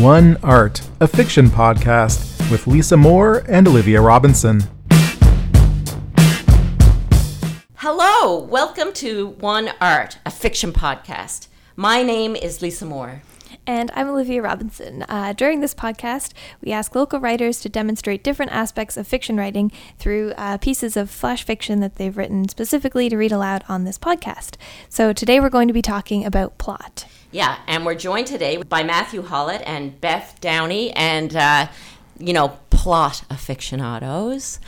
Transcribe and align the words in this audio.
One 0.00 0.38
Art, 0.42 0.80
a 0.98 1.06
fiction 1.06 1.48
podcast 1.48 2.50
with 2.50 2.66
Lisa 2.66 2.96
Moore 2.96 3.44
and 3.46 3.68
Olivia 3.68 4.00
Robinson. 4.00 4.62
Hello, 7.74 8.42
welcome 8.42 8.94
to 8.94 9.26
One 9.40 9.72
Art, 9.78 10.16
a 10.24 10.30
fiction 10.30 10.72
podcast. 10.72 11.48
My 11.76 12.02
name 12.02 12.34
is 12.34 12.62
Lisa 12.62 12.86
Moore. 12.86 13.20
And 13.66 13.90
I'm 13.94 14.08
Olivia 14.08 14.40
Robinson. 14.40 15.04
Uh, 15.06 15.34
during 15.34 15.60
this 15.60 15.74
podcast, 15.74 16.32
we 16.62 16.72
ask 16.72 16.94
local 16.94 17.20
writers 17.20 17.60
to 17.60 17.68
demonstrate 17.68 18.24
different 18.24 18.52
aspects 18.52 18.96
of 18.96 19.06
fiction 19.06 19.36
writing 19.36 19.70
through 19.98 20.32
uh, 20.38 20.56
pieces 20.56 20.96
of 20.96 21.10
flash 21.10 21.44
fiction 21.44 21.80
that 21.80 21.96
they've 21.96 22.16
written 22.16 22.48
specifically 22.48 23.10
to 23.10 23.18
read 23.18 23.32
aloud 23.32 23.64
on 23.68 23.84
this 23.84 23.98
podcast. 23.98 24.56
So 24.88 25.12
today 25.12 25.40
we're 25.40 25.50
going 25.50 25.68
to 25.68 25.74
be 25.74 25.82
talking 25.82 26.24
about 26.24 26.56
plot. 26.56 27.04
Yeah, 27.32 27.58
and 27.68 27.86
we're 27.86 27.94
joined 27.94 28.26
today 28.26 28.56
by 28.56 28.82
Matthew 28.82 29.22
Hollett 29.22 29.62
and 29.64 30.00
Beth 30.00 30.36
Downey, 30.40 30.90
and, 30.92 31.36
uh, 31.36 31.68
you 32.18 32.32
know, 32.32 32.58
plot 32.70 33.22
aficionados. 33.30 34.58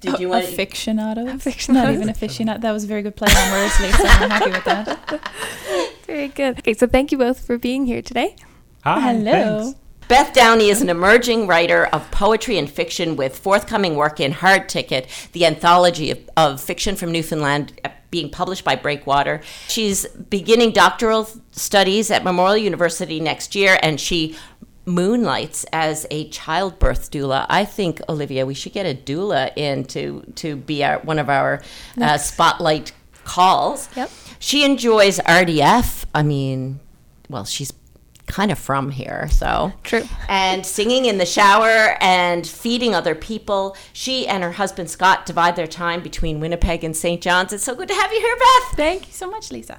Did 0.00 0.18
you 0.18 0.28
want 0.28 0.44
Aficionados? 0.44 1.68
Not 1.68 1.94
even 1.94 2.08
aficionado. 2.08 2.60
That 2.60 2.72
was 2.72 2.84
a 2.84 2.86
very 2.88 3.02
good 3.02 3.14
play 3.16 3.32
on 3.34 3.52
words, 3.52 3.80
Lisa. 3.80 4.02
I'm 4.02 4.30
happy 4.30 4.50
with 4.50 4.64
that. 4.64 5.30
Very 6.06 6.26
good. 6.26 6.58
Okay, 6.58 6.74
so 6.74 6.88
thank 6.88 7.12
you 7.12 7.18
both 7.18 7.46
for 7.46 7.56
being 7.56 7.86
here 7.86 8.02
today. 8.02 8.34
Hi, 8.82 9.12
Hello. 9.12 9.62
thanks. 9.62 9.78
Beth 10.08 10.34
Downey 10.34 10.68
is 10.70 10.82
an 10.82 10.90
emerging 10.90 11.46
writer 11.46 11.86
of 11.86 12.10
poetry 12.10 12.58
and 12.58 12.68
fiction 12.68 13.14
with 13.14 13.38
forthcoming 13.38 13.94
work 13.94 14.18
in 14.18 14.32
Hard 14.32 14.68
Ticket, 14.68 15.06
the 15.32 15.46
anthology 15.46 16.10
of, 16.10 16.18
of 16.36 16.60
fiction 16.60 16.96
from 16.96 17.12
Newfoundland 17.12 17.80
being 18.12 18.30
published 18.30 18.62
by 18.62 18.76
Breakwater. 18.76 19.40
She's 19.66 20.06
beginning 20.06 20.70
doctoral 20.70 21.28
studies 21.50 22.12
at 22.12 22.22
Memorial 22.22 22.58
University 22.58 23.18
next 23.18 23.56
year, 23.56 23.78
and 23.82 23.98
she 23.98 24.36
moonlights 24.84 25.64
as 25.72 26.06
a 26.10 26.28
childbirth 26.28 27.10
doula. 27.10 27.46
I 27.48 27.64
think 27.64 28.00
Olivia, 28.08 28.46
we 28.46 28.54
should 28.54 28.72
get 28.72 28.86
a 28.86 28.94
doula 28.94 29.50
in 29.56 29.84
to 29.86 30.22
to 30.36 30.54
be 30.54 30.84
our 30.84 31.00
one 31.00 31.18
of 31.18 31.28
our 31.28 31.62
uh, 32.00 32.18
spotlight 32.18 32.92
calls. 33.24 33.88
Yep. 33.96 34.10
She 34.38 34.64
enjoys 34.64 35.18
RDF. 35.20 36.04
I 36.14 36.22
mean, 36.22 36.80
well, 37.28 37.44
she's 37.44 37.72
kind 38.32 38.50
of 38.50 38.58
from 38.58 38.90
here, 38.90 39.28
so 39.30 39.72
True. 39.82 40.08
and 40.26 40.64
singing 40.64 41.04
in 41.04 41.18
the 41.18 41.26
shower 41.26 41.98
and 42.00 42.46
feeding 42.46 42.94
other 42.94 43.14
people. 43.14 43.76
She 43.92 44.26
and 44.26 44.42
her 44.42 44.52
husband 44.52 44.88
Scott 44.88 45.26
divide 45.26 45.54
their 45.54 45.66
time 45.66 46.02
between 46.02 46.40
Winnipeg 46.40 46.82
and 46.82 46.96
St. 46.96 47.20
John's. 47.20 47.52
It's 47.52 47.62
so 47.62 47.74
good 47.74 47.88
to 47.88 47.94
have 47.94 48.10
you 48.10 48.20
here, 48.20 48.36
Beth. 48.36 48.76
Thank 48.76 49.06
you 49.08 49.12
so 49.12 49.30
much, 49.30 49.52
Lisa. 49.52 49.78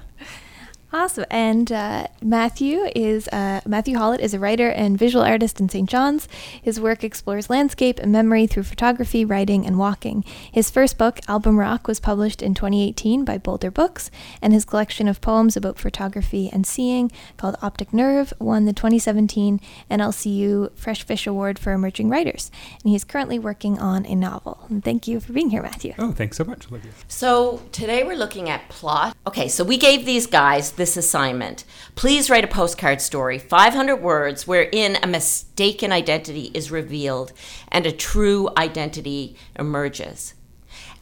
Awesome. 0.94 1.24
And 1.28 1.72
uh, 1.72 2.06
Matthew 2.22 2.88
is 2.94 3.26
uh, 3.32 3.62
Matthew 3.66 3.98
Hollett 3.98 4.20
is 4.20 4.32
a 4.32 4.38
writer 4.38 4.68
and 4.68 4.96
visual 4.96 5.24
artist 5.24 5.58
in 5.58 5.68
St. 5.68 5.90
John's. 5.90 6.28
His 6.62 6.80
work 6.80 7.02
explores 7.02 7.50
landscape 7.50 7.98
and 7.98 8.12
memory 8.12 8.46
through 8.46 8.62
photography, 8.62 9.24
writing, 9.24 9.66
and 9.66 9.76
walking. 9.76 10.22
His 10.52 10.70
first 10.70 10.96
book, 10.96 11.18
Album 11.26 11.58
Rock, 11.58 11.88
was 11.88 11.98
published 11.98 12.42
in 12.42 12.54
2018 12.54 13.24
by 13.24 13.38
Boulder 13.38 13.72
Books, 13.72 14.08
and 14.40 14.52
his 14.52 14.64
collection 14.64 15.08
of 15.08 15.20
poems 15.20 15.56
about 15.56 15.80
photography 15.80 16.48
and 16.52 16.64
seeing, 16.64 17.10
called 17.36 17.56
Optic 17.60 17.92
Nerve, 17.92 18.32
won 18.38 18.64
the 18.64 18.72
2017 18.72 19.60
NLCU 19.90 20.76
Fresh 20.76 21.02
Fish 21.02 21.26
Award 21.26 21.58
for 21.58 21.72
Emerging 21.72 22.08
Writers. 22.08 22.52
And 22.84 22.92
he's 22.92 23.02
currently 23.02 23.40
working 23.40 23.80
on 23.80 24.06
a 24.06 24.14
novel. 24.14 24.60
And 24.68 24.84
thank 24.84 25.08
you 25.08 25.18
for 25.18 25.32
being 25.32 25.50
here, 25.50 25.62
Matthew. 25.62 25.94
Oh, 25.98 26.12
thanks 26.12 26.36
so 26.36 26.44
much, 26.44 26.68
Olivia. 26.68 26.92
So 27.08 27.62
today 27.72 28.04
we're 28.04 28.14
looking 28.14 28.48
at 28.48 28.68
plot. 28.68 29.16
Okay, 29.26 29.48
so 29.48 29.64
we 29.64 29.76
gave 29.76 30.06
these 30.06 30.28
guys 30.28 30.70
this 30.84 30.98
assignment. 30.98 31.64
Please 31.94 32.28
write 32.28 32.44
a 32.44 32.46
postcard 32.46 33.00
story, 33.00 33.38
500 33.38 33.96
words, 33.96 34.46
wherein 34.46 34.98
a 35.02 35.06
mistaken 35.06 35.90
identity 35.90 36.50
is 36.52 36.70
revealed 36.70 37.32
and 37.68 37.86
a 37.86 37.92
true 37.92 38.50
identity 38.58 39.34
emerges. 39.58 40.34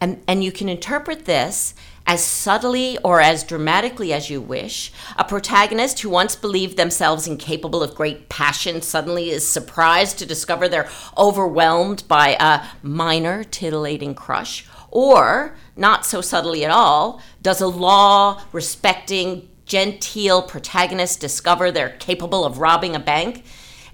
And, 0.01 0.23
and 0.29 0.45
you 0.45 0.53
can 0.53 0.69
interpret 0.69 1.25
this 1.25 1.75
as 2.07 2.23
subtly 2.23 2.97
or 2.99 3.21
as 3.21 3.43
dramatically 3.43 4.13
as 4.13 4.31
you 4.31 4.41
wish. 4.41 4.93
A 5.17 5.25
protagonist 5.25 5.99
who 5.99 6.11
once 6.11 6.37
believed 6.37 6.77
themselves 6.77 7.27
incapable 7.27 7.83
of 7.83 7.97
great 7.97 8.29
passion 8.29 8.83
suddenly 8.83 9.31
is 9.31 9.49
surprised 9.49 10.17
to 10.19 10.27
discover 10.27 10.69
they're 10.69 10.91
overwhelmed 11.19 12.05
by 12.07 12.37
a 12.39 12.65
minor, 12.85 13.43
titillating 13.43 14.15
crush. 14.15 14.65
Or, 14.93 15.57
not 15.75 16.05
so 16.05 16.21
subtly 16.21 16.65
at 16.65 16.71
all, 16.71 17.21
does 17.41 17.63
a 17.63 17.67
law 17.67 18.43
respecting, 18.53 19.49
genteel 19.67 20.43
protagonists 20.43 21.17
discover 21.17 21.71
they're 21.71 21.97
capable 21.99 22.45
of 22.45 22.59
robbing 22.59 22.95
a 22.95 23.01
bank? 23.01 23.45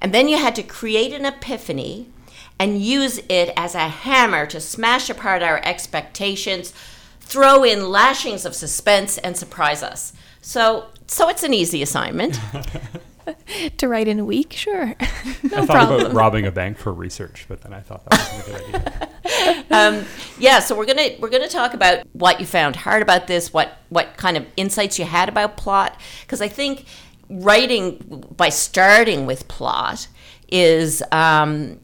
And 0.00 0.14
then 0.14 0.28
you 0.28 0.36
had 0.36 0.54
to 0.56 0.62
create 0.62 1.12
an 1.12 1.24
epiphany 1.24 2.10
and 2.58 2.82
use 2.82 3.18
it 3.28 3.52
as 3.56 3.74
a 3.74 3.88
hammer 3.88 4.46
to 4.46 4.60
smash 4.60 5.08
apart 5.08 5.42
our 5.42 5.60
expectations, 5.64 6.72
throw 7.20 7.62
in 7.64 7.90
lashings 7.90 8.44
of 8.44 8.54
suspense, 8.54 9.18
and 9.18 9.36
surprise 9.36 9.82
us. 9.82 10.12
So, 10.40 10.86
so 11.06 11.28
it's 11.28 11.42
an 11.42 11.54
easy 11.54 11.82
assignment. 11.82 12.40
To 13.78 13.88
write 13.88 14.08
in 14.08 14.18
a 14.18 14.24
week? 14.24 14.52
Sure. 14.52 14.86
no 14.86 14.94
I 14.94 15.66
thought 15.66 15.66
problem. 15.66 16.00
about 16.00 16.14
robbing 16.14 16.46
a 16.46 16.52
bank 16.52 16.78
for 16.78 16.92
research, 16.92 17.46
but 17.48 17.60
then 17.62 17.72
I 17.72 17.80
thought 17.80 18.04
that 18.08 18.18
wasn't 18.18 18.46
a 18.46 18.72
good 18.72 18.84
idea. 18.84 19.64
um, 19.70 20.04
yeah, 20.38 20.58
so 20.60 20.76
we're 20.76 20.86
gonna 20.86 21.10
we're 21.20 21.28
gonna 21.28 21.48
talk 21.48 21.74
about 21.74 22.06
what 22.12 22.40
you 22.40 22.46
found 22.46 22.76
hard 22.76 23.02
about 23.02 23.26
this, 23.26 23.52
what 23.52 23.78
what 23.88 24.16
kind 24.16 24.36
of 24.36 24.46
insights 24.56 24.98
you 24.98 25.04
had 25.04 25.28
about 25.28 25.56
plot, 25.56 25.98
because 26.22 26.40
I 26.40 26.48
think 26.48 26.86
writing 27.28 28.24
by 28.36 28.48
starting 28.48 29.26
with 29.26 29.48
plot 29.48 30.08
is 30.50 31.02
um, 31.12 31.78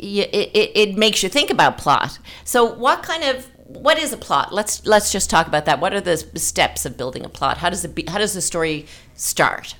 y- 0.00 0.28
it, 0.32 0.50
it, 0.54 0.70
it 0.74 0.96
makes 0.96 1.22
you 1.22 1.28
think 1.28 1.50
about 1.50 1.78
plot. 1.78 2.18
So, 2.44 2.64
what 2.64 3.02
kind 3.02 3.24
of 3.24 3.46
what 3.66 3.98
is 3.98 4.12
a 4.12 4.16
plot? 4.16 4.52
Let's 4.52 4.84
let's 4.86 5.12
just 5.12 5.30
talk 5.30 5.46
about 5.46 5.64
that. 5.66 5.80
What 5.80 5.94
are 5.94 6.00
the 6.00 6.16
steps 6.16 6.84
of 6.84 6.96
building 6.96 7.24
a 7.24 7.28
plot? 7.28 7.58
How 7.58 7.70
does 7.70 7.84
it 7.84 7.94
be, 7.94 8.04
how 8.08 8.18
does 8.18 8.34
the 8.34 8.42
story 8.42 8.86
start? 9.14 9.76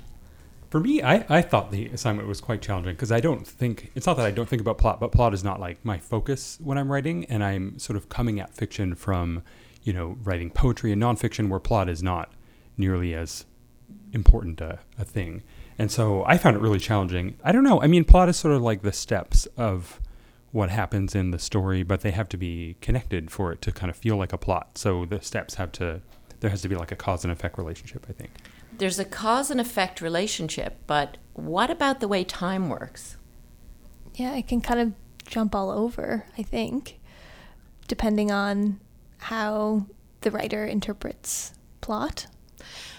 For 0.73 0.81
me, 0.81 1.03
I, 1.03 1.27
I 1.29 1.43
thought 1.43 1.71
the 1.71 1.89
assignment 1.89 2.27
was 2.27 2.41
quite 2.41 2.63
challenging 2.63 2.95
because 2.95 3.13
I 3.13 3.21
don't 3.21 3.47
think 3.47 3.93
it's 3.95 4.07
not 4.07 4.17
that 4.17 4.25
I 4.25 4.31
don't 4.31 4.49
think 4.49 4.63
about 4.63 4.79
plot, 4.79 5.01
but 5.01 5.13
plot 5.13 5.35
is 5.35 5.45
not 5.45 5.61
like 5.61 5.85
my 5.85 5.99
focus 5.99 6.57
when 6.63 6.79
I'm 6.79 6.91
writing, 6.91 7.27
and 7.27 7.45
I'm 7.45 7.79
sort 7.79 7.99
of 7.99 8.09
coming 8.09 8.41
at 8.41 8.55
fiction 8.55 8.95
from, 8.95 9.43
you 9.83 9.93
know, 9.93 10.17
writing 10.23 10.49
poetry 10.49 10.91
and 10.91 11.03
nonfiction 11.03 11.51
where 11.51 11.61
plot 11.61 11.91
is 11.91 12.03
not 12.03 12.33
nearly 12.79 13.13
as 13.13 13.45
important 14.15 14.63
a, 14.63 14.79
a 14.99 15.05
thing. 15.05 15.43
And 15.79 15.91
so 15.91 16.25
I 16.25 16.39
found 16.39 16.57
it 16.57 16.63
really 16.63 16.79
challenging. 16.79 17.37
I 17.45 17.53
don't 17.53 17.65
know. 17.65 17.83
I 17.83 17.87
mean, 17.87 18.07
plot 18.07 18.31
is 18.31 18.39
sort 18.39 18.55
of 18.55 18.63
like 18.63 18.81
the 18.81 18.95
steps 18.95 19.45
of 19.59 20.01
what 20.53 20.71
happens 20.71 21.15
in 21.15 21.33
the 21.33 21.39
story, 21.39 21.83
but 21.83 22.01
they 22.01 22.13
have 22.13 22.31
to 22.31 22.39
be 22.39 22.79
connected 22.81 23.31
for 23.31 23.53
it 23.53 23.61
to 23.61 23.73
kind 23.73 23.91
of 23.91 23.97
feel 23.99 24.17
like 24.17 24.33
a 24.33 24.39
plot. 24.39 24.79
So 24.79 25.05
the 25.05 25.21
steps 25.21 25.57
have 25.57 25.71
to, 25.73 26.01
there 26.41 26.49
has 26.49 26.63
to 26.63 26.69
be 26.71 26.77
like 26.77 26.93
a 26.93 26.97
cause 26.97 27.25
and 27.25 27.31
effect 27.31 27.59
relationship, 27.59 28.07
I 28.09 28.15
think. 28.15 28.31
There's 28.79 28.99
a 28.99 29.05
cause 29.05 29.51
and 29.51 29.61
effect 29.61 30.01
relationship, 30.01 30.79
but 30.87 31.19
what 31.35 31.71
about 31.71 32.01
the 32.01 32.09
way 32.09 32.25
time 32.25 32.69
works? 32.69 33.17
Yeah, 34.15 34.35
it 34.37 34.49
can 34.49 34.61
kind 34.61 34.81
of 34.81 34.93
jump 35.27 35.55
all 35.55 35.71
over, 35.71 36.27
I 36.37 36.43
think, 36.43 37.01
depending 37.89 38.31
on 38.31 38.81
how 39.19 39.87
the 40.23 40.31
writer 40.31 40.65
interprets 40.65 41.55
plot. 41.81 42.27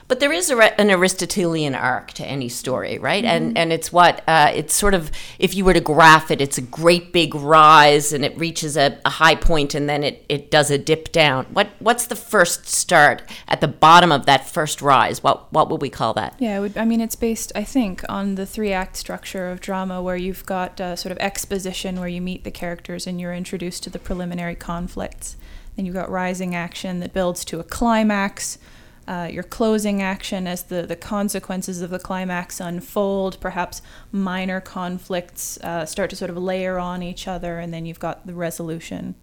But 0.08 0.20
there 0.20 0.32
is 0.32 0.50
a, 0.50 0.80
an 0.80 0.92
Aristotelian 0.92 1.76
arc 1.76 2.12
to 2.14 2.26
any 2.26 2.50
story, 2.50 2.98
right? 2.98 3.24
And 3.24 3.58
and 3.58 3.72
it's 3.72 3.92
what 3.92 4.22
uh, 4.28 4.52
it's 4.54 4.74
sort 4.74 4.94
of 4.94 5.12
if 5.40 5.56
you 5.56 5.66
were 5.66 5.74
to 5.74 5.82
graph 5.82 6.30
it, 6.30 6.42
it's 6.42 6.58
a 6.58 6.62
great 6.62 7.14
big 7.14 7.34
rise 7.34 8.14
and 8.14 8.26
it 8.26 8.38
reaches 8.38 8.78
a, 8.78 9.00
a 9.06 9.10
high 9.10 9.36
point 9.36 9.74
and 9.74 9.90
then 9.90 10.04
it, 10.04 10.26
it 10.30 10.52
does 10.52 10.70
a 10.70 10.78
dip 10.78 11.12
down. 11.12 11.46
What 11.46 11.70
what's 11.80 12.08
the 12.08 12.16
first 12.16 12.68
start 12.68 13.24
at 13.48 13.62
the 13.62 13.68
bottom 13.68 14.12
of 14.12 14.26
that 14.26 14.50
first 14.50 14.82
rise? 14.82 15.24
What 15.24 15.52
what 15.54 15.70
would 15.70 15.82
we 15.82 15.90
call 15.90 16.14
that? 16.14 16.36
Yeah, 16.40 16.58
it 16.58 16.62
would, 16.62 16.78
I 16.78 16.86
mean, 16.86 17.02
it's 17.02 17.16
based, 17.16 17.52
I 17.56 17.64
think, 17.64 18.04
on 18.10 18.36
the 18.36 18.46
three 18.46 18.74
act 18.74 18.98
structure 18.98 19.50
of 19.50 19.62
drama 19.62 20.02
where 20.02 20.18
you've 20.18 20.46
got 20.46 20.82
uh, 20.82 20.96
sort 20.96 21.12
of 21.12 21.18
exposition 21.20 22.00
where 22.00 22.10
you 22.10 22.22
meet 22.22 22.44
the 22.44 22.52
characters 22.52 23.08
and 23.08 23.20
you're 23.20 23.34
introduced 23.34 23.84
to 23.84 23.90
the 23.90 24.00
preliminary 24.00 24.56
conflicts. 24.56 25.38
Then 25.76 25.86
you've 25.86 25.96
got 25.96 26.10
rising 26.10 26.54
action 26.54 27.00
that 27.00 27.14
builds 27.14 27.44
to 27.46 27.60
a 27.60 27.64
climax. 27.64 28.58
Uh, 29.06 29.28
your 29.30 29.44
closing 29.44 30.02
action 30.02 30.48
as 30.48 30.64
the, 30.64 30.84
the 30.84 30.96
consequences 30.96 31.82
of 31.82 31.90
the 31.90 32.00
climax 32.00 32.62
unfold, 32.62 33.38
perhaps 33.42 33.82
minor 34.12 34.62
conflicts 34.62 35.58
uh, 35.58 35.86
start 35.86 36.10
to 36.10 36.16
sort 36.16 36.32
of 36.32 36.38
layer 36.38 36.80
on 36.80 37.04
each 37.04 37.28
other, 37.28 37.60
and 37.60 37.74
then 37.74 37.86
you've 37.86 38.00
got 38.00 38.26
the 38.26 38.34
resolution. 38.34 39.16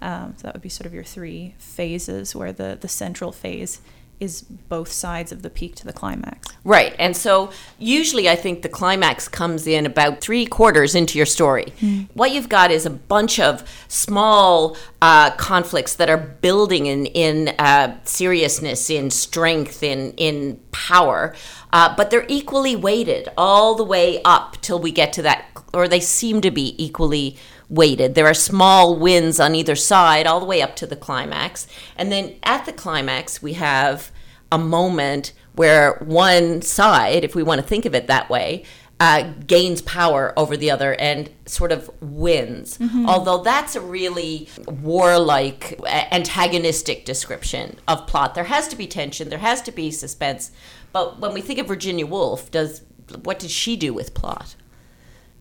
Um, 0.00 0.34
so 0.36 0.46
that 0.46 0.54
would 0.54 0.62
be 0.62 0.70
sort 0.70 0.86
of 0.86 0.94
your 0.94 1.04
three 1.04 1.54
phases, 1.58 2.34
where 2.34 2.52
the, 2.52 2.78
the 2.80 2.88
central 2.88 3.30
phase 3.30 3.80
is 4.18 4.42
both 4.42 4.90
sides 4.90 5.30
of 5.32 5.42
the 5.42 5.50
peak 5.50 5.74
to 5.76 5.84
the 5.84 5.92
climax. 5.92 6.48
Right. 6.64 6.94
And 6.98 7.16
so 7.16 7.50
usually 7.78 8.28
I 8.28 8.36
think 8.36 8.62
the 8.62 8.68
climax 8.68 9.28
comes 9.28 9.66
in 9.66 9.84
about 9.84 10.20
three 10.20 10.46
quarters 10.46 10.94
into 10.94 11.18
your 11.18 11.26
story. 11.26 11.72
What 12.14 12.30
you've 12.30 12.48
got 12.48 12.70
is 12.70 12.86
a 12.86 12.90
bunch 12.90 13.38
of 13.38 13.68
small 13.88 14.76
uh, 15.02 15.32
conflicts 15.32 15.94
that 15.96 16.08
are 16.08 16.16
building 16.16 16.86
in, 16.86 17.06
in 17.06 17.48
uh, 17.58 17.98
seriousness, 18.04 18.88
in 18.88 19.10
strength, 19.10 19.82
in, 19.82 20.12
in 20.16 20.60
power, 20.72 21.34
uh, 21.72 21.94
but 21.94 22.10
they're 22.10 22.26
equally 22.28 22.74
weighted 22.74 23.28
all 23.36 23.74
the 23.74 23.84
way 23.84 24.22
up 24.24 24.56
till 24.62 24.78
we 24.78 24.90
get 24.90 25.12
to 25.12 25.22
that, 25.22 25.44
or 25.74 25.88
they 25.88 26.00
seem 26.00 26.40
to 26.40 26.50
be 26.50 26.74
equally 26.82 27.36
weighted. 27.68 28.14
There 28.14 28.26
are 28.26 28.34
small 28.34 28.96
wins 28.96 29.40
on 29.40 29.54
either 29.54 29.76
side, 29.76 30.26
all 30.26 30.40
the 30.40 30.46
way 30.46 30.62
up 30.62 30.76
to 30.76 30.86
the 30.86 30.96
climax. 30.96 31.66
And 31.96 32.12
then 32.12 32.36
at 32.42 32.64
the 32.64 32.72
climax, 32.72 33.42
we 33.42 33.54
have 33.54 34.10
a 34.52 34.58
moment 34.58 35.32
where 35.54 35.94
one 36.04 36.62
side, 36.62 37.24
if 37.24 37.34
we 37.34 37.42
want 37.42 37.60
to 37.60 37.66
think 37.66 37.84
of 37.84 37.94
it 37.94 38.06
that 38.06 38.30
way, 38.30 38.64
uh, 38.98 39.30
gains 39.46 39.82
power 39.82 40.32
over 40.38 40.56
the 40.56 40.70
other 40.70 40.94
and 40.94 41.28
sort 41.44 41.70
of 41.70 41.90
wins. 42.00 42.78
Although 43.06 43.42
that's 43.42 43.76
a 43.76 43.80
really 43.80 44.48
warlike, 44.66 45.78
antagonistic 45.86 47.04
description 47.04 47.78
of 47.86 48.06
plot. 48.06 48.34
There 48.34 48.44
has 48.44 48.68
to 48.68 48.76
be 48.76 48.86
tension, 48.86 49.28
there 49.28 49.38
has 49.38 49.60
to 49.62 49.72
be 49.72 49.90
suspense. 49.90 50.50
But 50.92 51.20
when 51.20 51.34
we 51.34 51.42
think 51.42 51.58
of 51.58 51.66
Virginia 51.66 52.06
Woolf, 52.06 52.50
does 52.50 52.82
what 53.22 53.38
did 53.38 53.50
she 53.50 53.76
do 53.76 53.92
with 53.92 54.14
plot? 54.14 54.56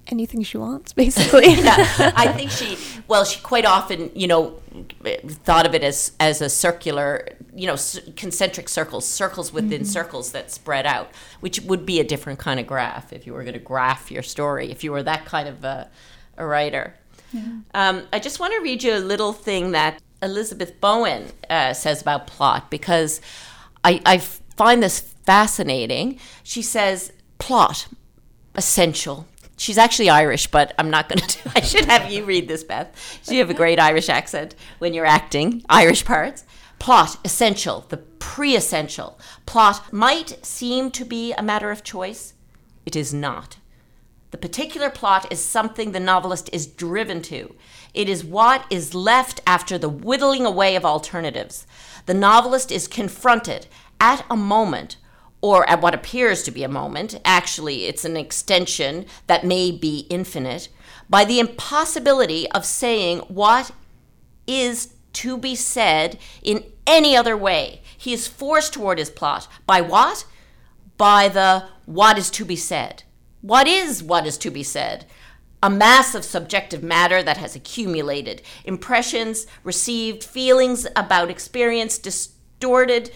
Anything 0.08 0.44
she 0.44 0.58
wants, 0.58 0.94
basically. 1.04 1.54
yeah, 1.54 2.12
I 2.16 2.32
think 2.34 2.52
she. 2.52 2.78
Well, 3.08 3.26
she 3.26 3.40
quite 3.42 3.66
often, 3.66 4.12
you 4.14 4.28
know, 4.28 4.60
thought 5.28 5.66
of 5.66 5.74
it 5.74 5.84
as 5.84 6.12
as 6.20 6.42
a 6.42 6.50
circular, 6.50 7.30
you 7.56 7.68
know, 7.68 7.76
concentric 8.16 8.70
circles, 8.70 9.08
circles 9.08 9.52
within 9.52 9.86
circles 9.86 10.32
that 10.32 10.52
spread 10.52 10.86
out, 10.86 11.12
which 11.40 11.62
would 11.62 11.86
be 11.86 12.00
a 12.00 12.04
different 12.04 12.40
kind 12.40 12.60
of 12.60 12.68
graph 12.68 13.14
if 13.14 13.26
you 13.26 13.34
were 13.34 13.44
going 13.44 13.54
to 13.54 13.60
graph 13.60 14.12
your 14.12 14.24
story. 14.24 14.72
If 14.72 14.84
you 14.84 14.92
were 14.92 15.04
that 15.04 15.26
kind 15.26 15.48
of 15.48 15.64
a, 15.64 15.90
a 16.38 16.46
writer. 16.46 16.96
Um, 17.74 18.04
I 18.14 18.20
just 18.20 18.40
want 18.40 18.54
to 18.54 18.62
read 18.62 18.84
you 18.84 18.96
a 18.96 19.00
little 19.00 19.34
thing 19.34 19.72
that 19.72 20.02
Elizabeth 20.22 20.80
Bowen 20.80 21.28
uh, 21.50 21.74
says 21.74 22.02
about 22.02 22.28
plot 22.28 22.72
because 22.72 23.22
I, 23.84 24.02
I 24.06 24.18
find 24.20 24.82
this 24.82 25.00
fascinating. 25.00 26.20
She 26.44 26.62
says, 26.62 27.12
plot, 27.38 27.88
essential. 28.56 29.28
She's 29.58 29.78
actually 29.78 30.10
Irish, 30.10 30.48
but 30.48 30.74
I'm 30.78 30.90
not 30.90 31.10
going 31.10 31.20
to. 31.28 31.52
I 31.56 31.62
should 31.62 31.86
have 31.86 32.12
you 32.12 32.26
read 32.26 32.48
this, 32.48 32.64
Beth. 32.64 33.20
You 33.30 33.40
have 33.40 33.50
a 33.50 33.54
great 33.54 33.80
Irish 33.80 34.10
accent 34.10 34.56
when 34.80 34.94
you're 34.94 35.06
acting 35.06 35.64
Irish 35.70 36.06
parts. 36.06 36.44
Plot, 36.80 37.18
essential, 37.24 37.86
the 37.90 37.98
pre 37.98 38.56
essential. 38.56 39.18
Plot 39.46 39.94
might 39.94 40.46
seem 40.46 40.92
to 40.92 41.06
be 41.06 41.34
a 41.34 41.42
matter 41.44 41.72
of 41.72 41.84
choice. 41.84 42.34
It 42.86 42.96
is 42.96 43.14
not. 43.14 43.58
The 44.32 44.38
particular 44.38 44.90
plot 44.90 45.32
is 45.32 45.44
something 45.44 45.92
the 45.92 46.00
novelist 46.00 46.50
is 46.52 46.68
driven 46.68 47.22
to. 47.24 47.56
It 47.94 48.10
is 48.10 48.26
what 48.26 48.66
is 48.70 48.94
left 48.94 49.40
after 49.48 49.78
the 49.78 49.88
whittling 49.88 50.46
away 50.46 50.76
of 50.76 50.84
alternatives. 50.84 51.66
The 52.06 52.14
novelist 52.14 52.70
is 52.70 52.90
confronted 52.90 53.68
at 54.02 54.26
a 54.30 54.36
moment, 54.36 54.98
or 55.42 55.68
at 55.70 55.82
what 55.82 55.94
appears 55.94 56.44
to 56.44 56.52
be 56.52 56.64
a 56.64 56.70
moment, 56.70 57.20
actually, 57.24 57.86
it's 57.86 58.06
an 58.06 58.18
extension 58.18 59.06
that 59.28 59.46
may 59.46 59.72
be 59.72 60.08
infinite, 60.10 60.70
by 61.10 61.24
the 61.24 61.40
impossibility 61.40 62.50
of 62.52 62.66
saying 62.66 63.20
what 63.28 63.72
is 64.48 64.94
to 65.14 65.38
be 65.38 65.56
said 65.56 66.18
in 66.44 66.64
any 66.88 67.16
other 67.16 67.38
way. 67.38 67.82
He 67.98 68.14
is 68.14 68.28
forced 68.28 68.74
toward 68.74 69.00
his 69.00 69.10
plot. 69.10 69.48
By 69.66 69.82
what? 69.82 70.26
By 70.98 71.30
the 71.30 71.66
what 71.86 72.18
is 72.18 72.30
to 72.32 72.46
be 72.46 72.56
said. 72.56 73.04
What 73.42 73.68
is 73.68 74.02
what 74.02 74.26
is 74.26 74.38
to 74.40 74.50
be 74.50 74.64
said? 74.64 75.06
A 75.62 75.70
mass 75.70 76.16
of 76.16 76.26
subjective 76.26 76.84
matter 76.84 77.24
that 77.24 77.38
has 77.38 77.56
accumulated, 77.56 78.42
impressions 78.66 79.48
received, 79.64 80.24
feelings 80.24 80.86
about 80.96 81.30
experience, 81.30 81.98
distorted 81.98 83.12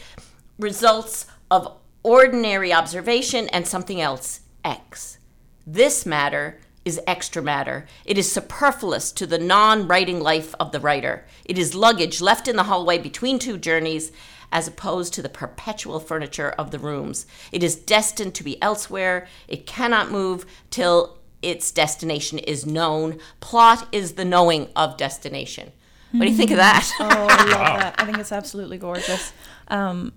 results 0.58 1.26
of 1.52 1.79
ordinary 2.04 2.74
observation, 2.74 3.48
and 3.50 3.68
something 3.68 4.00
else, 4.00 4.42
X. 4.64 5.18
This 5.66 6.06
matter 6.06 6.60
is 6.86 7.00
extra 7.06 7.42
matter. 7.42 7.86
It 8.06 8.18
is 8.18 8.32
superfluous 8.32 9.12
to 9.14 9.28
the 9.28 9.38
non 9.38 9.88
writing 9.88 10.20
life 10.20 10.56
of 10.60 10.72
the 10.72 10.80
writer. 10.80 11.26
It 11.46 11.58
is 11.58 11.76
luggage 11.76 12.22
left 12.22 12.48
in 12.48 12.56
the 12.56 12.64
hallway 12.64 12.98
between 12.98 13.40
two 13.40 13.58
journeys, 13.58 14.12
as 14.52 14.68
opposed 14.68 15.14
to 15.14 15.22
the 15.22 15.30
perpetual 15.30 16.00
furniture 16.00 16.50
of 16.52 16.72
the 16.72 16.80
rooms. 16.80 17.26
It 17.52 17.64
is 17.64 17.76
destined 17.76 18.34
to 18.36 18.44
be 18.44 18.62
elsewhere. 18.62 19.28
It 19.48 19.68
cannot 19.68 20.12
move 20.12 20.46
till 20.72 21.20
its 21.42 21.72
destination 21.72 22.40
is 22.40 22.66
known. 22.66 23.20
Plot 23.40 23.88
is 23.92 24.14
the 24.14 24.26
knowing 24.26 24.70
of 24.76 24.98
destination. 24.98 25.72
What 26.12 26.22
do 26.22 26.32
you 26.32 26.38
think 26.38 26.50
of 26.50 26.58
that? 26.58 26.92
Oh, 27.00 27.28
I 27.30 27.44
love 27.44 27.80
that. 27.80 27.96
I 28.00 28.06
think 28.06 28.18
it's 28.18 28.32
absolutely 28.32 28.80
gorgeous. 28.80 29.32
Um, 29.70 30.14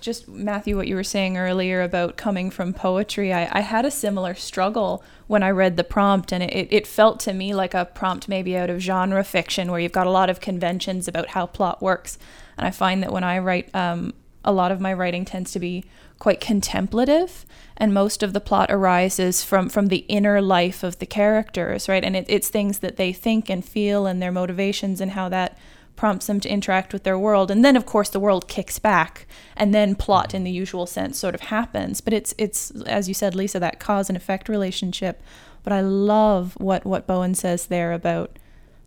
just 0.00 0.28
Matthew, 0.28 0.76
what 0.76 0.86
you 0.86 0.94
were 0.94 1.04
saying 1.04 1.36
earlier 1.36 1.82
about 1.82 2.16
coming 2.16 2.50
from 2.50 2.72
poetry, 2.72 3.32
I, 3.32 3.48
I 3.50 3.60
had 3.60 3.84
a 3.84 3.90
similar 3.90 4.34
struggle 4.34 5.02
when 5.26 5.42
I 5.42 5.50
read 5.50 5.76
the 5.76 5.84
prompt, 5.84 6.32
and 6.32 6.42
it, 6.42 6.68
it 6.70 6.86
felt 6.86 7.20
to 7.20 7.32
me 7.32 7.54
like 7.54 7.74
a 7.74 7.84
prompt 7.86 8.28
maybe 8.28 8.56
out 8.56 8.70
of 8.70 8.80
genre 8.80 9.24
fiction 9.24 9.70
where 9.70 9.80
you've 9.80 9.92
got 9.92 10.06
a 10.06 10.10
lot 10.10 10.30
of 10.30 10.40
conventions 10.40 11.08
about 11.08 11.30
how 11.30 11.46
plot 11.46 11.82
works. 11.82 12.18
And 12.56 12.66
I 12.66 12.70
find 12.70 13.02
that 13.02 13.12
when 13.12 13.24
I 13.24 13.38
write, 13.38 13.74
um, 13.74 14.14
a 14.44 14.52
lot 14.52 14.70
of 14.70 14.80
my 14.80 14.92
writing 14.92 15.24
tends 15.24 15.50
to 15.52 15.58
be 15.58 15.84
quite 16.18 16.40
contemplative 16.40 17.44
and 17.76 17.92
most 17.92 18.22
of 18.22 18.32
the 18.32 18.40
plot 18.40 18.70
arises 18.70 19.44
from 19.44 19.68
from 19.68 19.88
the 19.88 20.06
inner 20.08 20.40
life 20.40 20.82
of 20.82 20.98
the 20.98 21.04
characters 21.04 21.90
right 21.90 22.04
and 22.04 22.16
it, 22.16 22.24
it's 22.26 22.48
things 22.48 22.78
that 22.78 22.96
they 22.96 23.12
think 23.12 23.50
and 23.50 23.66
feel 23.66 24.06
and 24.06 24.22
their 24.22 24.32
motivations 24.32 25.00
and 25.00 25.10
how 25.10 25.28
that 25.28 25.58
prompts 25.96 26.26
them 26.26 26.40
to 26.40 26.48
interact 26.48 26.92
with 26.92 27.02
their 27.02 27.18
world 27.18 27.50
and 27.50 27.64
then 27.64 27.74
of 27.74 27.86
course 27.86 28.10
the 28.10 28.20
world 28.20 28.46
kicks 28.48 28.78
back 28.78 29.26
and 29.56 29.74
then 29.74 29.94
plot 29.94 30.34
in 30.34 30.44
the 30.44 30.50
mm-hmm. 30.50 30.58
usual 30.58 30.86
sense 30.86 31.18
sort 31.18 31.34
of 31.34 31.42
happens. 31.42 32.00
But 32.00 32.12
it's 32.12 32.34
it's 32.38 32.70
as 32.82 33.08
you 33.08 33.14
said 33.14 33.34
lisa 33.34 33.58
that 33.60 33.80
cause 33.80 34.08
and 34.08 34.16
effect 34.16 34.48
relationship. 34.48 35.22
But 35.62 35.72
i 35.72 35.80
love 35.80 36.54
what 36.58 36.84
what 36.84 37.06
bowen 37.06 37.34
says 37.34 37.66
there 37.66 37.92
about 37.92 38.38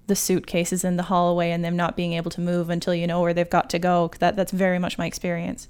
the 0.09 0.15
suitcases 0.15 0.83
in 0.83 0.97
the 0.97 1.03
hallway 1.03 1.51
and 1.51 1.63
them 1.63 1.77
not 1.77 1.95
being 1.95 2.13
able 2.13 2.31
to 2.31 2.41
move 2.41 2.69
until 2.69 2.93
you 2.93 3.07
know 3.07 3.21
where 3.21 3.33
they've 3.33 3.49
got 3.49 3.69
to 3.69 3.79
go. 3.79 4.11
That 4.19 4.35
that's 4.35 4.51
very 4.51 4.77
much 4.77 4.97
my 4.97 5.05
experience. 5.05 5.69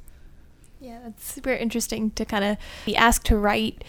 Yeah, 0.81 0.99
that's 1.03 1.31
super 1.31 1.51
interesting 1.51 2.09
to 2.11 2.25
kind 2.25 2.43
of 2.43 2.57
be 2.85 2.95
asked 2.95 3.25
to 3.27 3.37
write 3.37 3.83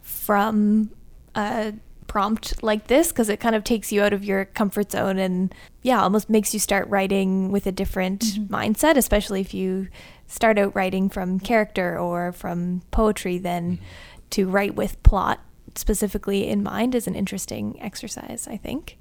from 0.00 0.90
a 1.34 1.74
prompt 2.06 2.62
like 2.62 2.86
this 2.86 3.08
because 3.08 3.28
it 3.28 3.40
kind 3.40 3.54
of 3.54 3.64
takes 3.64 3.92
you 3.92 4.02
out 4.02 4.12
of 4.12 4.24
your 4.24 4.44
comfort 4.46 4.92
zone 4.92 5.18
and 5.18 5.54
yeah, 5.82 6.02
almost 6.02 6.30
makes 6.30 6.52
you 6.52 6.60
start 6.60 6.88
writing 6.88 7.50
with 7.50 7.66
a 7.66 7.72
different 7.72 8.20
mm-hmm. 8.20 8.54
mindset, 8.54 8.96
especially 8.96 9.40
if 9.40 9.54
you 9.54 9.88
start 10.26 10.58
out 10.58 10.74
writing 10.74 11.08
from 11.08 11.38
character 11.38 11.98
or 11.98 12.32
from 12.32 12.82
poetry 12.90 13.38
then 13.38 13.76
mm-hmm. 13.76 13.84
to 14.30 14.48
write 14.48 14.74
with 14.74 15.00
plot 15.02 15.40
specifically 15.74 16.48
in 16.48 16.62
mind 16.62 16.94
is 16.94 17.06
an 17.06 17.14
interesting 17.14 17.80
exercise, 17.80 18.48
I 18.50 18.56
think. 18.56 18.98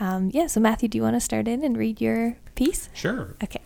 Um, 0.00 0.30
yeah, 0.32 0.46
so 0.46 0.60
Matthew, 0.60 0.88
do 0.88 0.98
you 0.98 1.02
want 1.02 1.16
to 1.16 1.20
start 1.20 1.48
in 1.48 1.64
and 1.64 1.76
read 1.76 2.00
your 2.00 2.36
piece? 2.54 2.88
Sure. 2.94 3.34
Okay. 3.42 3.60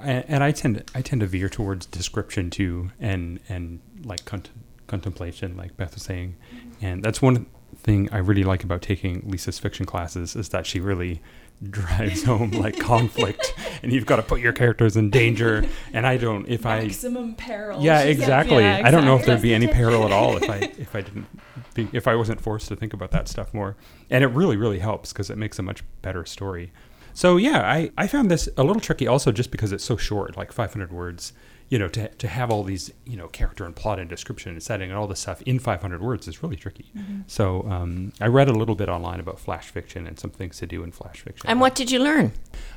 and, 0.00 0.24
and 0.28 0.44
I 0.44 0.52
tend 0.52 0.76
to, 0.76 0.84
I 0.94 1.02
tend 1.02 1.20
to 1.22 1.26
veer 1.26 1.48
towards 1.48 1.86
description 1.86 2.50
too, 2.50 2.90
and 3.00 3.40
and 3.48 3.80
like 4.04 4.24
cont- 4.24 4.50
contemplation, 4.86 5.56
like 5.56 5.76
Beth 5.76 5.94
was 5.94 6.02
saying, 6.02 6.36
mm-hmm. 6.54 6.84
and 6.84 7.02
that's 7.02 7.22
one 7.22 7.46
thing 7.80 8.08
I 8.12 8.18
really 8.18 8.44
like 8.44 8.62
about 8.64 8.82
taking 8.82 9.22
Lisa's 9.26 9.58
fiction 9.58 9.86
classes 9.86 10.36
is 10.36 10.50
that 10.50 10.66
she 10.66 10.80
really 10.80 11.20
drives 11.68 12.24
home 12.24 12.50
like 12.52 12.78
conflict, 12.80 13.54
and 13.82 13.92
you've 13.92 14.06
got 14.06 14.16
to 14.16 14.22
put 14.22 14.40
your 14.40 14.52
characters 14.52 14.96
in 14.96 15.10
danger. 15.10 15.64
And 15.92 16.06
I 16.06 16.16
don't 16.16 16.48
if 16.48 16.64
I 16.64 16.82
maximum 16.84 17.34
peril 17.34 17.82
yeah 17.82 17.98
She 18.00 18.04
said- 18.14 18.20
exactly 18.20 18.64
I 18.64 18.90
don't 18.90 19.04
know 19.04 19.16
if 19.16 19.26
there'd 19.26 19.42
be 19.42 19.54
any 19.54 19.66
peril 19.80 20.04
at 20.04 20.12
all 20.12 20.36
if 20.36 20.48
I 20.48 20.56
if 20.78 20.94
I 20.94 21.02
didn't 21.02 21.26
be, 21.74 21.88
if 21.92 22.08
I 22.08 22.14
wasn't 22.16 22.40
forced 22.40 22.68
to 22.68 22.76
think 22.76 22.92
about 22.94 23.10
that 23.10 23.28
stuff 23.28 23.52
more, 23.52 23.76
and 24.08 24.24
it 24.24 24.28
really 24.28 24.56
really 24.56 24.78
helps 24.78 25.12
because 25.12 25.28
it 25.30 25.36
makes 25.38 25.58
a 25.58 25.62
much 25.62 25.82
better 26.02 26.24
story. 26.24 26.72
So 27.12 27.36
yeah, 27.36 27.60
I, 27.68 27.90
I 27.98 28.06
found 28.06 28.30
this 28.30 28.48
a 28.56 28.62
little 28.62 28.80
tricky 28.80 29.06
also 29.06 29.32
just 29.32 29.50
because 29.50 29.72
it's 29.72 29.84
so 29.84 29.96
short, 29.96 30.36
like 30.36 30.52
500 30.52 30.92
words. 30.92 31.32
You 31.70 31.78
know, 31.78 31.88
to, 31.88 32.08
to 32.08 32.28
have 32.28 32.50
all 32.50 32.64
these 32.64 32.92
you 33.06 33.16
know 33.16 33.28
character 33.28 33.64
and 33.64 33.74
plot 33.74 33.98
and 33.98 34.10
description 34.10 34.52
and 34.52 34.62
setting 34.62 34.90
and 34.90 34.98
all 34.98 35.06
this 35.06 35.20
stuff 35.20 35.40
in 35.42 35.58
500 35.58 36.02
words 36.02 36.28
is 36.28 36.42
really 36.42 36.56
tricky. 36.56 36.92
So 37.26 37.62
um, 37.70 38.12
I 38.20 38.26
read 38.26 38.48
a 38.48 38.52
little 38.52 38.74
bit 38.74 38.88
online 38.88 39.20
about 39.20 39.38
flash 39.38 39.68
fiction 39.70 40.06
and 40.06 40.18
some 40.18 40.30
things 40.30 40.58
to 40.58 40.66
do 40.66 40.82
in 40.82 40.90
flash 40.90 41.20
fiction. 41.20 41.48
and 41.48 41.60
what 41.60 41.74
did 41.76 41.90
you 41.90 42.00
learn? 42.00 42.32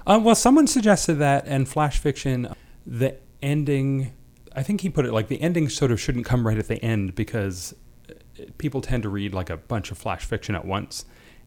Uh, 0.05 0.19
well, 0.23 0.35
someone 0.35 0.67
suggested 0.67 1.15
that 1.15 1.47
in 1.47 1.65
flash 1.65 1.97
fiction, 1.97 2.53
the 2.85 3.15
ending, 3.41 4.13
I 4.55 4.63
think 4.63 4.81
he 4.81 4.89
put 4.89 5.05
it 5.05 5.11
like 5.11 5.27
the 5.27 5.41
ending 5.41 5.69
sort 5.69 5.91
of 5.91 5.99
shouldn't 5.99 6.25
come 6.25 6.45
right 6.45 6.57
at 6.57 6.67
the 6.67 6.83
end 6.83 7.15
because 7.15 7.73
uh, 8.09 8.43
people 8.57 8.81
tend 8.81 9.03
to 9.03 9.09
read 9.09 9.33
like 9.33 9.49
a 9.49 9.57
bunch 9.57 9.91
of 9.91 9.97
flash 9.97 10.23
fiction 10.23 10.55
at 10.55 10.65
once. 10.65 11.05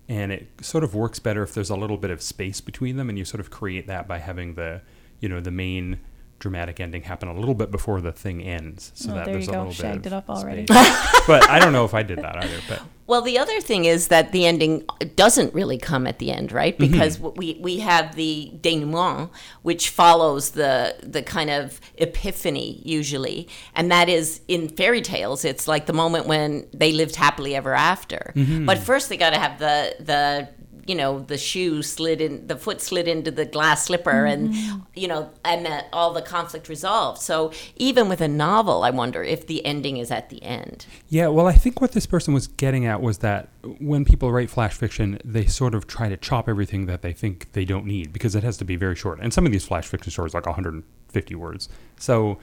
And 0.08 0.30
it 0.30 0.48
sort 0.60 0.84
of 0.84 0.94
works 0.94 1.18
better 1.18 1.42
if 1.42 1.52
there's 1.52 1.70
a 1.70 1.76
little 1.76 1.96
bit 1.96 2.10
of 2.10 2.22
space 2.22 2.60
between 2.60 2.96
them 2.96 3.08
and 3.08 3.18
you 3.18 3.24
sort 3.24 3.40
of 3.40 3.50
create 3.50 3.86
that 3.88 4.06
by 4.06 4.18
having 4.18 4.54
the, 4.54 4.82
you 5.20 5.28
know, 5.28 5.40
the 5.40 5.50
main 5.50 5.98
dramatic 6.38 6.80
ending 6.80 7.02
happen 7.02 7.28
a 7.28 7.34
little 7.34 7.54
bit 7.54 7.70
before 7.70 8.00
the 8.00 8.12
thing 8.12 8.42
ends, 8.42 8.92
so 8.94 9.10
Oh, 9.10 9.14
that 9.14 9.24
there 9.24 9.34
there's 9.34 9.46
you 9.46 9.52
a 9.52 9.56
little 9.58 9.72
Shagged 9.72 10.02
bit 10.02 10.12
it 10.12 10.16
of 10.16 10.28
up 10.28 10.36
already. 10.36 10.66
space. 10.66 11.20
but 11.26 11.48
I 11.48 11.58
don't 11.58 11.72
know 11.72 11.84
if 11.84 11.94
I 11.94 12.02
did 12.02 12.18
that 12.18 12.36
either. 12.36 12.60
But 12.68 12.82
Well, 13.08 13.22
the 13.22 13.38
other 13.38 13.60
thing 13.60 13.84
is 13.84 14.08
that 14.08 14.32
the 14.32 14.46
ending 14.46 14.84
doesn't 15.14 15.54
really 15.54 15.78
come 15.78 16.08
at 16.08 16.18
the 16.18 16.32
end, 16.32 16.50
right? 16.50 16.76
Mm-hmm. 16.76 16.90
Because 16.92 17.20
we 17.20 17.56
we 17.60 17.78
have 17.78 18.16
the 18.16 18.50
denouement, 18.60 19.30
which 19.62 19.90
follows 19.90 20.50
the 20.50 20.96
the 21.04 21.22
kind 21.22 21.48
of 21.48 21.80
epiphany 21.98 22.82
usually, 22.84 23.48
and 23.76 23.92
that 23.92 24.08
is 24.08 24.40
in 24.48 24.68
fairy 24.68 25.02
tales. 25.02 25.44
It's 25.44 25.68
like 25.68 25.86
the 25.86 25.92
moment 25.92 26.26
when 26.26 26.66
they 26.74 26.90
lived 26.92 27.14
happily 27.14 27.54
ever 27.54 27.74
after. 27.74 28.32
Mm-hmm. 28.34 28.66
But 28.66 28.78
first, 28.78 29.08
they 29.08 29.16
got 29.16 29.30
to 29.30 29.38
have 29.38 29.60
the 29.60 29.94
the 30.00 30.48
you 30.86 30.94
know 30.94 31.20
the 31.20 31.38
shoe 31.38 31.82
slid 31.82 32.20
in 32.20 32.46
the 32.46 32.56
foot 32.56 32.80
slid 32.80 33.08
into 33.08 33.30
the 33.30 33.44
glass 33.44 33.86
slipper 33.86 34.24
and 34.24 34.54
mm-hmm. 34.54 34.80
you 34.94 35.08
know 35.08 35.30
and 35.44 35.66
that 35.66 35.88
all 35.92 36.12
the 36.12 36.22
conflict 36.22 36.68
resolved 36.68 37.20
so 37.20 37.52
even 37.76 38.08
with 38.08 38.20
a 38.20 38.28
novel 38.28 38.82
i 38.82 38.90
wonder 38.90 39.22
if 39.22 39.46
the 39.46 39.64
ending 39.64 39.96
is 39.96 40.10
at 40.10 40.30
the 40.30 40.42
end 40.42 40.86
Yeah, 41.08 41.28
well, 41.28 41.46
I 41.46 41.52
think 41.52 41.80
what 41.80 41.92
this 41.92 42.06
person 42.06 42.34
was 42.34 42.46
getting 42.46 42.86
at 42.86 43.00
was 43.00 43.18
that 43.18 43.48
when 43.80 44.04
people 44.04 44.32
write 44.32 44.50
flash 44.50 44.74
fiction, 44.74 45.18
they 45.24 45.46
sort 45.46 45.74
of 45.74 45.86
try 45.86 46.08
to 46.08 46.16
chop 46.16 46.48
everything 46.48 46.86
that 46.86 47.02
they 47.02 47.12
think 47.12 47.52
they 47.52 47.64
don't 47.64 47.86
need 47.86 48.12
because 48.12 48.34
it 48.34 48.42
has 48.42 48.56
to 48.58 48.64
be 48.64 48.76
very 48.76 48.96
short. 48.96 49.20
And 49.20 49.32
some 49.32 49.46
of 49.46 49.52
these 49.52 49.64
flash 49.64 49.86
fiction 49.86 50.10
stories 50.10 50.34
are 50.34 50.38
like 50.38 50.46
150 50.46 51.34
words. 51.36 51.68
So, 51.98 52.38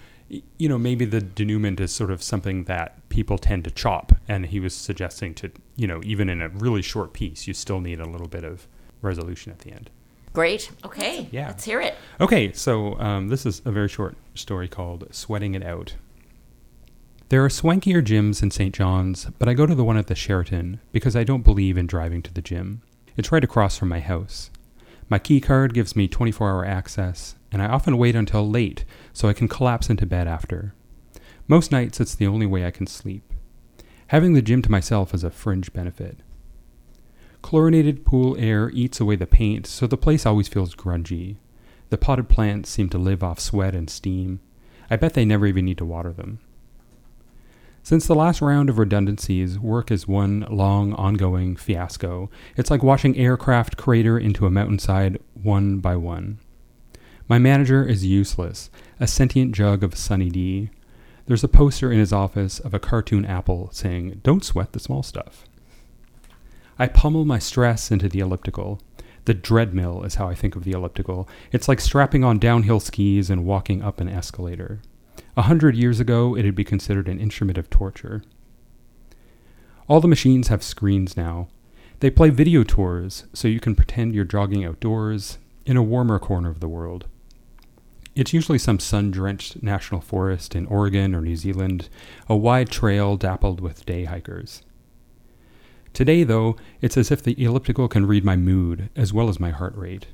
you 0.57 0.69
know, 0.69 0.77
maybe 0.77 1.05
the 1.05 1.19
denouement 1.19 1.79
is 1.79 1.93
sort 1.93 2.09
of 2.09 2.23
something 2.23 2.63
that 2.65 3.09
people 3.09 3.37
tend 3.37 3.65
to 3.65 3.71
chop. 3.71 4.13
And 4.27 4.45
he 4.45 4.59
was 4.59 4.73
suggesting 4.73 5.33
to, 5.35 5.51
you 5.75 5.87
know, 5.87 6.01
even 6.03 6.29
in 6.29 6.41
a 6.41 6.49
really 6.49 6.81
short 6.81 7.13
piece, 7.13 7.47
you 7.47 7.53
still 7.53 7.79
need 7.81 7.99
a 7.99 8.05
little 8.09 8.27
bit 8.27 8.43
of 8.43 8.67
resolution 9.01 9.51
at 9.51 9.59
the 9.59 9.71
end. 9.71 9.89
great 10.33 10.71
okay 10.83 11.27
Yeah. 11.31 11.47
let's 11.47 11.63
hear 11.65 11.81
it 11.81 11.95
Okay, 12.19 12.51
so 12.53 12.97
um, 12.99 13.27
this 13.27 13.45
is 13.45 13.61
a 13.65 13.71
very 13.71 13.89
short 13.89 14.15
story 14.35 14.67
called 14.67 15.07
Sweating 15.11 15.55
It 15.55 15.63
Out. 15.63 15.95
There 17.29 17.43
are 17.43 17.49
swankier 17.49 18.03
gyms 18.03 18.43
in 18.43 18.51
St. 18.51 18.73
John's, 18.75 19.25
but 19.39 19.49
I 19.49 19.53
go 19.55 19.65
to 19.65 19.73
the 19.75 19.83
one 19.83 19.97
at 19.97 20.07
the 20.07 20.15
Sheraton 20.15 20.79
because 20.91 21.15
I 21.15 21.23
don't 21.23 21.41
believe 21.43 21.77
in 21.77 21.87
driving 21.87 22.21
to 22.23 22.33
the 22.33 22.41
gym. 22.41 22.81
It's 23.17 23.31
right 23.31 23.43
across 23.43 23.77
from 23.77 23.89
my 23.89 23.99
house. 23.99 24.51
My 25.09 25.19
key 25.19 25.41
card 25.41 25.73
gives 25.73 25.95
me 25.95 26.07
24 26.07 26.49
hour 26.49 26.65
access, 26.65 27.35
and 27.51 27.61
I 27.61 27.67
often 27.67 27.97
wait 27.97 28.15
until 28.15 28.47
late 28.47 28.85
so 29.13 29.27
I 29.27 29.33
can 29.33 29.47
collapse 29.47 29.89
into 29.89 30.05
bed 30.05 30.27
after. 30.27 30.73
Most 31.47 31.71
nights, 31.71 31.99
it's 31.99 32.15
the 32.15 32.27
only 32.27 32.45
way 32.45 32.65
I 32.65 32.71
can 32.71 32.87
sleep. 32.87 33.32
Having 34.13 34.33
the 34.33 34.43
gym 34.43 34.61
to 34.61 34.69
myself 34.69 35.11
is 35.15 35.23
a 35.23 35.31
fringe 35.31 35.73
benefit. 35.73 36.19
Chlorinated 37.41 38.05
pool 38.05 38.37
air 38.37 38.69
eats 38.69 38.99
away 38.99 39.15
the 39.15 39.25
paint, 39.25 39.65
so 39.65 39.87
the 39.87 39.97
place 39.97 40.23
always 40.23 40.47
feels 40.47 40.75
grungy. 40.75 41.37
The 41.89 41.97
potted 41.97 42.29
plants 42.29 42.69
seem 42.69 42.89
to 42.89 42.99
live 42.99 43.23
off 43.23 43.39
sweat 43.39 43.73
and 43.73 43.89
steam. 43.89 44.39
I 44.87 44.97
bet 44.97 45.15
they 45.15 45.25
never 45.25 45.47
even 45.47 45.65
need 45.65 45.79
to 45.79 45.85
water 45.85 46.13
them. 46.13 46.37
Since 47.81 48.05
the 48.05 48.13
last 48.13 48.39
round 48.39 48.69
of 48.69 48.77
redundancies, 48.77 49.57
work 49.57 49.89
is 49.89 50.07
one 50.07 50.45
long, 50.47 50.93
ongoing 50.93 51.55
fiasco. 51.55 52.29
It's 52.55 52.69
like 52.69 52.83
watching 52.83 53.17
aircraft 53.17 53.77
crater 53.77 54.19
into 54.19 54.45
a 54.45 54.51
mountainside 54.51 55.17
one 55.33 55.79
by 55.79 55.95
one. 55.95 56.37
My 57.27 57.39
manager 57.39 57.83
is 57.83 58.05
useless, 58.05 58.69
a 58.99 59.07
sentient 59.07 59.55
jug 59.55 59.83
of 59.83 59.97
Sunny 59.97 60.29
D. 60.29 60.69
There's 61.25 61.43
a 61.43 61.47
poster 61.47 61.91
in 61.91 61.99
his 61.99 62.11
office 62.11 62.59
of 62.59 62.73
a 62.73 62.79
cartoon 62.79 63.25
apple 63.25 63.69
saying, 63.71 64.19
Don't 64.23 64.43
sweat 64.43 64.73
the 64.73 64.79
small 64.79 65.03
stuff. 65.03 65.45
I 66.77 66.87
pummel 66.87 67.23
my 67.23 67.39
stress 67.39 67.91
into 67.91 68.09
the 68.09 68.19
elliptical. 68.19 68.81
The 69.25 69.33
dreadmill 69.33 70.05
is 70.05 70.15
how 70.15 70.27
I 70.27 70.35
think 70.35 70.57
of 70.57 70.65
the 70.65 70.73
elliptical. 70.73 71.29
It's 71.53 71.69
like 71.69 71.79
strapping 71.79 72.25
on 72.25 72.39
downhill 72.39 72.81
skis 72.81 73.29
and 73.29 73.45
walking 73.45 73.81
up 73.81 74.01
an 74.01 74.09
escalator. 74.09 74.81
A 75.37 75.43
hundred 75.43 75.75
years 75.75 76.01
ago, 76.01 76.35
it'd 76.35 76.55
be 76.55 76.65
considered 76.65 77.07
an 77.07 77.19
instrument 77.19 77.57
of 77.57 77.69
torture. 77.69 78.21
All 79.87 80.01
the 80.01 80.07
machines 80.09 80.49
have 80.49 80.61
screens 80.61 81.15
now. 81.15 81.47
They 82.01 82.09
play 82.09 82.31
video 82.31 82.63
tours 82.63 83.25
so 83.33 83.47
you 83.47 83.61
can 83.61 83.75
pretend 83.75 84.13
you're 84.13 84.25
jogging 84.25 84.65
outdoors 84.65 85.37
in 85.65 85.77
a 85.77 85.83
warmer 85.83 86.19
corner 86.19 86.49
of 86.49 86.59
the 86.59 86.67
world. 86.67 87.07
It's 88.15 88.33
usually 88.33 88.59
some 88.59 88.77
sun 88.77 89.09
drenched 89.09 89.63
national 89.63 90.01
forest 90.01 90.55
in 90.55 90.67
Oregon 90.67 91.15
or 91.15 91.21
New 91.21 91.35
Zealand, 91.35 91.89
a 92.27 92.35
wide 92.35 92.69
trail 92.69 93.17
dappled 93.17 93.59
with 93.59 93.87
day 93.87 94.05
hikers. 94.05 94.61
Today, 95.93 96.23
though, 96.23 96.55
it's 96.79 96.97
as 96.97 97.11
if 97.11 97.23
the 97.23 97.41
elliptical 97.43 97.87
can 97.87 98.05
read 98.05 98.23
my 98.23 98.35
mood 98.35 98.89
as 98.95 99.13
well 99.13 99.29
as 99.29 99.39
my 99.39 99.49
heart 99.49 99.75
rate. 99.75 100.07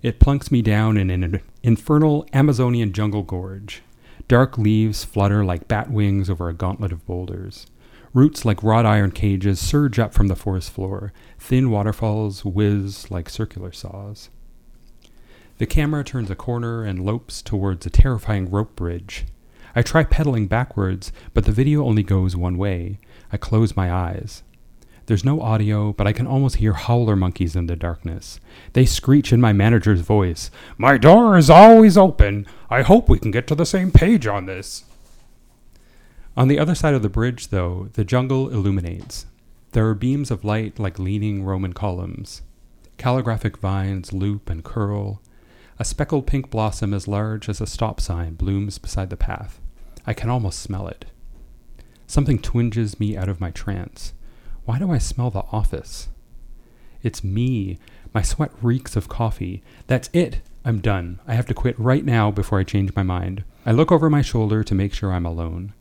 It 0.00 0.20
plunks 0.20 0.52
me 0.52 0.62
down 0.62 0.96
in 0.96 1.10
an 1.10 1.40
infernal 1.62 2.24
Amazonian 2.32 2.92
jungle 2.92 3.22
gorge. 3.22 3.82
Dark 4.28 4.56
leaves 4.56 5.04
flutter 5.04 5.44
like 5.44 5.66
bat 5.66 5.90
wings 5.90 6.30
over 6.30 6.48
a 6.48 6.54
gauntlet 6.54 6.92
of 6.92 7.04
boulders. 7.04 7.66
Roots 8.14 8.44
like 8.44 8.62
wrought 8.62 8.86
iron 8.86 9.10
cages 9.10 9.58
surge 9.58 9.98
up 9.98 10.14
from 10.14 10.28
the 10.28 10.36
forest 10.36 10.70
floor. 10.70 11.12
Thin 11.38 11.70
waterfalls 11.70 12.44
whiz 12.44 13.10
like 13.10 13.28
circular 13.28 13.72
saws. 13.72 14.30
The 15.60 15.66
camera 15.66 16.02
turns 16.02 16.30
a 16.30 16.34
corner 16.34 16.84
and 16.84 17.04
lopes 17.04 17.42
towards 17.42 17.84
a 17.84 17.90
terrifying 17.90 18.50
rope 18.50 18.74
bridge. 18.74 19.26
I 19.76 19.82
try 19.82 20.04
pedaling 20.04 20.46
backwards, 20.46 21.12
but 21.34 21.44
the 21.44 21.52
video 21.52 21.84
only 21.84 22.02
goes 22.02 22.34
one 22.34 22.56
way. 22.56 22.98
I 23.30 23.36
close 23.36 23.76
my 23.76 23.92
eyes. 23.92 24.42
There's 25.04 25.22
no 25.22 25.42
audio, 25.42 25.92
but 25.92 26.06
I 26.06 26.14
can 26.14 26.26
almost 26.26 26.56
hear 26.56 26.72
howler 26.72 27.14
monkeys 27.14 27.56
in 27.56 27.66
the 27.66 27.76
darkness. 27.76 28.40
They 28.72 28.86
screech 28.86 29.34
in 29.34 29.40
my 29.42 29.52
manager's 29.52 30.00
voice 30.00 30.50
My 30.78 30.96
door 30.96 31.36
is 31.36 31.50
always 31.50 31.98
open. 31.98 32.46
I 32.70 32.80
hope 32.80 33.10
we 33.10 33.18
can 33.18 33.30
get 33.30 33.46
to 33.48 33.54
the 33.54 33.66
same 33.66 33.90
page 33.90 34.26
on 34.26 34.46
this. 34.46 34.84
On 36.38 36.48
the 36.48 36.58
other 36.58 36.74
side 36.74 36.94
of 36.94 37.02
the 37.02 37.10
bridge, 37.10 37.48
though, 37.48 37.90
the 37.92 38.04
jungle 38.06 38.48
illuminates. 38.48 39.26
There 39.72 39.86
are 39.88 39.94
beams 39.94 40.30
of 40.30 40.42
light 40.42 40.78
like 40.78 40.98
leaning 40.98 41.44
Roman 41.44 41.74
columns. 41.74 42.40
Calligraphic 42.96 43.58
vines 43.58 44.14
loop 44.14 44.48
and 44.48 44.64
curl. 44.64 45.20
A 45.80 45.84
speckled 45.84 46.26
pink 46.26 46.50
blossom 46.50 46.92
as 46.92 47.08
large 47.08 47.48
as 47.48 47.58
a 47.58 47.66
stop 47.66 48.02
sign 48.02 48.34
blooms 48.34 48.76
beside 48.76 49.08
the 49.08 49.16
path. 49.16 49.62
I 50.06 50.12
can 50.12 50.28
almost 50.28 50.58
smell 50.58 50.86
it. 50.86 51.06
Something 52.06 52.38
twinges 52.38 53.00
me 53.00 53.16
out 53.16 53.30
of 53.30 53.40
my 53.40 53.50
trance. 53.50 54.12
Why 54.66 54.78
do 54.78 54.92
I 54.92 54.98
smell 54.98 55.30
the 55.30 55.44
office? 55.50 56.10
It's 57.02 57.24
me. 57.24 57.78
My 58.12 58.20
sweat 58.20 58.50
reeks 58.60 58.94
of 58.94 59.08
coffee. 59.08 59.62
That's 59.86 60.10
it. 60.12 60.42
I'm 60.66 60.80
done. 60.80 61.18
I 61.26 61.32
have 61.32 61.46
to 61.46 61.54
quit 61.54 61.78
right 61.78 62.04
now 62.04 62.30
before 62.30 62.58
I 62.58 62.64
change 62.64 62.94
my 62.94 63.02
mind. 63.02 63.42
I 63.64 63.72
look 63.72 63.90
over 63.90 64.10
my 64.10 64.20
shoulder 64.20 64.62
to 64.62 64.74
make 64.74 64.92
sure 64.92 65.10
I'm 65.10 65.24
alone. 65.24 65.72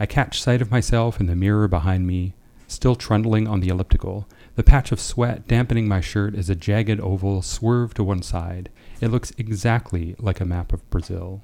I 0.00 0.06
catch 0.06 0.40
sight 0.40 0.62
of 0.62 0.70
myself 0.70 1.20
in 1.20 1.26
the 1.26 1.36
mirror 1.36 1.68
behind 1.68 2.06
me, 2.06 2.32
still 2.68 2.94
trundling 2.94 3.46
on 3.46 3.60
the 3.60 3.68
elliptical. 3.68 4.26
The 4.54 4.62
patch 4.62 4.92
of 4.92 5.00
sweat 5.00 5.46
dampening 5.46 5.88
my 5.88 6.00
shirt 6.00 6.34
is 6.34 6.48
a 6.48 6.54
jagged 6.54 7.00
oval 7.00 7.42
swerved 7.42 7.96
to 7.96 8.04
one 8.04 8.22
side. 8.22 8.70
It 9.02 9.10
looks 9.10 9.32
exactly 9.36 10.14
like 10.20 10.40
a 10.40 10.44
map 10.44 10.72
of 10.72 10.88
Brazil. 10.88 11.42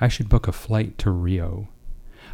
I 0.00 0.08
should 0.08 0.28
book 0.28 0.48
a 0.48 0.52
flight 0.52 0.98
to 0.98 1.12
Rio. 1.12 1.68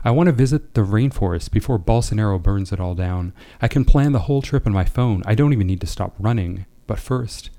I 0.02 0.10
want 0.10 0.28
to 0.28 0.32
visit 0.32 0.72
the 0.72 0.80
rainforest 0.80 1.50
before 1.50 1.78
Bolsonaro 1.78 2.42
burns 2.42 2.72
it 2.72 2.80
all 2.80 2.94
down. 2.94 3.34
I 3.60 3.68
can 3.68 3.84
plan 3.84 4.12
the 4.12 4.20
whole 4.20 4.40
trip 4.40 4.66
on 4.66 4.72
my 4.72 4.86
phone. 4.86 5.22
I 5.26 5.34
don't 5.34 5.52
even 5.52 5.66
need 5.66 5.82
to 5.82 5.86
stop 5.86 6.14
running. 6.18 6.64
But 6.86 6.98
first, 6.98 7.50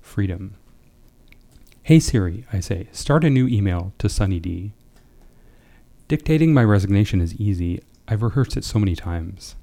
freedom. 0.00 0.54
Hey 1.82 1.98
Siri, 1.98 2.44
I 2.52 2.60
say, 2.60 2.86
start 2.92 3.24
a 3.24 3.30
new 3.30 3.48
email 3.48 3.92
to 3.98 4.08
Sunny 4.08 4.38
D. 4.38 4.74
Dictating 6.06 6.54
my 6.54 6.62
resignation 6.62 7.20
is 7.20 7.34
easy. 7.40 7.82
I've 8.06 8.22
rehearsed 8.22 8.56
it 8.56 8.62
so 8.62 8.78
many 8.78 8.94
times. 8.94 9.56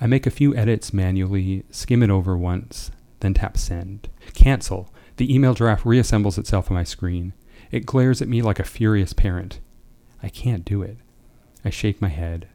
I 0.00 0.06
make 0.06 0.24
a 0.24 0.30
few 0.30 0.54
edits 0.54 0.92
manually, 0.92 1.64
skim 1.72 2.00
it 2.04 2.10
over 2.10 2.36
once, 2.36 2.92
then 3.18 3.34
tap 3.34 3.58
send. 3.58 4.08
Cancel. 4.34 4.88
The 5.16 5.32
email 5.32 5.54
draft 5.54 5.84
reassembles 5.84 6.38
itself 6.38 6.70
on 6.70 6.76
my 6.76 6.84
screen. 6.84 7.32
It 7.70 7.86
glares 7.86 8.22
at 8.22 8.28
me 8.28 8.42
like 8.42 8.58
a 8.58 8.64
furious 8.64 9.12
parent. 9.12 9.60
I 10.22 10.28
can't 10.28 10.64
do 10.64 10.82
it. 10.82 10.98
I 11.64 11.70
shake 11.70 12.00
my 12.00 12.08
head. 12.08 12.48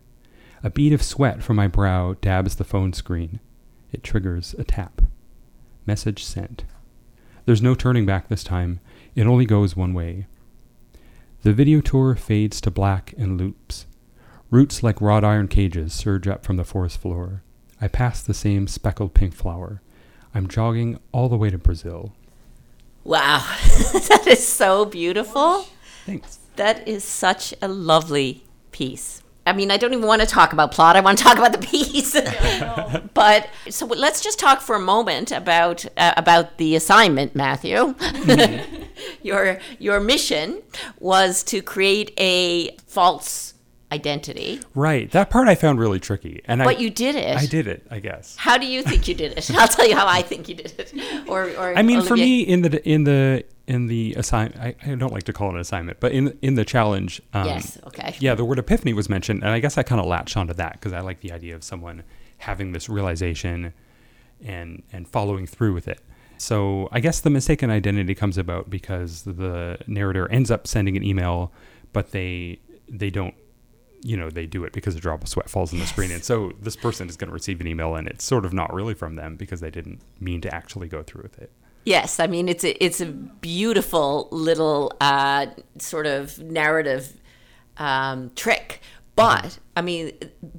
A 0.64 0.70
bead 0.70 0.94
of 0.94 1.04
sweat 1.04 1.44
from 1.44 1.56
my 1.56 1.68
brow 1.68 2.16
dabs 2.22 2.56
the 2.56 2.64
phone 2.64 2.94
screen. 2.94 3.40
It 3.92 4.04
triggers 4.04 4.56
a 4.58 4.64
tap. 4.64 5.02
Message 5.86 6.24
sent. 6.24 6.66
There's 7.46 7.62
no 7.62 7.76
turning 7.76 8.06
back 8.06 8.28
this 8.28 8.44
time. 8.44 8.80
It 9.16 9.28
only 9.28 9.46
goes 9.46 9.76
one 9.76 9.94
way. 9.94 10.26
The 11.44 11.54
video 11.54 11.80
tour 11.80 12.16
fades 12.16 12.60
to 12.62 12.72
black 12.72 13.14
and 13.18 13.38
loops. 13.38 13.86
Roots 14.50 14.82
like 14.84 15.00
wrought 15.00 15.24
iron 15.24 15.48
cages 15.48 15.94
surge 15.94 16.28
up 16.28 16.44
from 16.44 16.58
the 16.58 16.64
forest 16.64 17.00
floor. 17.00 17.44
I 17.80 17.88
pass 17.88 18.22
the 18.22 18.34
same 18.34 18.68
speckled 18.68 19.14
pink 19.14 19.34
flower. 19.34 19.82
I'm 20.34 20.48
jogging 20.48 21.00
all 21.12 21.30
the 21.30 21.38
way 21.38 21.50
to 21.50 21.58
Brazil. 21.58 22.14
Wow, 23.08 23.38
that 24.10 24.26
is 24.28 24.46
so 24.46 24.84
beautiful. 24.84 25.66
Thanks. 26.06 26.40
That 26.58 26.86
is 26.86 27.06
such 27.06 27.54
a 27.62 27.70
lovely 27.70 28.44
piece. 28.72 29.24
I 29.46 29.54
mean, 29.54 29.72
I 29.72 29.78
don't 29.78 29.94
even 29.94 30.06
want 30.06 30.20
to 30.20 30.28
talk 30.28 30.52
about 30.52 30.74
plot. 30.74 30.98
I 30.98 31.00
want 31.00 31.18
to 31.20 31.24
talk 31.24 31.38
about 31.38 31.54
the 31.54 31.66
piece. 31.66 32.20
but 33.14 33.48
so 33.70 33.86
let's 33.86 34.20
just 34.20 34.40
talk 34.40 34.60
for 34.60 34.76
a 34.76 34.80
moment 34.82 35.32
about 35.32 35.86
uh, 35.96 36.16
about 36.18 36.58
the 36.58 36.76
assignment, 36.76 37.34
Matthew. 37.34 37.96
your 39.24 39.60
your 39.80 40.02
mission 40.02 40.62
was 41.00 41.44
to 41.44 41.62
create 41.62 42.12
a 42.20 42.76
false 42.88 43.54
identity, 43.92 44.60
Right. 44.76 45.10
That 45.12 45.30
part 45.30 45.48
I 45.48 45.56
found 45.56 45.80
really 45.80 46.00
tricky. 46.00 46.42
And 46.46 46.62
I 46.62 46.72
you 46.72 46.90
did 46.90 47.16
it. 47.16 47.38
I 47.38 47.46
did 47.46 47.68
it, 47.68 47.88
I 47.90 48.00
guess. 48.00 48.36
How 48.36 48.58
do 48.58 48.66
you 48.66 48.84
think 48.84 49.08
you 49.08 49.14
did 49.16 49.38
it? 49.38 49.50
I'll 49.56 49.68
tell 49.68 49.88
you 49.88 49.96
how 49.96 50.08
I 50.08 50.22
think 50.22 50.50
you 50.50 50.56
did 50.56 50.74
it. 50.78 50.94
Or, 51.28 51.50
or 51.52 51.78
I 51.78 51.82
mean, 51.82 52.02
for 52.02 52.16
me, 52.16 52.42
in 52.42 52.62
the 52.62 52.88
in 52.88 53.04
the 53.04 53.44
in 53.68 53.88
the 53.88 54.14
assignment, 54.16 54.62
I, 54.62 54.76
I 54.92 54.96
don't 54.96 55.12
like 55.12 55.24
to 55.24 55.34
call 55.34 55.50
it 55.50 55.56
an 55.56 55.60
assignment, 55.60 56.00
but 56.00 56.12
in 56.12 56.38
in 56.42 56.56
the 56.56 56.64
challenge, 56.66 57.22
um, 57.34 57.46
Yes, 57.46 57.78
okay. 57.88 58.16
yeah, 58.20 58.34
the 58.34 58.46
word 58.46 58.60
epiphany 58.60 58.94
was 58.94 59.10
mentioned, 59.10 59.44
and 59.44 59.52
I 59.52 59.60
guess 59.60 59.78
I 59.78 59.84
kind 59.84 60.00
of 60.00 60.08
latched 60.08 60.38
onto 60.38 60.54
that 60.54 60.74
because 60.74 60.94
I 60.94 61.02
like 61.02 61.20
the 61.22 61.32
idea 61.32 61.56
of 61.56 61.64
someone 61.64 62.04
having 62.38 62.72
this 62.72 62.88
realization 62.88 63.74
and 64.44 64.84
and 64.94 65.08
following 65.08 65.46
through 65.48 65.74
with 65.74 65.88
it. 65.88 66.00
So 66.38 66.88
I 66.92 67.00
guess 67.00 67.20
the 67.20 67.30
mistaken 67.30 67.70
identity 67.70 68.16
comes 68.16 68.38
about 68.38 68.70
because 68.70 69.24
the 69.24 69.80
narrator 69.88 70.30
ends 70.32 70.52
up 70.52 70.68
sending 70.68 70.96
an 70.96 71.04
email, 71.04 71.52
but 71.94 72.12
they 72.12 72.60
they 72.88 73.10
don't. 73.10 73.34
You 74.08 74.16
know, 74.16 74.30
they 74.30 74.46
do 74.46 74.64
it 74.64 74.72
because 74.72 74.96
a 74.96 75.00
drop 75.00 75.22
of 75.22 75.28
sweat 75.28 75.50
falls 75.50 75.74
on 75.74 75.80
the 75.80 75.86
screen. 75.86 76.12
And 76.12 76.24
so 76.24 76.54
this 76.62 76.76
person 76.76 77.10
is 77.10 77.18
going 77.18 77.28
to 77.28 77.34
receive 77.34 77.60
an 77.60 77.68
email, 77.68 77.96
and 77.96 78.08
it's 78.08 78.24
sort 78.24 78.46
of 78.46 78.54
not 78.54 78.74
really 78.74 78.94
from 78.94 79.16
them 79.16 79.36
because 79.36 79.60
they 79.60 79.72
didn't 79.72 80.02
mean 80.20 80.40
to 80.42 80.56
actually 80.56 80.88
go 80.88 81.04
through 81.04 81.24
with 81.24 81.38
it. 81.40 81.52
Yes, 81.88 82.20
I 82.20 82.28
mean 82.28 82.50
it's 82.50 82.66
a 82.66 82.84
it's 82.84 83.00
a 83.00 83.06
beautiful 83.06 84.28
little 84.32 84.92
uh, 85.00 85.48
sort 85.78 86.06
of 86.06 86.38
narrative 86.40 87.14
um, 87.78 88.32
trick, 88.36 88.82
but 89.16 89.58
I 89.76 89.82
mean 89.82 90.12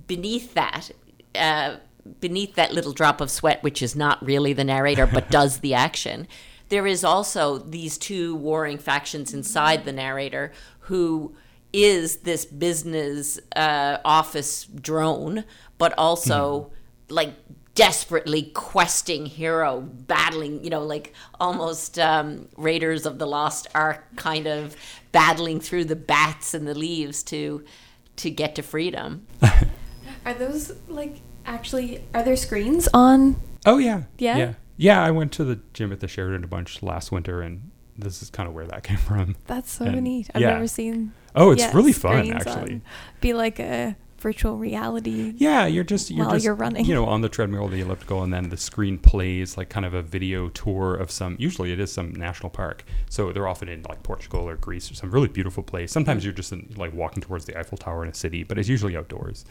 beneath 0.07 0.55
that, 0.55 0.91
uh, 1.35 1.77
beneath 2.21 2.55
that 2.55 2.73
little 2.73 2.93
drop 2.93 3.21
of 3.21 3.31
sweat, 3.31 3.63
which 3.63 3.83
is 3.83 3.95
not 3.95 4.25
really 4.25 4.55
the 4.55 4.65
narrator 4.65 5.07
but 5.07 5.31
does 5.39 5.59
the 5.59 5.75
action, 5.75 6.27
there 6.71 6.87
is 6.87 7.05
also 7.05 7.59
these 7.59 7.99
two 7.99 8.35
warring 8.37 8.79
factions 8.79 9.35
inside 9.35 9.85
the 9.85 9.93
narrator 9.93 10.51
who 10.81 11.35
is 11.73 12.19
this 12.19 12.45
business 12.45 13.39
uh, 13.57 13.99
office 14.05 14.65
drone, 14.65 15.45
but 15.77 15.93
also 15.99 16.73
like 17.09 17.35
desperately 17.75 18.43
questing 18.55 19.27
hero, 19.27 19.81
battling, 19.81 20.65
you 20.65 20.71
know, 20.71 20.83
like 20.83 21.13
almost 21.41 21.99
um, 21.99 22.49
Raiders 22.57 23.07
of 23.07 23.19
the 23.19 23.27
Lost 23.27 23.69
Ark 23.75 24.05
kind 24.17 24.47
of 24.47 24.77
battling 25.13 25.61
through 25.61 25.85
the 25.85 25.97
bats 25.97 26.55
and 26.55 26.67
the 26.67 26.75
leaves 26.75 27.23
to 27.25 27.65
to 28.17 28.31
get 28.31 28.57
to 28.57 28.63
freedom. 28.63 29.27
Are 30.27 30.35
those 30.35 30.73
like 30.89 31.21
actually? 31.47 32.03
Are 32.15 32.23
there 32.23 32.37
screens 32.37 32.89
on? 32.93 33.37
Oh 33.65 33.79
yeah. 33.79 34.03
Yeah? 34.19 34.37
Yeah. 34.37 34.53
Yeah, 34.81 35.03
I 35.03 35.11
went 35.11 35.33
to 35.33 35.45
the 35.45 35.61
gym 35.73 35.93
at 35.93 36.01
the 36.01 36.07
Sheraton 36.09 36.45
a 36.45 36.47
bunch 36.47 36.83
last 36.83 37.11
winter 37.11 37.43
and 37.43 37.71
this 37.97 38.23
is 38.23 38.31
kind 38.31 38.49
of 38.49 38.55
where 38.55 38.67
that 38.67 38.83
came 38.85 38.97
from. 38.97 39.37
That's 39.47 39.71
so 39.71 39.85
And- 39.85 40.03
neat. 40.03 40.31
I've 40.35 40.43
yeah. 40.43 40.51
never 40.51 40.67
seen. 40.69 41.13
Oh, 41.35 41.51
it's 41.51 41.73
really 41.75 41.93
fun 41.93 42.31
actually. 42.33 42.75
on. 42.75 42.83
Be 43.21 43.33
like 43.35 43.59
a 43.59 43.97
virtual 44.19 44.57
reality. 44.57 45.35
Yeah, 45.37 45.67
you're 45.67 45.85
just 45.85 46.11
you're 46.11 46.27
While 46.27 46.35
just 46.35 46.45
you're 46.45 46.55
running. 46.55 46.85
you 46.85 46.95
know 46.95 47.07
on 47.07 47.21
the 47.21 47.29
treadmill 47.29 47.65
or 47.65 47.71
the 47.71 47.81
elliptical 47.81 48.23
and 48.23 48.33
then 48.33 48.49
the 48.49 48.57
screen 48.57 48.99
plays 48.99 49.57
like 49.57 49.69
kind 49.69 49.87
of 49.87 49.95
a 49.95 50.03
video 50.03 50.49
tour 50.49 50.95
of 50.95 51.11
some 51.11 51.37
usually 51.39 51.73
it 51.73 51.81
is 51.81 51.93
some 51.93 52.13
national 52.15 52.51
park. 52.51 52.85
So 53.09 53.33
they're 53.33 53.49
often 53.49 53.69
in 53.69 53.83
like 53.89 54.03
Portugal 54.03 54.49
or 54.49 54.57
Greece 54.57 54.91
or 54.91 54.95
some 54.95 55.11
really 55.11 55.29
beautiful 55.29 55.63
place. 55.63 55.93
Sometimes 55.93 56.25
you're 56.25 56.33
just 56.33 56.53
in, 56.53 56.75
like 56.77 56.93
walking 56.93 57.23
towards 57.23 57.45
the 57.45 57.59
Eiffel 57.59 57.79
Tower 57.79 58.03
in 58.03 58.11
a 58.11 58.15
city, 58.15 58.43
but 58.43 58.59
it's 58.59 58.69
usually 58.69 58.97
outdoors. 58.97 59.45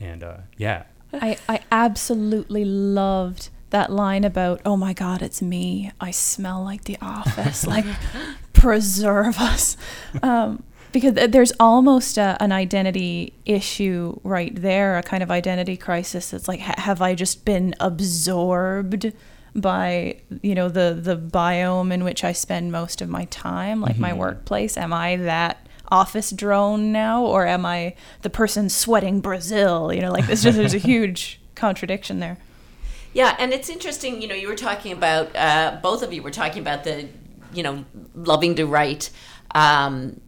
And 0.00 0.22
uh, 0.22 0.38
yeah. 0.56 0.84
I, 1.12 1.38
I 1.48 1.60
absolutely 1.72 2.64
loved 2.64 3.48
that 3.70 3.90
line 3.90 4.24
about, 4.24 4.60
oh 4.64 4.76
my 4.76 4.92
God, 4.92 5.22
it's 5.22 5.40
me. 5.42 5.90
I 6.00 6.10
smell 6.10 6.62
like 6.62 6.84
the 6.84 6.98
office. 7.00 7.66
like, 7.66 7.84
preserve 8.52 9.38
us. 9.38 9.76
Um, 10.22 10.64
because 10.92 11.14
there's 11.14 11.52
almost 11.60 12.18
a, 12.18 12.36
an 12.40 12.52
identity 12.52 13.32
issue 13.44 14.18
right 14.24 14.54
there, 14.54 14.98
a 14.98 15.02
kind 15.02 15.22
of 15.22 15.30
identity 15.30 15.76
crisis. 15.76 16.32
It's 16.32 16.48
like, 16.48 16.60
ha- 16.60 16.74
have 16.78 17.02
I 17.02 17.14
just 17.14 17.44
been 17.44 17.74
absorbed 17.80 19.12
by, 19.54 20.20
you 20.42 20.54
know, 20.54 20.68
the, 20.68 20.98
the 21.00 21.16
biome 21.16 21.92
in 21.92 22.04
which 22.04 22.24
I 22.24 22.32
spend 22.32 22.72
most 22.72 23.00
of 23.00 23.08
my 23.08 23.24
time, 23.26 23.80
like 23.80 23.98
my 23.98 24.12
workplace? 24.12 24.76
Am 24.76 24.92
I 24.92 25.16
that 25.16 25.66
office 25.90 26.30
drone 26.30 26.92
now, 26.92 27.24
or 27.24 27.46
am 27.46 27.64
I 27.64 27.94
the 28.22 28.30
person 28.30 28.68
sweating 28.68 29.20
Brazil? 29.20 29.92
You 29.92 30.00
know, 30.00 30.12
like 30.12 30.28
it's 30.28 30.42
just 30.42 30.56
there's 30.56 30.74
a 30.74 30.78
huge 30.92 31.40
contradiction 31.54 32.20
there. 32.20 32.38
Yeah, 33.12 33.34
and 33.38 33.52
it's 33.52 33.68
interesting. 33.68 34.22
You 34.22 34.28
know, 34.28 34.34
you 34.34 34.48
were 34.48 34.56
talking 34.56 34.92
about 34.92 35.34
uh, 35.34 35.78
both 35.82 36.02
of 36.02 36.12
you 36.12 36.22
were 36.22 36.30
talking 36.30 36.60
about 36.60 36.84
the, 36.84 37.08
you 37.52 37.62
know, 37.62 37.84
loving 38.14 38.54
to 38.56 38.66
write. 38.66 39.10
Um, 39.54 40.20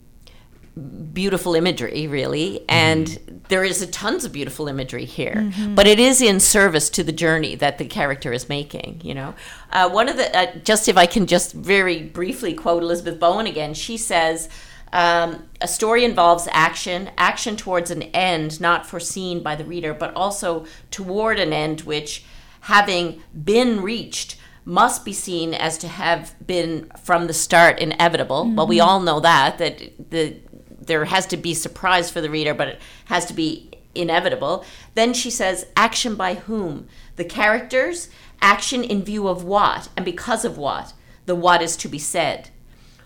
beautiful 1.13 1.55
imagery 1.55 2.07
really. 2.07 2.63
And 2.69 3.43
there 3.49 3.63
is 3.63 3.81
a 3.81 3.87
tons 3.87 4.23
of 4.25 4.31
beautiful 4.31 4.67
imagery 4.67 5.05
here. 5.05 5.51
But 5.75 5.87
it 5.87 5.99
is 5.99 6.21
in 6.21 6.39
service 6.39 6.89
to 6.91 7.03
the 7.03 7.11
journey 7.11 7.55
that 7.55 7.77
the 7.77 7.85
character 7.85 8.31
is 8.31 8.47
making 8.47 9.01
you 9.03 9.13
know? 9.13 9.35
Uh, 9.71 9.89
one 9.89 10.09
of 10.09 10.17
the 10.17 10.35
uh, 10.37 10.55
just 10.63 10.87
if 10.87 10.97
i 10.97 11.05
can 11.05 11.25
just 11.25 11.53
very 11.53 12.01
briefly 12.01 12.53
quote 12.53 12.83
elizabeth 12.83 13.19
bowen 13.19 13.47
again 13.47 13.73
she 13.73 13.97
says 13.97 14.49
um, 14.93 15.47
a 15.61 15.67
story 15.67 16.03
involves 16.03 16.47
action 16.51 17.09
action 17.17 17.55
towards 17.55 17.91
an 17.91 18.03
end 18.03 18.59
not 18.59 18.85
foreseen 18.85 19.41
by 19.41 19.55
the 19.55 19.65
reader 19.65 19.93
but 19.93 20.13
also 20.15 20.65
toward 20.89 21.39
an 21.39 21.53
end 21.53 21.81
which 21.81 22.25
having 22.61 23.21
been 23.43 23.81
reached 23.81 24.37
must 24.63 25.03
be 25.03 25.13
seen 25.13 25.53
as 25.53 25.77
to 25.79 25.87
have 25.87 26.35
been 26.45 26.91
from 27.03 27.25
the 27.25 27.33
start 27.33 27.79
inevitable. 27.79 28.47
Well, 28.53 28.67
we 28.67 28.79
all 28.79 28.99
know 28.99 29.19
that 29.19 29.57
that 29.57 30.11
the 30.11 30.35
there 30.81 31.05
has 31.05 31.27
to 31.27 31.37
be 31.37 31.53
surprise 31.53 32.09
for 32.09 32.21
the 32.21 32.29
reader, 32.29 32.53
but 32.53 32.67
it 32.67 32.81
has 33.05 33.25
to 33.27 33.33
be 33.33 33.71
inevitable. 33.93 34.65
Then 34.95 35.13
she 35.13 35.29
says, 35.29 35.67
action 35.77 36.15
by 36.15 36.35
whom? 36.35 36.87
The 37.15 37.25
characters, 37.25 38.09
action 38.41 38.83
in 38.83 39.03
view 39.03 39.27
of 39.27 39.43
what, 39.43 39.89
and 39.95 40.03
because 40.03 40.43
of 40.43 40.57
what? 40.57 40.93
The 41.25 41.35
what 41.35 41.61
is 41.61 41.77
to 41.77 41.87
be 41.87 41.99
said. 41.99 42.49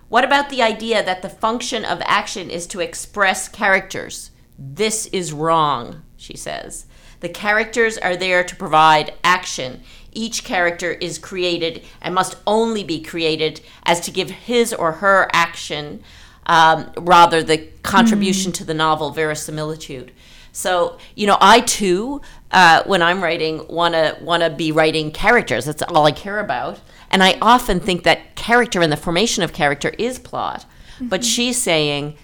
What 0.08 0.24
about 0.24 0.50
the 0.50 0.62
idea 0.62 1.04
that 1.04 1.22
the 1.22 1.30
function 1.30 1.84
of 1.84 2.02
action 2.06 2.50
is 2.50 2.68
to 2.68 2.80
express 2.80 3.50
characters? 3.50 4.32
This 4.58 5.08
is 5.08 5.34
wrong, 5.34 6.04
she 6.16 6.38
says. 6.38 6.86
The 7.20 7.30
characters 7.30 7.98
are 7.98 8.16
there 8.16 8.44
to 8.44 8.56
provide 8.56 9.14
action. 9.24 9.82
Each 10.12 10.44
character 10.44 10.92
is 10.92 11.18
created 11.18 11.84
and 12.02 12.14
must 12.14 12.38
only 12.46 12.84
be 12.84 13.02
created 13.02 13.62
as 13.84 14.00
to 14.02 14.12
give 14.12 14.30
his 14.30 14.74
or 14.74 14.94
her 14.94 15.28
action 15.34 16.04
um, 16.46 16.92
rather 16.98 17.44
the 17.44 17.58
contribution 17.84 18.52
to 18.54 18.64
the 18.64 18.74
novel 18.74 19.12
verisimilitude. 19.12 20.12
So 20.52 20.98
you 21.16 21.28
know, 21.28 21.38
I 21.42 21.62
too, 21.62 22.22
uh, 22.52 22.84
when 22.86 23.02
I'm 23.02 23.22
writing, 23.22 23.66
wanna 23.68 24.18
wanna 24.22 24.50
be 24.50 24.72
writing 24.72 25.12
characters. 25.12 25.66
That's 25.66 25.82
all 25.84 26.06
I 26.06 26.12
care 26.12 26.40
about, 26.40 26.80
and 27.10 27.24
I 27.24 27.38
often 27.42 27.80
think 27.80 28.04
that 28.04 28.36
character 28.36 28.82
and 28.82 28.92
the 28.92 28.98
formation 28.98 29.44
of 29.44 29.54
character 29.54 29.90
is 29.98 30.20
plot. 30.20 30.66
But 31.02 31.26
she's 31.26 31.62
saying, 31.62 32.16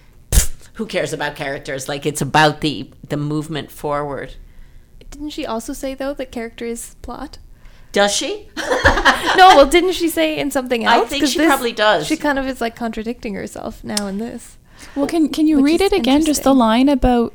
who 0.76 0.86
cares 0.86 1.14
about 1.14 1.36
characters? 1.36 1.90
Like 1.90 2.06
it's 2.06 2.22
about 2.22 2.62
the 2.62 2.90
the 3.10 3.18
movement 3.18 3.72
forward. 3.72 4.36
Didn't 5.10 5.32
she 5.32 5.46
also 5.46 5.74
say 5.74 5.94
though 5.94 6.14
that 6.14 6.32
character 6.32 6.66
is 6.66 6.96
plot? 7.02 7.38
Does 7.92 8.14
she? 8.14 8.50
no, 8.58 9.56
well, 9.56 9.66
didn't 9.68 9.94
she 9.94 10.08
say 10.08 10.38
in 10.40 10.52
something 10.52 10.86
else? 10.86 10.94
I 10.94 10.98
think 11.00 11.10
think 11.10 11.24
'Cause 11.24 11.32
she 11.34 11.46
probably 11.46 11.72
does. 11.74 12.08
She 12.08 12.18
kind 12.18 12.40
of 12.40 12.48
is 12.48 12.62
like 12.62 12.76
contradicting 12.76 13.34
herself 13.36 13.84
now 13.84 14.08
in 14.08 14.18
this. 14.18 14.58
Well, 14.96 15.08
can 15.08 15.30
can 15.30 15.48
you 15.48 15.58
Which 15.58 15.66
read 15.66 15.82
it 15.82 15.92
again? 15.94 16.26
Just 16.26 16.44
the 16.44 16.54
line 16.54 16.90
about 16.90 17.34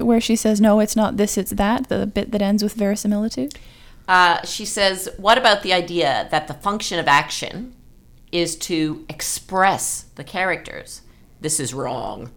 where 0.00 0.20
she 0.20 0.36
says, 0.36 0.60
"No, 0.60 0.80
it's 0.80 0.96
not 0.96 1.16
this, 1.16 1.36
it's 1.36 1.50
that." 1.52 1.88
The 1.88 2.06
bit 2.06 2.30
that 2.32 2.40
ends 2.42 2.62
with 2.62 2.74
verisimilitude. 2.74 3.54
Uh, 4.08 4.40
she 4.44 4.64
says, 4.64 5.08
What 5.16 5.36
about 5.36 5.62
the 5.62 5.72
idea 5.72 6.28
that 6.30 6.46
the 6.46 6.54
function 6.54 6.98
of 6.98 7.08
action 7.08 7.74
is 8.30 8.56
to 8.56 9.04
express 9.08 10.02
the 10.14 10.24
characters? 10.24 11.02
This 11.40 11.58
is 11.60 11.74
wrong. 11.74 12.30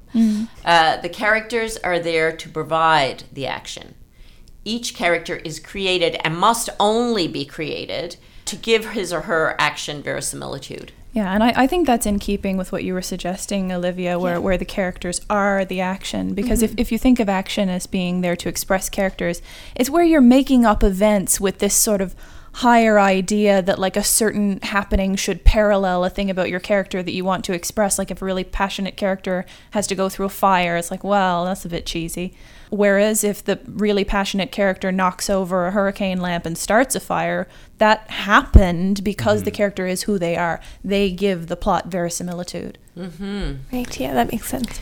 Uh, 0.66 0.98
the 0.98 1.10
characters 1.10 1.78
are 1.78 2.00
there 2.00 2.36
to 2.36 2.50
provide 2.50 3.24
the 3.32 3.46
action. 3.46 3.94
Each 4.70 4.94
character 4.94 5.38
is 5.38 5.60
created 5.60 6.22
and 6.24 6.38
must 6.38 6.70
only 6.80 7.28
be 7.28 7.44
created 7.44 8.18
to 8.46 8.56
give 8.56 8.92
his 8.92 9.12
or 9.12 9.22
her 9.22 9.56
action 9.58 10.04
verisimilitude. 10.04 10.92
Yeah, 11.12 11.34
and 11.34 11.44
I, 11.44 11.54
I 11.64 11.68
think 11.68 11.88
that's 11.88 12.06
in 12.06 12.20
keeping 12.20 12.56
with 12.56 12.72
what 12.72 12.84
you 12.84 12.94
were 12.94 13.02
suggesting, 13.02 13.72
Olivia, 13.72 14.20
where, 14.20 14.40
where 14.40 14.60
the 14.60 14.66
characters 14.66 15.22
are 15.28 15.66
the 15.66 15.82
action. 15.82 16.36
Because 16.36 16.62
if, 16.62 16.72
mm-hmm. 16.72 16.82
if 16.82 16.92
you 16.92 17.00
think 17.00 17.20
of 17.20 17.28
action 17.28 17.68
as 17.68 17.88
being 17.88 18.22
there 18.22 18.36
to 18.36 18.48
express 18.48 18.90
characters, 18.90 19.42
it's 19.76 19.90
where 19.90 20.04
you're 20.04 20.22
making 20.22 20.68
up 20.68 20.84
events 20.84 21.40
with 21.40 21.58
this 21.58 21.74
sort 21.74 22.00
of 22.00 22.16
higher 22.54 23.00
idea 23.00 23.62
that 23.62 23.80
like 23.80 23.98
a 23.98 24.04
certain 24.04 24.60
happening 24.62 25.16
should 25.16 25.44
parallel 25.44 26.04
a 26.04 26.10
thing 26.10 26.30
about 26.30 26.50
your 26.50 26.60
character 26.60 27.02
that 27.02 27.14
you 27.14 27.26
want 27.26 27.44
to 27.46 27.54
express. 27.54 27.98
Like 27.98 28.12
if 28.12 28.22
a 28.22 28.26
really 28.26 28.44
passionate 28.44 28.98
character 28.98 29.46
has 29.72 29.88
to 29.88 29.96
go 29.96 30.10
through 30.10 30.28
a 30.28 30.30
fire, 30.30 30.78
it's 30.78 30.92
like, 30.92 31.04
well, 31.04 31.46
that's 31.46 31.66
a 31.66 31.70
bit 31.70 31.88
cheesy. 31.88 32.36
Whereas 32.70 33.24
if 33.24 33.44
the 33.44 33.60
really 33.66 34.04
passionate 34.04 34.52
character 34.52 34.92
knocks 34.92 35.30
over 35.30 35.68
a 35.68 35.72
hurricane 35.72 36.22
lamp 36.22 36.46
and 36.46 36.58
starts 36.58 36.96
a 36.96 37.00
fire, 37.00 37.48
that 37.80 38.10
happened 38.10 39.04
because 39.04 39.44
the 39.44 39.52
mm-hmm. 39.52 39.58
character 39.58 39.88
is 39.88 40.04
who 40.04 40.20
they 40.20 40.38
are. 40.38 40.60
They 40.84 41.12
give 41.12 41.48
the 41.48 41.56
plot 41.56 41.88
verisimilitude. 41.88 42.78
Mm-hmm. 42.96 43.76
Right. 43.76 44.00
Yeah, 44.00 44.14
that 44.14 44.32
makes 44.32 44.48
sense. 44.48 44.80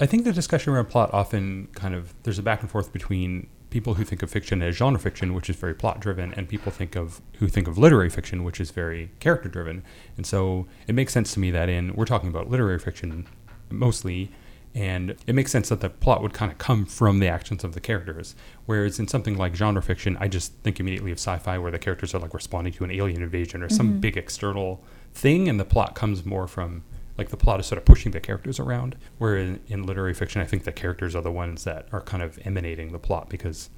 I 0.00 0.06
think 0.06 0.24
the 0.24 0.32
discussion 0.32 0.72
around 0.72 0.86
plot 0.86 1.10
often 1.12 1.68
kind 1.74 1.94
of 1.94 2.14
there's 2.22 2.38
a 2.38 2.42
back 2.42 2.60
and 2.60 2.70
forth 2.70 2.92
between 2.92 3.48
people 3.70 3.94
who 3.94 4.04
think 4.04 4.22
of 4.22 4.30
fiction 4.30 4.62
as 4.62 4.76
genre 4.76 4.98
fiction, 4.98 5.34
which 5.34 5.50
is 5.50 5.56
very 5.56 5.74
plot 5.74 6.00
driven, 6.00 6.32
and 6.34 6.48
people 6.48 6.72
think 6.72 6.96
of 6.96 7.20
who 7.34 7.48
think 7.48 7.68
of 7.68 7.76
literary 7.76 8.08
fiction, 8.08 8.44
which 8.44 8.60
is 8.60 8.70
very 8.70 9.10
character 9.20 9.48
driven. 9.48 9.82
And 10.16 10.26
so 10.26 10.66
it 10.86 10.94
makes 10.94 11.12
sense 11.12 11.34
to 11.34 11.40
me 11.40 11.50
that 11.50 11.68
in 11.68 11.94
we're 11.94 12.06
talking 12.06 12.28
about 12.28 12.48
literary 12.48 12.78
fiction 12.78 13.26
mostly, 13.70 14.30
and 14.78 15.16
it 15.26 15.34
makes 15.34 15.50
sense 15.50 15.70
that 15.70 15.80
the 15.80 15.90
plot 15.90 16.22
would 16.22 16.32
kind 16.32 16.52
of 16.52 16.58
come 16.58 16.86
from 16.86 17.18
the 17.18 17.26
actions 17.26 17.64
of 17.64 17.74
the 17.74 17.80
characters. 17.80 18.36
Whereas 18.64 19.00
in 19.00 19.08
something 19.08 19.36
like 19.36 19.56
genre 19.56 19.82
fiction, 19.82 20.16
I 20.20 20.28
just 20.28 20.52
think 20.62 20.78
immediately 20.78 21.10
of 21.10 21.18
sci-fi 21.18 21.58
where 21.58 21.72
the 21.72 21.80
characters 21.80 22.14
are 22.14 22.20
like 22.20 22.32
responding 22.32 22.72
to 22.74 22.84
an 22.84 22.92
alien 22.92 23.20
invasion 23.20 23.64
or 23.64 23.68
some 23.68 23.88
mm-hmm. 23.88 23.98
big 23.98 24.16
external 24.16 24.84
thing, 25.12 25.48
and 25.48 25.58
the 25.58 25.64
plot 25.64 25.96
comes 25.96 26.24
more 26.24 26.46
from 26.46 26.84
like 27.16 27.30
the 27.30 27.36
plot 27.36 27.58
is 27.58 27.66
sort 27.66 27.78
of 27.78 27.84
pushing 27.84 28.12
the 28.12 28.20
characters 28.20 28.60
around. 28.60 28.94
Where 29.18 29.36
in, 29.36 29.58
in 29.66 29.82
literary 29.82 30.14
fiction, 30.14 30.40
I 30.40 30.44
think 30.44 30.62
the 30.62 30.70
characters 30.70 31.16
are 31.16 31.22
the 31.22 31.32
ones 31.32 31.64
that 31.64 31.88
are 31.90 32.00
kind 32.00 32.22
of 32.22 32.38
emanating 32.44 32.92
the 32.92 33.00
plot 33.00 33.28
because 33.28 33.70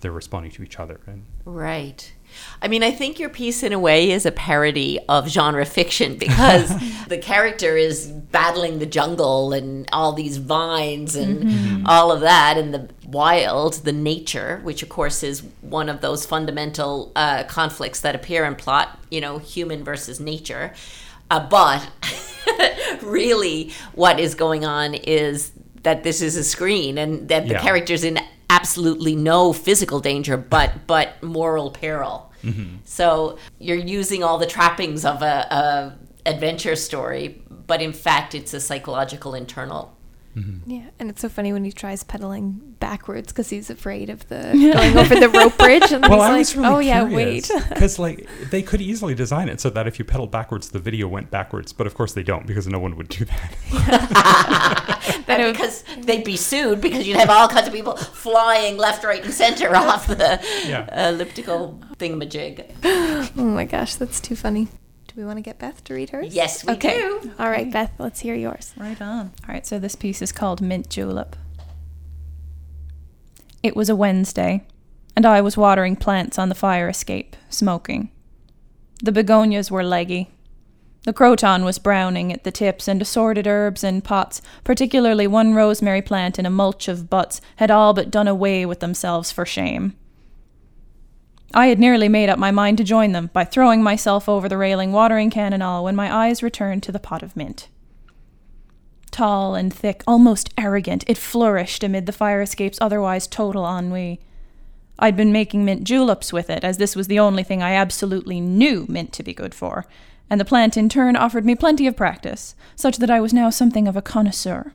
they're 0.00 0.10
responding 0.12 0.50
to 0.52 0.62
each 0.62 0.78
other. 0.78 1.00
And 1.06 1.24
Right. 1.44 2.12
I 2.62 2.68
mean, 2.68 2.84
I 2.84 2.92
think 2.92 3.18
your 3.18 3.28
piece, 3.28 3.64
in 3.64 3.72
a 3.72 3.78
way, 3.78 4.12
is 4.12 4.24
a 4.24 4.30
parody 4.30 5.00
of 5.08 5.26
genre 5.28 5.64
fiction 5.66 6.16
because 6.16 6.72
the 7.08 7.18
character 7.18 7.76
is 7.76 8.06
battling 8.06 8.78
the 8.78 8.86
jungle 8.86 9.52
and 9.52 9.88
all 9.92 10.12
these 10.12 10.36
vines 10.36 11.16
and 11.16 11.84
all 11.88 12.12
of 12.12 12.20
that, 12.20 12.56
and 12.56 12.72
the 12.72 12.88
wild, 13.08 13.74
the 13.84 13.92
nature, 13.92 14.60
which, 14.62 14.82
of 14.84 14.88
course, 14.88 15.24
is 15.24 15.42
one 15.60 15.88
of 15.88 16.02
those 16.02 16.24
fundamental 16.24 17.10
uh, 17.16 17.42
conflicts 17.44 18.00
that 18.02 18.14
appear 18.14 18.44
in 18.44 18.54
plot, 18.54 18.96
you 19.10 19.20
know, 19.20 19.38
human 19.38 19.82
versus 19.82 20.20
nature. 20.20 20.72
Uh, 21.32 21.40
but 21.48 21.88
really, 23.02 23.72
what 23.94 24.20
is 24.20 24.34
going 24.34 24.64
on 24.64 24.94
is 24.94 25.52
that 25.82 26.04
this 26.04 26.20
is 26.22 26.36
a 26.36 26.44
screen 26.44 26.98
and 26.98 27.28
that 27.28 27.46
the 27.48 27.54
Yeah. 27.54 27.60
character's 27.62 28.04
in 28.04 28.18
absolutely 28.50 29.16
no 29.16 29.52
physical 29.52 30.00
danger, 30.00 30.36
but 30.36 30.86
but 30.86 31.22
moral 31.22 31.70
peril. 31.70 32.30
So 32.84 33.38
you're 33.58 33.76
using 33.76 34.24
all 34.24 34.38
the 34.38 34.46
trappings 34.46 35.04
of 35.04 35.22
a, 35.22 35.46
a 35.50 36.28
adventure 36.28 36.76
story, 36.76 37.42
but 37.66 37.80
in 37.80 37.92
fact, 37.92 38.34
it's 38.34 38.52
a 38.54 38.60
psychological 38.60 39.34
internal. 39.34 39.96
Mm-hmm. 40.36 40.70
Yeah, 40.70 40.84
and 40.98 41.10
it's 41.10 41.20
so 41.20 41.28
funny 41.28 41.52
when 41.52 41.64
he 41.64 41.72
tries 41.72 42.04
pedaling 42.04 42.60
backwards 42.78 43.32
because 43.32 43.50
he's 43.50 43.68
afraid 43.68 44.10
of 44.10 44.28
the 44.28 44.52
going 44.74 44.96
over 44.96 45.14
the 45.18 45.28
rope 45.28 45.58
bridge, 45.58 45.90
and 45.90 46.04
then 46.04 46.10
well, 46.10 46.20
I 46.20 46.38
he's 46.38 46.54
was 46.54 46.56
like, 46.56 46.64
really 46.72 46.76
"Oh 46.76 46.78
yeah, 46.78 47.02
wait." 47.04 47.50
because 47.68 47.98
like 48.06 48.28
they 48.50 48.62
could 48.62 48.80
easily 48.80 49.14
design 49.14 49.48
it 49.48 49.60
so 49.60 49.70
that 49.70 49.86
if 49.88 49.98
you 49.98 50.04
pedaled 50.04 50.30
backwards, 50.30 50.70
the 50.70 50.78
video 50.78 51.08
went 51.08 51.30
backwards. 51.30 51.72
But 51.72 51.86
of 51.88 51.94
course 51.94 52.12
they 52.12 52.22
don't 52.22 52.46
because 52.46 52.68
no 52.68 52.78
one 52.78 52.96
would 52.96 53.08
do 53.08 53.24
that. 53.24 53.56
That 55.26 55.40
would- 55.40 55.52
because 55.52 55.84
they'd 56.00 56.24
be 56.24 56.36
sued 56.36 56.80
because 56.80 57.06
you'd 57.06 57.16
have 57.16 57.30
all 57.30 57.48
kinds 57.48 57.66
of 57.68 57.72
people 57.74 57.96
flying 57.96 58.76
left, 58.76 59.04
right, 59.04 59.24
and 59.24 59.32
center 59.32 59.74
off 59.76 60.06
the 60.06 60.40
Yeah. 60.66 61.08
elliptical 61.08 61.80
thingamajig. 61.98 62.64
oh 62.84 63.30
my 63.44 63.64
gosh, 63.64 63.94
that's 63.96 64.20
too 64.20 64.36
funny. 64.36 64.68
Do 65.20 65.24
we 65.24 65.26
want 65.26 65.36
to 65.36 65.42
get 65.42 65.58
Beth 65.58 65.84
to 65.84 65.92
read 65.92 66.08
hers? 66.08 66.34
Yes, 66.34 66.64
we 66.64 66.72
okay. 66.72 66.98
do. 66.98 67.30
All 67.38 67.50
right, 67.50 67.70
Beth, 67.70 67.92
let's 67.98 68.20
hear 68.20 68.34
yours. 68.34 68.72
Right 68.78 68.98
on. 69.02 69.32
All 69.46 69.52
right, 69.54 69.66
so 69.66 69.78
this 69.78 69.94
piece 69.94 70.22
is 70.22 70.32
called 70.32 70.62
Mint 70.62 70.88
Julep. 70.88 71.36
It 73.62 73.76
was 73.76 73.90
a 73.90 73.94
Wednesday, 73.94 74.66
and 75.14 75.26
I 75.26 75.42
was 75.42 75.58
watering 75.58 75.94
plants 75.94 76.38
on 76.38 76.48
the 76.48 76.54
fire 76.54 76.88
escape, 76.88 77.36
smoking. 77.50 78.10
The 79.02 79.12
begonias 79.12 79.70
were 79.70 79.84
leggy. 79.84 80.30
The 81.02 81.12
croton 81.12 81.66
was 81.66 81.78
browning 81.78 82.32
at 82.32 82.44
the 82.44 82.50
tips, 82.50 82.88
and 82.88 83.02
assorted 83.02 83.46
herbs 83.46 83.84
in 83.84 84.00
pots, 84.00 84.40
particularly 84.64 85.26
one 85.26 85.52
rosemary 85.52 86.00
plant 86.00 86.38
in 86.38 86.46
a 86.46 86.50
mulch 86.50 86.88
of 86.88 87.10
butts, 87.10 87.42
had 87.56 87.70
all 87.70 87.92
but 87.92 88.10
done 88.10 88.26
away 88.26 88.64
with 88.64 88.80
themselves 88.80 89.30
for 89.30 89.44
shame. 89.44 89.98
I 91.52 91.66
had 91.66 91.80
nearly 91.80 92.08
made 92.08 92.28
up 92.28 92.38
my 92.38 92.52
mind 92.52 92.78
to 92.78 92.84
join 92.84 93.12
them 93.12 93.30
by 93.32 93.44
throwing 93.44 93.82
myself 93.82 94.28
over 94.28 94.48
the 94.48 94.56
railing, 94.56 94.92
watering 94.92 95.30
can 95.30 95.52
and 95.52 95.62
all, 95.62 95.82
when 95.82 95.96
my 95.96 96.14
eyes 96.14 96.42
returned 96.42 96.82
to 96.84 96.92
the 96.92 97.00
pot 97.00 97.22
of 97.22 97.36
mint. 97.36 97.68
Tall 99.10 99.56
and 99.56 99.74
thick, 99.74 100.04
almost 100.06 100.50
arrogant, 100.56 101.02
it 101.08 101.18
flourished 101.18 101.82
amid 101.82 102.06
the 102.06 102.12
fire 102.12 102.40
escape's 102.40 102.78
otherwise 102.80 103.26
total 103.26 103.66
ennui. 103.66 104.20
I'd 105.00 105.16
been 105.16 105.32
making 105.32 105.64
mint 105.64 105.82
juleps 105.82 106.32
with 106.32 106.50
it, 106.50 106.62
as 106.62 106.76
this 106.76 106.94
was 106.94 107.08
the 107.08 107.18
only 107.18 107.42
thing 107.42 107.62
I 107.62 107.72
absolutely 107.72 108.40
knew 108.40 108.86
mint 108.88 109.12
to 109.14 109.24
be 109.24 109.34
good 109.34 109.54
for, 109.54 109.86
and 110.28 110.40
the 110.40 110.44
plant 110.44 110.76
in 110.76 110.88
turn 110.88 111.16
offered 111.16 111.44
me 111.44 111.56
plenty 111.56 111.88
of 111.88 111.96
practice, 111.96 112.54
such 112.76 112.98
that 112.98 113.10
I 113.10 113.20
was 113.20 113.34
now 113.34 113.50
something 113.50 113.88
of 113.88 113.96
a 113.96 114.02
connoisseur. 114.02 114.72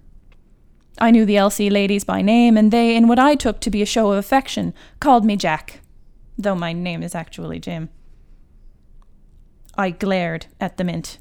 I 1.00 1.12
knew 1.12 1.26
the 1.26 1.36
LC 1.36 1.72
ladies 1.72 2.04
by 2.04 2.22
name, 2.22 2.58
and 2.58 2.72
they, 2.72 2.98
in 2.98 3.08
what 3.08 3.20
I 3.20 3.36
took 3.36 3.62
to 3.62 3.70
be 3.70 3.82
a 3.82 3.86
show 3.86 4.12
of 4.12 4.18
affection, 4.18 4.74
called 5.00 5.24
me 5.24 5.38
Jack, 5.38 5.82
though 6.38 6.56
my 6.56 6.74
name 6.74 7.04
is 7.04 7.16
actually 7.16 7.60
Jim. 7.60 7.90
I 9.78 9.90
glared 9.90 10.48
at 10.60 10.78
the 10.78 10.84
mint 10.84 11.20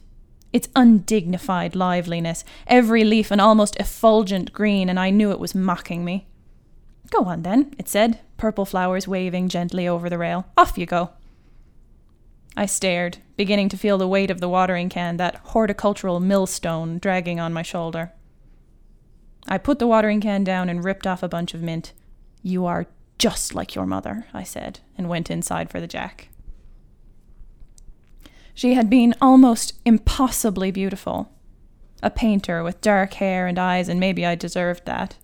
its 0.55 0.69
undignified 0.77 1.75
liveliness, 1.75 2.45
every 2.69 3.03
leaf 3.03 3.33
an 3.33 3.41
almost 3.41 3.75
effulgent 3.81 4.53
green, 4.53 4.89
and 4.89 5.01
I 5.01 5.11
knew 5.11 5.33
it 5.33 5.41
was 5.41 5.53
mocking 5.53 6.05
me. 6.05 6.29
Go 7.11 7.25
on 7.25 7.43
then, 7.43 7.75
it 7.77 7.89
said, 7.89 8.21
purple 8.37 8.65
flowers 8.65 9.09
waving 9.09 9.49
gently 9.49 9.89
over 9.89 10.09
the 10.09 10.17
rail. 10.17 10.47
Off 10.57 10.79
you 10.79 10.87
go. 10.87 11.11
I 12.57 12.67
stared, 12.67 13.19
beginning 13.37 13.69
to 13.71 13.77
feel 13.77 13.99
the 13.99 14.07
weight 14.07 14.31
of 14.31 14.41
the 14.41 14.49
watering 14.49 14.89
can, 14.89 15.17
that 15.17 15.35
horticultural 15.47 16.21
millstone, 16.21 16.99
dragging 16.99 17.41
on 17.41 17.53
my 17.53 17.63
shoulder. 17.63 18.13
I 19.49 19.59
put 19.59 19.81
the 19.81 19.89
watering 19.89 20.21
can 20.21 20.45
down 20.45 20.69
and 20.69 20.85
ripped 20.85 21.07
off 21.07 21.25
a 21.25 21.29
bunch 21.29 21.53
of 21.53 21.63
mint. 21.63 21.93
You 22.45 22.65
are 22.65 22.87
just 23.19 23.55
like 23.55 23.75
your 23.75 23.87
mother, 23.87 24.27
I 24.33 24.43
said, 24.43 24.81
and 24.99 25.09
went 25.09 25.31
inside 25.31 25.71
for 25.71 25.81
the 25.81 25.87
jack. 25.87 26.29
She 28.55 28.75
had 28.75 28.89
been 28.89 29.15
almost 29.21 29.75
impossibly 29.85 30.71
beautiful. 30.71 31.33
A 32.03 32.11
painter 32.11 32.63
with 32.63 32.81
dark 32.81 33.15
hair 33.15 33.47
and 33.47 33.59
eyes, 33.59 33.89
and 33.89 33.99
maybe 33.99 34.25
I 34.25 34.35
deserved 34.35 34.85
that. 34.87 35.17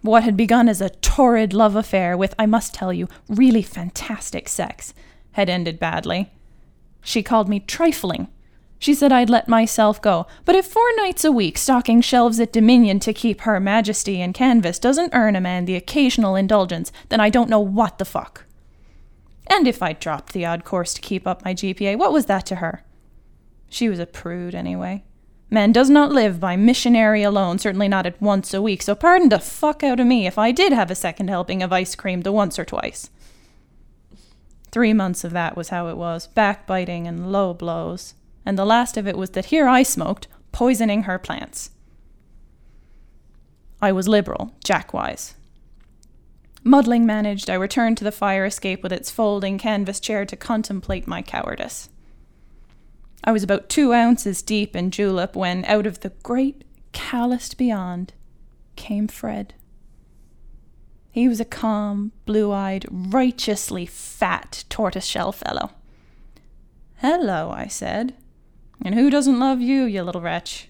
What 0.00 0.22
had 0.22 0.36
begun 0.36 0.68
as 0.68 0.80
a 0.80 0.90
torrid 0.90 1.52
love 1.52 1.76
affair 1.76 2.16
with, 2.16 2.34
I 2.38 2.46
must 2.46 2.74
tell 2.74 2.92
you, 2.92 3.08
really 3.28 3.62
fantastic 3.62 4.48
sex, 4.48 4.94
had 5.32 5.48
ended 5.48 5.78
badly. 5.78 6.30
She 7.02 7.22
called 7.22 7.48
me 7.48 7.60
trifling. 7.60 8.28
She 8.84 8.92
said 8.92 9.12
I'd 9.12 9.30
let 9.30 9.48
myself 9.48 10.02
go, 10.02 10.26
but 10.44 10.54
if 10.54 10.66
four 10.66 10.94
nights 10.96 11.24
a 11.24 11.32
week 11.32 11.56
stocking 11.56 12.02
shelves 12.02 12.38
at 12.38 12.52
Dominion 12.52 13.00
to 13.00 13.14
keep 13.14 13.40
Her 13.40 13.58
Majesty 13.58 14.20
in 14.20 14.34
canvas 14.34 14.78
doesn't 14.78 15.14
earn 15.14 15.34
a 15.34 15.40
man 15.40 15.64
the 15.64 15.74
occasional 15.74 16.36
indulgence, 16.36 16.92
then 17.08 17.18
I 17.18 17.30
don't 17.30 17.48
know 17.48 17.60
what 17.60 17.96
the 17.96 18.04
fuck. 18.04 18.44
And 19.46 19.66
if 19.66 19.82
I 19.82 19.94
dropped 19.94 20.34
the 20.34 20.44
odd 20.44 20.64
course 20.64 20.92
to 20.92 21.00
keep 21.00 21.26
up 21.26 21.46
my 21.46 21.54
GPA, 21.54 21.96
what 21.96 22.12
was 22.12 22.26
that 22.26 22.44
to 22.44 22.56
her? 22.56 22.84
She 23.70 23.88
was 23.88 23.98
a 23.98 24.04
prude, 24.04 24.54
anyway. 24.54 25.02
Man 25.48 25.72
does 25.72 25.88
not 25.88 26.12
live 26.12 26.38
by 26.38 26.54
missionary 26.54 27.22
alone, 27.22 27.58
certainly 27.58 27.88
not 27.88 28.04
at 28.04 28.20
once 28.20 28.52
a 28.52 28.60
week, 28.60 28.82
so 28.82 28.94
pardon 28.94 29.30
the 29.30 29.38
fuck 29.38 29.82
out 29.82 29.98
of 29.98 30.06
me 30.06 30.26
if 30.26 30.36
I 30.36 30.52
did 30.52 30.74
have 30.74 30.90
a 30.90 30.94
second 30.94 31.30
helping 31.30 31.62
of 31.62 31.72
ice 31.72 31.94
cream 31.94 32.20
the 32.20 32.32
once 32.32 32.58
or 32.58 32.66
twice. 32.66 33.08
Three 34.70 34.92
months 34.92 35.24
of 35.24 35.32
that 35.32 35.56
was 35.56 35.70
how 35.70 35.88
it 35.88 35.96
was 35.96 36.26
backbiting 36.26 37.06
and 37.06 37.32
low 37.32 37.54
blows. 37.54 38.12
And 38.46 38.58
the 38.58 38.64
last 38.64 38.96
of 38.96 39.06
it 39.06 39.16
was 39.16 39.30
that 39.30 39.46
here 39.46 39.68
I 39.68 39.82
smoked, 39.82 40.28
poisoning 40.52 41.04
her 41.04 41.18
plants. 41.18 41.70
I 43.80 43.92
was 43.92 44.08
liberal, 44.08 44.54
jackwise. 44.64 45.34
Muddling 46.62 47.04
managed, 47.04 47.50
I 47.50 47.54
returned 47.54 47.98
to 47.98 48.04
the 48.04 48.12
fire 48.12 48.46
escape 48.46 48.82
with 48.82 48.92
its 48.92 49.10
folding 49.10 49.58
canvas 49.58 50.00
chair 50.00 50.24
to 50.24 50.36
contemplate 50.36 51.06
my 51.06 51.20
cowardice. 51.20 51.90
I 53.22 53.32
was 53.32 53.42
about 53.42 53.68
two 53.68 53.92
ounces 53.92 54.42
deep 54.42 54.74
in 54.74 54.90
julep 54.90 55.36
when, 55.36 55.64
out 55.66 55.86
of 55.86 56.00
the 56.00 56.12
great 56.22 56.64
calloused 56.92 57.58
beyond, 57.58 58.14
came 58.76 59.08
Fred. 59.08 59.54
He 61.10 61.28
was 61.28 61.40
a 61.40 61.44
calm, 61.44 62.12
blue 62.26 62.50
eyed, 62.50 62.86
righteously 62.90 63.86
fat 63.86 64.64
tortoiseshell 64.68 65.32
fellow. 65.32 65.70
Hello, 66.96 67.50
I 67.50 67.66
said. 67.66 68.14
And 68.84 68.94
who 68.94 69.08
doesn't 69.08 69.38
love 69.40 69.62
you, 69.62 69.84
you 69.84 70.02
little 70.02 70.20
wretch? 70.20 70.68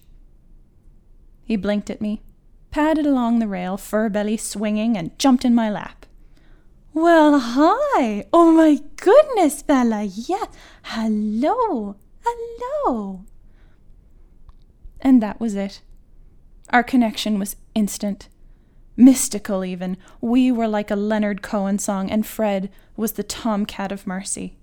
He 1.43 1.57
blinked 1.57 1.89
at 1.89 2.01
me, 2.01 2.23
padded 2.71 3.05
along 3.05 3.39
the 3.39 3.47
rail, 3.47 3.75
fur 3.75 4.07
belly 4.09 4.37
swinging, 4.37 4.97
and 4.97 5.17
jumped 5.19 5.43
in 5.43 5.53
my 5.53 5.69
lap. 5.69 6.05
Well, 6.93 7.39
hi! 7.39 8.25
Oh 8.31 8.53
my 8.53 8.79
goodness, 8.95 9.61
Bella! 9.61 10.03
Yeah, 10.03 10.45
hello! 10.83 11.97
Hello! 12.25 13.25
And 15.01 15.21
that 15.21 15.41
was 15.41 15.55
it. 15.55 15.81
Our 16.69 16.83
connection 16.83 17.37
was 17.37 17.57
instant. 17.75 18.29
mystical 18.97 19.65
even. 19.65 19.97
We 20.21 20.51
were 20.51 20.67
like 20.67 20.89
a 20.89 20.95
Leonard 20.95 21.41
Cohen 21.41 21.79
song, 21.79 22.09
and 22.09 22.25
Fred 22.25 22.69
was 22.95 23.13
the 23.13 23.23
tomcat 23.23 23.91
of 23.91 24.07
mercy. 24.07 24.57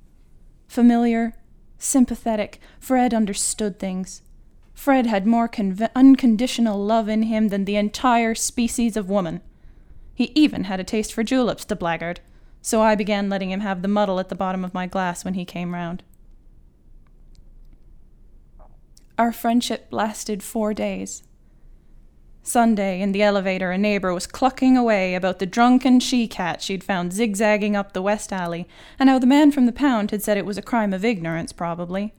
Familiar, 0.67 1.35
sympathetic, 1.83 2.61
Fred 2.79 3.12
understood 3.12 3.79
things. 3.79 4.23
Fred 4.73 5.07
had 5.07 5.27
more 5.27 5.49
conv- 5.49 5.90
unconditional 5.95 6.83
love 6.83 7.09
in 7.09 7.25
him 7.25 7.49
than 7.49 7.64
the 7.64 7.77
entire 7.77 8.35
species 8.35 8.97
of 8.97 9.11
woman. 9.11 9.40
He 10.14 10.33
even 10.35 10.64
had 10.64 10.81
a 10.81 10.85
taste 10.85 11.12
for 11.12 11.23
juleps, 11.23 11.64
the 11.64 11.77
blackguard, 11.77 12.21
so 12.61 12.81
I 12.81 12.95
began 12.95 13.29
letting 13.29 13.51
him 13.51 13.61
have 13.61 13.83
the 13.83 13.88
muddle 13.88 14.21
at 14.21 14.29
the 14.29 14.35
bottom 14.35 14.64
of 14.64 14.75
my 14.75 14.87
glass 14.87 15.25
when 15.25 15.35
he 15.35 15.45
came 15.45 15.75
round. 15.75 16.03
Our 19.18 19.33
friendship 19.33 19.88
lasted 19.90 20.42
four 20.42 20.73
days. 20.73 21.23
Sunday, 22.53 23.01
in 23.01 23.12
the 23.12 23.23
elevator, 23.23 23.71
a 23.71 23.79
neighbor 23.79 24.12
was 24.12 24.27
clucking 24.27 24.77
away 24.77 25.15
about 25.15 25.38
the 25.38 25.47
drunken 25.47 25.99
she 26.01 26.29
cat 26.29 26.61
she'd 26.61 26.85
found 26.85 27.11
zigzagging 27.15 27.75
up 27.75 27.95
the 27.95 28.03
West 28.03 28.31
Alley, 28.31 28.69
and 28.99 29.09
how 29.09 29.19
the 29.19 29.27
man 29.27 29.51
from 29.51 29.65
the 29.65 29.73
pound 29.73 30.11
had 30.11 30.23
said 30.23 30.37
it 30.37 30.45
was 30.45 30.59
a 30.59 30.62
crime 30.62 30.93
of 30.93 31.03
ignorance, 31.03 31.51
probably. 31.51 32.12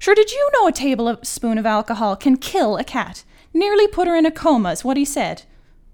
Sure, 0.00 0.16
did 0.16 0.32
you 0.32 0.50
know 0.54 0.66
a 0.66 0.72
tablespoon 0.72 1.56
of 1.56 1.66
alcohol 1.66 2.16
can 2.16 2.36
kill 2.36 2.76
a 2.76 2.82
cat? 2.82 3.22
Nearly 3.54 3.86
put 3.86 4.08
her 4.08 4.16
in 4.16 4.26
a 4.26 4.32
coma, 4.32 4.72
is 4.72 4.84
what 4.84 4.96
he 4.96 5.04
said. 5.04 5.44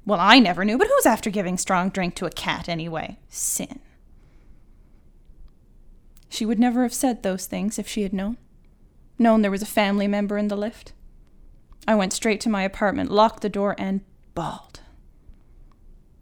Well, 0.07 0.21
I 0.21 0.39
never 0.39 0.65
knew, 0.65 0.79
but 0.79 0.89
who's 0.89 1.05
after 1.05 1.29
giving 1.29 1.59
strong 1.59 1.91
drink 1.91 2.15
to 2.15 2.25
a 2.25 2.31
cat 2.31 2.71
anyway? 2.71 3.19
Sin. 3.29 3.79
She 6.31 6.47
would 6.47 6.59
never 6.59 6.83
have 6.83 6.95
said 6.95 7.23
those 7.23 7.45
things 7.45 7.79
if 7.79 7.87
she 7.87 8.05
had 8.05 8.15
known. 8.15 8.39
Known 9.19 9.43
there 9.43 9.51
was 9.51 9.61
a 9.61 9.67
family 9.67 10.09
member 10.09 10.39
in 10.39 10.49
the 10.49 10.57
lift. 10.57 10.95
I 11.87 11.95
went 11.95 12.13
straight 12.13 12.41
to 12.43 12.49
my 12.49 12.63
apartment, 12.63 13.11
locked 13.11 13.43
the 13.43 13.49
door, 13.49 13.75
and 13.79 14.03
bawled. 14.35 14.81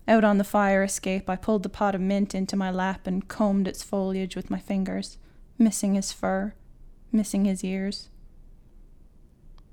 Out 0.08 0.24
on 0.24 0.38
the 0.38 0.44
fire 0.44 0.82
escape, 0.82 1.28
I 1.28 1.36
pulled 1.36 1.62
the 1.62 1.68
pot 1.68 1.94
of 1.94 2.00
mint 2.00 2.34
into 2.34 2.56
my 2.56 2.70
lap 2.70 3.06
and 3.06 3.28
combed 3.28 3.68
its 3.68 3.82
foliage 3.82 4.34
with 4.34 4.50
my 4.50 4.58
fingers, 4.58 5.18
missing 5.58 5.94
his 5.94 6.12
fur, 6.12 6.54
missing 7.12 7.44
his 7.44 7.62
ears. 7.62 8.08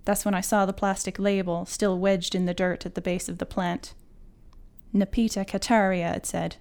That's 0.05 0.25
when 0.25 0.35
I 0.35 0.41
saw 0.41 0.65
the 0.65 0.73
plastic 0.73 1.17
label 1.19 1.65
still 1.65 1.97
wedged 1.97 2.35
in 2.35 2.45
the 2.45 2.53
dirt 2.53 2.85
at 2.85 2.95
the 2.95 3.01
base 3.01 3.27
of 3.27 3.39
the 3.39 3.45
plant. 3.45 3.93
Nepeta 4.93 5.45
cataria, 5.45 6.15
it 6.15 6.25
said. 6.25 6.57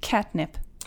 Catnip. 0.00 0.56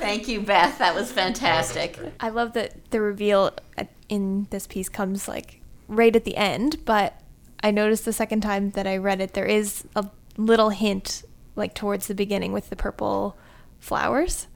Thank 0.00 0.26
you, 0.26 0.40
Beth. 0.40 0.78
That 0.78 0.94
was 0.94 1.12
fantastic. 1.12 1.98
I 2.18 2.30
love 2.30 2.54
that 2.54 2.90
the 2.90 3.00
reveal 3.00 3.52
at- 3.76 3.91
in 4.08 4.46
this 4.50 4.66
piece 4.66 4.88
comes 4.88 5.28
like 5.28 5.60
right 5.88 6.14
at 6.14 6.24
the 6.24 6.36
end, 6.36 6.84
but 6.84 7.20
I 7.62 7.70
noticed 7.70 8.04
the 8.04 8.12
second 8.12 8.40
time 8.40 8.70
that 8.70 8.86
I 8.86 8.96
read 8.96 9.20
it, 9.20 9.34
there 9.34 9.46
is 9.46 9.84
a 9.94 10.08
little 10.36 10.70
hint 10.70 11.22
like 11.54 11.74
towards 11.74 12.06
the 12.06 12.14
beginning 12.14 12.52
with 12.52 12.70
the 12.70 12.76
purple 12.76 13.36
flowers. 13.78 14.46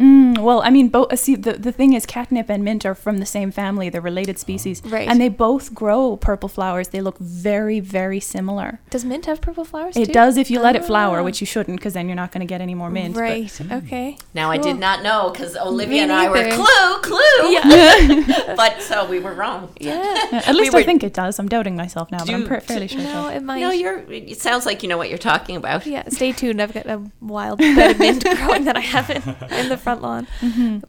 Mm, 0.00 0.38
well, 0.38 0.62
I 0.62 0.70
mean, 0.70 0.88
both. 0.88 1.16
See, 1.18 1.34
the 1.36 1.52
the 1.52 1.72
thing 1.72 1.92
is, 1.92 2.06
catnip 2.06 2.48
and 2.48 2.64
mint 2.64 2.86
are 2.86 2.94
from 2.94 3.18
the 3.18 3.26
same 3.26 3.50
family. 3.50 3.90
They're 3.90 4.00
related 4.00 4.38
species, 4.38 4.80
Right. 4.84 5.06
And 5.08 5.20
they 5.20 5.28
both 5.28 5.74
grow 5.74 6.16
purple 6.16 6.48
flowers. 6.48 6.88
They 6.88 7.02
look 7.02 7.18
very, 7.18 7.80
very 7.80 8.18
similar. 8.20 8.80
Does 8.88 9.04
mint 9.04 9.26
have 9.26 9.40
purple 9.42 9.64
flowers? 9.64 9.96
It 9.96 10.06
too? 10.06 10.12
does 10.12 10.36
if 10.38 10.50
you 10.50 10.58
let 10.60 10.74
it 10.74 10.84
flower, 10.86 11.20
Ah. 11.20 11.22
which 11.22 11.40
you 11.42 11.46
shouldn't, 11.46 11.78
because 11.78 11.92
then 11.92 12.06
you're 12.08 12.16
not 12.16 12.32
going 12.32 12.40
to 12.40 12.46
get 12.46 12.60
any 12.62 12.74
more 12.74 12.88
mint. 12.90 13.14
but- 13.14 13.20
Right. 13.20 13.60
Okay. 13.70 14.16
Now 14.34 14.50
I 14.50 14.56
did 14.56 14.78
not 14.78 15.02
know 15.02 15.30
because 15.30 15.54
Olivia 15.56 15.98
Me 15.98 16.00
and 16.04 16.12
I 16.12 16.28
were 16.30 16.48
clue, 16.50 16.92
clue. 17.02 17.50
Yeah. 17.52 18.54
but 18.56 18.80
so 18.80 19.04
we 19.04 19.18
were 19.20 19.34
wrong. 19.34 19.68
yeah. 19.80 20.28
At 20.32 20.54
least 20.54 20.72
were- 20.72 20.78
I 20.80 20.84
think 20.84 21.02
it 21.04 21.12
does. 21.12 21.38
I'm 21.38 21.48
doubting 21.48 21.76
myself 21.76 22.10
now, 22.10 22.18
but 22.24 22.30
I'm 22.30 22.42
Do- 22.42 22.46
pre- 22.48 22.60
fairly 22.60 22.88
sure 22.88 23.00
it 23.00 23.04
No, 23.04 23.28
it 23.28 23.42
might. 23.42 23.60
No, 23.60 23.70
you're. 23.70 23.98
It 24.10 24.40
sounds 24.40 24.64
like 24.64 24.82
you 24.82 24.88
know 24.88 24.96
what 24.96 25.08
you're 25.10 25.18
talking 25.32 25.56
about. 25.56 25.86
Yeah, 25.86 26.08
stay 26.08 26.32
tuned. 26.32 26.62
I've 26.62 26.72
got 26.72 26.86
a 26.86 27.02
wild 27.20 27.58
bed 27.58 27.90
of 27.90 27.98
mint 27.98 28.24
growing 28.38 28.64
that 28.64 28.76
I 28.76 28.80
haven't 28.96 29.26
in 29.52 29.68
the 29.68 29.76
front 29.76 29.89
lawn. 29.94 30.26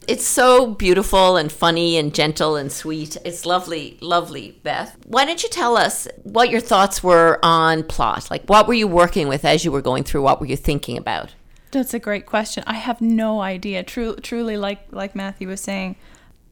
It's 0.08 0.26
so 0.26 0.74
beautiful 0.74 1.36
and 1.36 1.50
funny 1.50 1.96
and 1.96 2.14
gentle 2.14 2.56
and 2.56 2.70
sweet. 2.70 3.16
It's 3.24 3.46
lovely, 3.46 3.98
lovely, 4.00 4.60
Beth. 4.62 4.96
Why 5.06 5.24
don't 5.24 5.42
you 5.42 5.48
tell 5.48 5.76
us 5.76 6.08
what 6.22 6.50
your 6.50 6.60
thoughts 6.60 7.02
were 7.02 7.38
on 7.42 7.84
plot? 7.84 8.30
Like, 8.30 8.44
what 8.44 8.66
were 8.66 8.74
you 8.74 8.86
working 8.86 9.28
with 9.28 9.44
as 9.44 9.64
you 9.64 9.72
were 9.72 9.82
going 9.82 10.04
through? 10.04 10.22
What 10.22 10.40
were 10.40 10.46
you 10.46 10.56
thinking 10.56 10.96
about? 10.96 11.34
That's 11.72 11.94
a 11.94 11.98
great 11.98 12.26
question. 12.26 12.64
I 12.66 12.74
have 12.74 13.00
no 13.00 13.40
idea. 13.40 13.82
True, 13.82 14.14
truly, 14.16 14.56
like 14.56 14.86
like 14.90 15.14
Matthew 15.14 15.48
was 15.48 15.60
saying, 15.60 15.96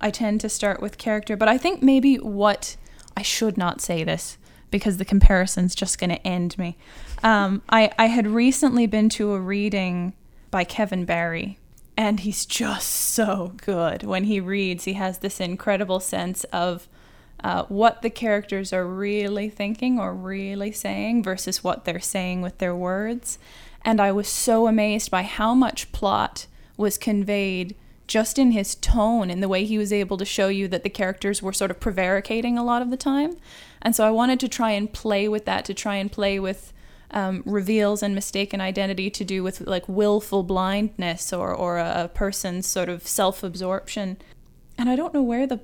I 0.00 0.10
tend 0.10 0.40
to 0.40 0.48
start 0.48 0.80
with 0.80 0.96
character, 0.96 1.36
but 1.36 1.48
I 1.48 1.58
think 1.58 1.82
maybe 1.82 2.16
what 2.16 2.76
I 3.16 3.22
should 3.22 3.58
not 3.58 3.82
say 3.82 4.02
this 4.02 4.38
because 4.70 4.96
the 4.96 5.04
comparison's 5.04 5.74
just 5.74 5.98
going 5.98 6.10
to 6.10 6.26
end 6.26 6.56
me. 6.56 6.78
Um, 7.22 7.62
I 7.68 7.90
I 7.98 8.06
had 8.06 8.26
recently 8.26 8.86
been 8.86 9.10
to 9.10 9.32
a 9.32 9.40
reading 9.40 10.14
by 10.50 10.64
Kevin 10.64 11.04
Barry, 11.04 11.58
and 11.96 12.20
he's 12.20 12.46
just 12.46 12.88
so 12.88 13.52
good 13.64 14.02
when 14.02 14.24
he 14.24 14.40
reads. 14.40 14.84
He 14.84 14.94
has 14.94 15.18
this 15.18 15.40
incredible 15.40 16.00
sense 16.00 16.44
of 16.44 16.88
uh, 17.42 17.64
what 17.64 18.02
the 18.02 18.10
characters 18.10 18.72
are 18.72 18.86
really 18.86 19.48
thinking 19.48 19.98
or 19.98 20.14
really 20.14 20.72
saying 20.72 21.22
versus 21.22 21.64
what 21.64 21.84
they're 21.84 22.00
saying 22.00 22.42
with 22.42 22.58
their 22.58 22.74
words. 22.74 23.38
And 23.82 24.00
I 24.00 24.12
was 24.12 24.28
so 24.28 24.66
amazed 24.66 25.10
by 25.10 25.22
how 25.22 25.54
much 25.54 25.90
plot 25.92 26.46
was 26.76 26.98
conveyed 26.98 27.74
just 28.06 28.38
in 28.38 28.50
his 28.50 28.74
tone 28.74 29.30
and 29.30 29.42
the 29.42 29.48
way 29.48 29.64
he 29.64 29.78
was 29.78 29.92
able 29.92 30.16
to 30.16 30.24
show 30.24 30.48
you 30.48 30.66
that 30.68 30.82
the 30.82 30.90
characters 30.90 31.40
were 31.40 31.52
sort 31.52 31.70
of 31.70 31.80
prevaricating 31.80 32.58
a 32.58 32.64
lot 32.64 32.82
of 32.82 32.90
the 32.90 32.96
time. 32.96 33.36
And 33.80 33.94
so 33.94 34.04
I 34.04 34.10
wanted 34.10 34.40
to 34.40 34.48
try 34.48 34.72
and 34.72 34.92
play 34.92 35.28
with 35.28 35.44
that, 35.44 35.64
to 35.66 35.74
try 35.74 35.94
and 35.94 36.10
play 36.10 36.40
with 36.40 36.72
um, 37.12 37.42
reveals 37.44 38.02
and 38.02 38.14
mistaken 38.14 38.60
identity 38.60 39.10
to 39.10 39.24
do 39.24 39.42
with 39.42 39.60
like 39.62 39.88
willful 39.88 40.42
blindness 40.42 41.32
or, 41.32 41.54
or 41.54 41.78
a, 41.78 42.04
a 42.04 42.08
person's 42.08 42.66
sort 42.66 42.88
of 42.88 43.06
self 43.06 43.42
absorption. 43.42 44.16
And 44.78 44.88
I 44.88 44.96
don't 44.96 45.14
know 45.14 45.22
where 45.22 45.46
the 45.46 45.60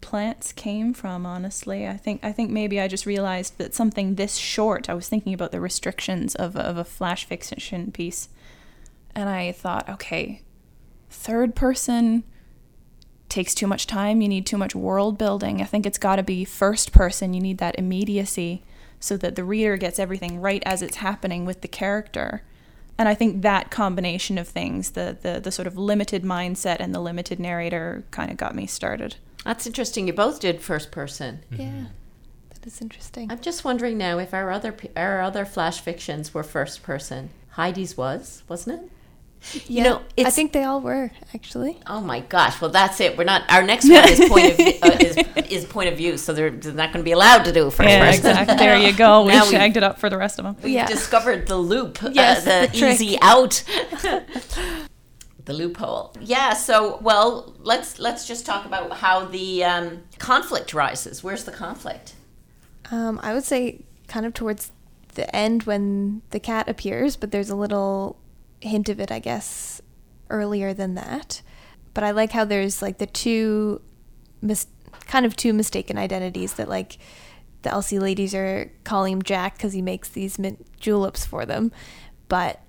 plants 0.00 0.52
came 0.52 0.94
from 0.94 1.26
honestly. 1.26 1.86
I 1.86 1.96
think 1.96 2.24
i 2.24 2.32
think 2.32 2.50
maybe 2.50 2.80
i 2.80 2.88
just 2.88 3.04
realized 3.04 3.58
that 3.58 3.74
something 3.74 4.14
this 4.14 4.36
short 4.36 4.88
i 4.88 4.94
was 4.94 5.10
thinking 5.10 5.34
about 5.34 5.52
the 5.52 5.60
restrictions 5.60 6.34
of, 6.34 6.56
of 6.56 6.78
a 6.78 6.84
flash 6.84 7.26
fiction 7.26 7.92
piece. 7.92 8.28
And 9.14 9.28
i 9.28 9.52
thought 9.52 9.88
okay 9.88 10.42
third 11.10 11.54
person 11.54 12.24
takes 13.28 13.54
too 13.54 13.66
much 13.66 13.86
time 13.86 14.20
you 14.20 14.28
need 14.28 14.44
too 14.44 14.58
much 14.58 14.74
world 14.74 15.16
building. 15.16 15.62
I 15.62 15.64
think 15.64 15.86
it's 15.86 15.98
got 15.98 16.16
to 16.16 16.22
be 16.22 16.44
first 16.44 16.92
person 16.92 17.32
you 17.32 17.40
need 17.40 17.58
that 17.58 17.78
immediacy 17.78 18.62
so 19.00 19.16
that 19.16 19.34
the 19.34 19.44
reader 19.44 19.76
gets 19.76 19.98
everything 19.98 20.40
right 20.40 20.62
as 20.64 20.82
it's 20.82 20.96
happening 20.96 21.44
with 21.44 21.62
the 21.62 21.68
character 21.68 22.42
and 22.98 23.08
i 23.08 23.14
think 23.14 23.42
that 23.42 23.70
combination 23.70 24.38
of 24.38 24.46
things 24.46 24.90
the 24.92 25.16
the, 25.22 25.40
the 25.40 25.50
sort 25.50 25.66
of 25.66 25.76
limited 25.76 26.22
mindset 26.22 26.76
and 26.78 26.94
the 26.94 27.00
limited 27.00 27.40
narrator 27.40 28.04
kind 28.10 28.30
of 28.30 28.36
got 28.36 28.54
me 28.54 28.66
started 28.66 29.16
That's 29.44 29.66
interesting. 29.66 30.06
You 30.06 30.12
both 30.12 30.38
did 30.38 30.60
first 30.60 30.90
person. 30.90 31.40
Mm-hmm. 31.50 31.62
Yeah, 31.62 31.84
that 32.50 32.66
is 32.66 32.80
interesting. 32.82 33.30
I'm 33.30 33.40
just 33.40 33.64
wondering 33.64 33.96
now 33.96 34.18
if 34.18 34.34
our 34.34 34.50
other 34.50 34.76
our 34.94 35.22
other 35.22 35.46
flash 35.46 35.80
fictions 35.80 36.34
were 36.34 36.42
first 36.42 36.82
person. 36.82 37.30
Heidi's 37.56 37.96
was, 37.96 38.42
wasn't 38.48 38.82
it? 38.82 38.90
Yeah, 39.66 39.84
know, 39.84 40.02
I 40.18 40.30
think 40.30 40.52
they 40.52 40.64
all 40.64 40.80
were 40.80 41.10
actually. 41.34 41.80
Oh 41.86 42.00
my 42.00 42.20
gosh! 42.20 42.60
Well, 42.60 42.70
that's 42.70 43.00
it. 43.00 43.16
We're 43.16 43.24
not. 43.24 43.42
Our 43.50 43.62
next 43.62 43.88
one 43.88 44.06
is 44.08 44.28
point 44.28 44.50
of 44.50 44.56
view, 44.58 44.72
uh, 44.82 44.96
is, 45.00 45.16
is 45.50 45.64
point 45.64 45.88
of 45.88 45.96
view. 45.96 46.16
So 46.18 46.32
they're, 46.34 46.50
they're 46.50 46.72
not 46.74 46.92
going 46.92 47.02
to 47.02 47.08
be 47.08 47.12
allowed 47.12 47.44
to 47.46 47.52
do 47.52 47.70
first 47.70 47.88
yeah 47.88 48.04
person. 48.04 48.30
exactly 48.30 48.56
there 48.56 48.76
you 48.76 48.92
go 48.92 49.22
we 49.26 49.32
Now 49.32 49.44
we- 49.44 49.50
shagged 49.50 49.76
it 49.78 49.82
up 49.82 49.98
for 49.98 50.10
the 50.10 50.18
rest 50.18 50.38
of 50.38 50.44
them 50.44 50.56
We 50.62 50.74
Yeah. 50.74 50.86
discovered 50.86 51.46
the 51.46 51.56
loop, 51.56 52.02
uh, 52.02 52.10
Yes, 52.12 52.44
the, 52.44 52.68
the 52.78 52.86
easy 52.86 53.18
out, 53.22 53.62
the 55.44 55.52
loophole. 55.52 56.14
Yeah. 56.20 56.52
So, 56.54 56.98
well, 57.00 57.54
let's 57.60 57.98
let's 57.98 58.26
just 58.26 58.44
talk 58.46 58.66
about 58.66 58.92
how 58.98 59.24
the 59.24 59.64
um, 59.64 60.02
conflict 60.18 60.74
rises. 60.74 61.24
Where's 61.24 61.44
the 61.44 61.52
conflict? 61.52 62.14
Um, 62.90 63.18
I 63.22 63.32
would 63.34 63.44
say 63.44 63.84
kind 64.08 64.26
of 64.26 64.34
towards 64.34 64.70
the 65.14 65.34
end 65.34 65.64
when 65.64 66.22
the 66.30 66.40
cat 66.40 66.68
appears, 66.68 67.16
but 67.16 67.30
there's 67.32 67.50
a 67.50 67.56
little 67.56 68.16
hint 68.60 68.88
of 68.88 69.00
it, 69.00 69.10
I 69.10 69.18
guess, 69.18 69.80
earlier 70.28 70.72
than 70.74 70.94
that. 70.94 71.42
But 71.94 72.04
I 72.04 72.10
like 72.12 72.32
how 72.32 72.44
there's 72.44 72.82
like 72.82 72.98
the 72.98 73.06
two, 73.06 73.80
mis- 74.42 74.66
kind 75.06 75.26
of 75.26 75.36
two 75.36 75.52
mistaken 75.52 75.98
identities 75.98 76.54
that 76.54 76.68
like 76.68 76.98
the 77.62 77.70
LC 77.70 78.00
ladies 78.00 78.34
are 78.34 78.70
calling 78.84 79.12
him 79.14 79.22
Jack 79.22 79.56
because 79.56 79.72
he 79.72 79.82
makes 79.82 80.08
these 80.08 80.38
mint 80.38 80.64
juleps 80.80 81.26
for 81.26 81.44
them, 81.44 81.72
but 82.28 82.60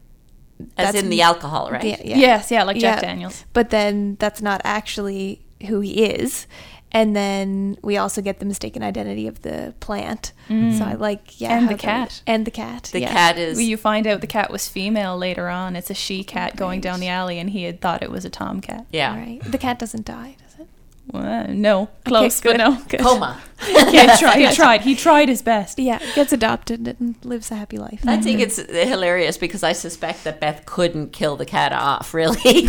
As 0.78 0.96
in 0.96 1.10
the 1.10 1.22
alcohol, 1.22 1.70
right? 1.72 1.84
Yeah, 1.84 2.02
yeah. 2.04 2.18
yes 2.18 2.52
yeah 2.52 2.64
like 2.64 2.78
jack 2.78 3.02
Yeah. 3.02 3.08
daniels 3.10 3.46
But 3.54 3.70
then 3.70 4.16
that's 4.20 4.42
not 4.42 4.60
actually 4.64 5.46
who 5.68 5.80
he 5.82 6.04
is. 6.04 6.46
And 6.94 7.16
then 7.16 7.78
we 7.82 7.96
also 7.98 8.22
get 8.22 8.40
the 8.40 8.46
mistaken 8.46 8.84
identity 8.84 9.26
of 9.28 9.42
the 9.44 9.74
plant. 9.80 10.34
So 10.50 10.84
I 10.84 10.94
like, 10.96 11.40
yeah. 11.40 11.58
And 11.58 11.70
the 11.70 11.76
cat. 11.76 12.10
that- 12.10 12.22
And 12.28 12.46
the 12.46 12.52
cat. 12.52 12.90
The 12.92 13.00
yeah. 13.02 13.12
cat 13.14 13.38
is. 13.38 13.56
Well, 13.58 13.66
you 13.66 13.78
find 13.78 14.06
out 14.06 14.20
the 14.20 14.28
cat 14.28 14.52
was 14.52 14.68
female 14.68 15.18
later 15.18 15.48
on. 15.48 15.78
It's 15.78 15.90
a 15.90 15.94
she 15.94 16.24
cat 16.26 16.58
going 16.58 16.82
down 16.82 17.00
the 17.00 17.08
alley, 17.08 17.40
and 17.40 17.50
he 17.52 17.64
had 17.64 17.80
thought 17.80 18.04
it 18.04 18.12
was 18.12 18.26
a 18.26 18.30
tomcat. 18.30 18.86
yeah. 18.92 19.16
Right. 19.18 19.40
The 19.44 19.58
cat 19.58 19.80
doesn't 19.80 20.06
die, 20.06 20.36
does 20.44 20.60
it? 20.60 20.68
Uh, 21.14 21.48
no, 21.48 21.90
close, 22.06 22.40
good. 22.42 22.58
but 22.58 22.70
no. 22.70 22.82
Good. 22.90 23.00
Coma. 23.02 23.42
yeah, 23.70 24.16
he, 24.16 24.20
tried, 24.20 24.38
he 24.40 24.56
tried. 24.56 24.82
He 24.82 24.96
tried 24.96 25.30
his 25.30 25.42
best. 25.42 25.80
Yeah, 25.80 26.00
gets 26.16 26.32
adopted 26.34 26.86
and 26.88 27.16
lives 27.24 27.50
a 27.52 27.56
happy 27.56 27.78
life. 27.78 28.02
I 28.06 28.18
think 28.18 28.40
it's 28.42 28.58
hilarious 28.58 29.38
because 29.38 29.64
I 29.64 29.72
suspect 29.74 30.24
that 30.26 30.40
Beth 30.42 30.66
couldn't 30.66 31.12
kill 31.14 31.36
the 31.38 31.46
cat 31.46 31.72
off, 31.74 32.14
really. 32.14 32.68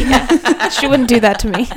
she 0.71 0.87
wouldn't 0.89 1.09
do 1.09 1.19
that 1.21 1.39
to 1.41 1.49
me. 1.49 1.69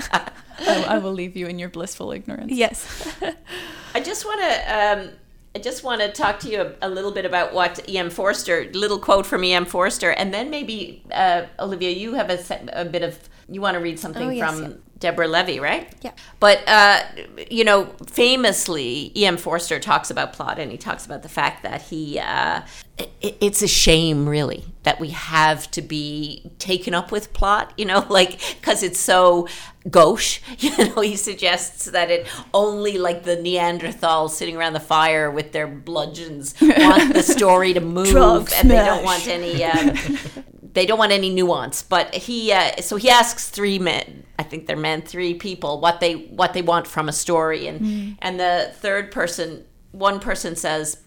I, 0.59 0.83
I 0.89 0.97
will 0.99 1.13
leave 1.13 1.35
you 1.35 1.47
in 1.47 1.59
your 1.59 1.69
blissful 1.69 2.11
ignorance. 2.11 2.51
yes. 2.51 3.15
I 3.93 4.01
just 4.01 4.25
want 4.25 4.41
to. 4.41 4.75
Um, 4.77 5.09
I 5.55 5.59
just 5.59 5.85
want 5.85 6.01
to 6.01 6.11
talk 6.11 6.39
to 6.41 6.49
you 6.49 6.61
a, 6.61 6.73
a 6.81 6.89
little 6.89 7.11
bit 7.11 7.25
about 7.25 7.53
what 7.53 7.87
E.M. 7.87 8.09
Forster, 8.09 8.69
little 8.73 8.99
quote 8.99 9.25
from 9.25 9.41
E.M. 9.45 9.65
Forster, 9.65 10.11
and 10.11 10.33
then 10.33 10.49
maybe 10.49 11.01
uh, 11.13 11.43
Olivia, 11.59 11.91
you 11.91 12.13
have 12.15 12.29
a, 12.29 12.39
a 12.73 12.83
bit 12.83 13.03
of 13.03 13.17
you 13.47 13.61
want 13.61 13.75
to 13.75 13.79
read 13.79 13.97
something 13.97 14.27
Oh, 14.27 14.31
yes, 14.31 14.51
from 14.53 14.63
yeah. 14.63 14.77
Deborah 15.05 15.27
Levy, 15.27 15.59
right? 15.59 15.87
Yeah. 16.01 16.13
But 16.39 16.67
uh, 16.67 17.01
you 17.51 17.63
know, 17.63 17.85
famously, 18.07 19.11
E.M. 19.15 19.37
Forster 19.37 19.79
talks 19.79 20.09
about 20.09 20.33
plot, 20.33 20.57
and 20.57 20.71
he 20.71 20.79
talks 20.79 21.05
about 21.05 21.21
the 21.21 21.29
fact 21.29 21.61
that 21.61 21.83
he 21.83 22.17
uh, 22.17 22.61
it, 22.97 23.37
it's 23.39 23.61
a 23.61 23.67
shame, 23.67 24.27
really, 24.27 24.65
that 24.81 24.99
we 24.99 25.09
have 25.09 25.69
to 25.71 25.83
be 25.83 26.49
taken 26.57 26.95
up 26.95 27.11
with 27.11 27.33
plot. 27.33 27.71
You 27.77 27.85
know, 27.85 28.03
like 28.09 28.39
because 28.59 28.81
it's 28.81 28.99
so 28.99 29.47
gauche. 29.91 30.39
You 30.57 30.75
know, 30.75 31.01
he 31.01 31.15
suggests 31.15 31.85
that 31.85 32.09
it 32.09 32.25
only 32.51 32.97
like 32.97 33.23
the 33.25 33.37
Neanderthals 33.37 34.31
sitting 34.31 34.57
around 34.57 34.73
the 34.73 34.79
fire 34.79 35.29
with 35.29 35.51
their 35.51 35.67
bludgeons 35.67 36.55
want 36.61 37.13
the 37.13 37.21
story 37.21 37.75
to 37.75 37.81
move, 37.81 38.51
and 38.55 38.71
they 38.71 38.83
don't 38.83 39.03
want 39.03 39.27
any. 39.27 39.63
Um, 39.63 39.95
they 40.75 40.85
don't 40.85 40.99
want 40.99 41.11
any 41.11 41.29
nuance 41.29 41.81
but 41.81 42.13
he 42.13 42.51
uh, 42.51 42.79
so 42.81 42.95
he 42.95 43.09
asks 43.09 43.49
three 43.49 43.79
men 43.79 44.23
i 44.37 44.43
think 44.43 44.67
they're 44.67 44.77
men 44.77 45.01
three 45.01 45.33
people 45.33 45.79
what 45.79 45.99
they 45.99 46.13
what 46.13 46.53
they 46.53 46.61
want 46.61 46.87
from 46.87 47.09
a 47.09 47.13
story. 47.13 47.67
And 47.67 48.17
and 48.19 48.39
the 48.39 48.71
third 48.75 49.11
person 49.11 49.65
one 49.91 50.19
person 50.19 50.55
says 50.55 50.97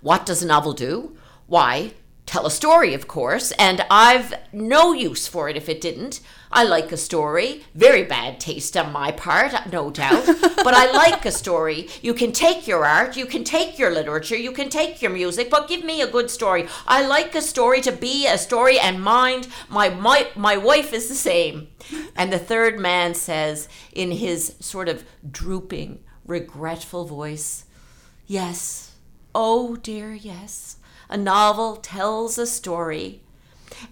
what 0.00 0.26
does 0.26 0.42
a 0.42 0.46
novel 0.46 0.72
do? 0.72 1.16
Why 1.46 1.92
tell 2.28 2.46
a 2.46 2.50
story 2.50 2.92
of 2.92 3.08
course 3.08 3.52
and 3.52 3.84
i've 3.90 4.34
no 4.52 4.92
use 4.92 5.26
for 5.26 5.48
it 5.48 5.56
if 5.56 5.68
it 5.68 5.80
didn't. 5.80 6.20
I 6.50 6.64
like 6.64 6.92
a 6.92 6.96
story. 6.96 7.64
Very 7.74 8.04
bad 8.04 8.40
taste 8.40 8.74
on 8.74 8.90
my 8.90 9.12
part 9.12 9.52
no 9.70 9.90
doubt. 9.90 10.26
But 10.64 10.74
i 10.74 10.90
like 10.90 11.24
a 11.24 11.30
story. 11.30 11.88
You 12.02 12.14
can 12.14 12.32
take 12.32 12.66
your 12.66 12.84
art 12.84 13.16
you 13.16 13.26
can 13.26 13.44
take 13.44 13.78
your 13.78 13.90
literature 13.90 14.36
you 14.36 14.52
can 14.52 14.68
take 14.68 15.00
your 15.02 15.10
music 15.10 15.50
but 15.50 15.68
give 15.68 15.84
me 15.84 16.00
a 16.00 16.10
good 16.10 16.30
story. 16.30 16.66
I 16.86 17.06
like 17.06 17.34
a 17.34 17.42
story 17.42 17.80
to 17.82 17.92
be 17.92 18.26
a 18.26 18.38
story 18.38 18.78
and 18.78 19.02
mind. 19.02 19.48
My 19.68 19.88
my, 19.88 20.28
my 20.36 20.56
wife 20.56 20.92
is 20.92 21.08
the 21.08 21.14
same. 21.14 21.68
And 22.16 22.32
the 22.32 22.38
third 22.38 22.78
man 22.78 23.14
says 23.14 23.68
in 23.92 24.10
his 24.10 24.54
sort 24.60 24.88
of 24.88 25.04
drooping 25.30 26.00
regretful 26.26 27.04
voice 27.04 27.64
yes. 28.26 28.94
Oh 29.34 29.76
dear 29.76 30.12
yes 30.12 30.77
a 31.08 31.16
novel 31.16 31.76
tells 31.76 32.38
a 32.38 32.46
story. 32.46 33.20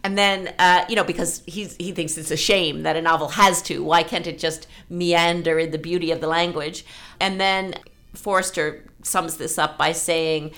And 0.02 0.16
then 0.16 0.54
uh, 0.58 0.84
you 0.88 0.96
know 0.96 1.04
because 1.04 1.42
he's, 1.46 1.76
he 1.76 1.92
thinks 1.92 2.16
it's 2.16 2.30
a 2.30 2.36
shame 2.36 2.82
that 2.82 2.96
a 2.96 3.02
novel 3.02 3.28
has 3.28 3.62
to. 3.62 3.82
Why 3.84 4.02
can't 4.02 4.26
it 4.26 4.38
just 4.38 4.66
meander 4.88 5.58
in 5.58 5.70
the 5.70 5.78
beauty 5.78 6.10
of 6.10 6.20
the 6.20 6.26
language? 6.26 6.84
And 7.20 7.40
then 7.40 7.74
forster 8.14 8.84
sums 9.02 9.36
this 9.36 9.58
up 9.58 9.76
by 9.76 9.92
saying 9.92 10.50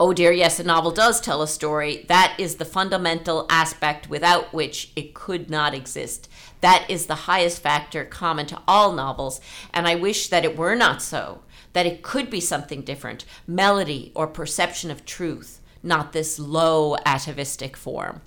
oh 0.00 0.12
dear 0.12 0.32
yes 0.32 0.58
a 0.58 0.64
novel 0.64 0.90
does 0.90 1.20
tell 1.20 1.42
a 1.42 1.48
story. 1.48 2.04
That 2.08 2.34
is 2.38 2.56
the 2.56 2.64
fundamental 2.64 3.46
aspect 3.48 4.10
without 4.10 4.52
which 4.52 4.90
it 4.96 5.14
could 5.14 5.48
not 5.50 5.74
exist. 5.74 6.28
That 6.60 6.84
is 6.88 7.06
the 7.06 7.14
highest 7.14 7.62
factor 7.62 8.04
common 8.04 8.46
to 8.46 8.60
all 8.66 8.92
novels. 8.92 9.40
And 9.72 9.86
i 9.86 9.94
wish 9.94 10.28
that 10.28 10.44
it 10.44 10.56
were 10.56 10.74
not 10.74 11.02
so 11.02 11.42
that 11.72 11.86
it 11.86 12.02
could 12.02 12.30
be 12.30 12.40
something 12.40 12.82
different 12.82 13.24
melody 13.46 14.12
or 14.14 14.26
perception 14.26 14.90
of 14.90 15.04
truth 15.04 15.60
not 15.82 16.12
this 16.12 16.38
low 16.38 16.96
atavistic 17.04 17.76
form 17.76 18.20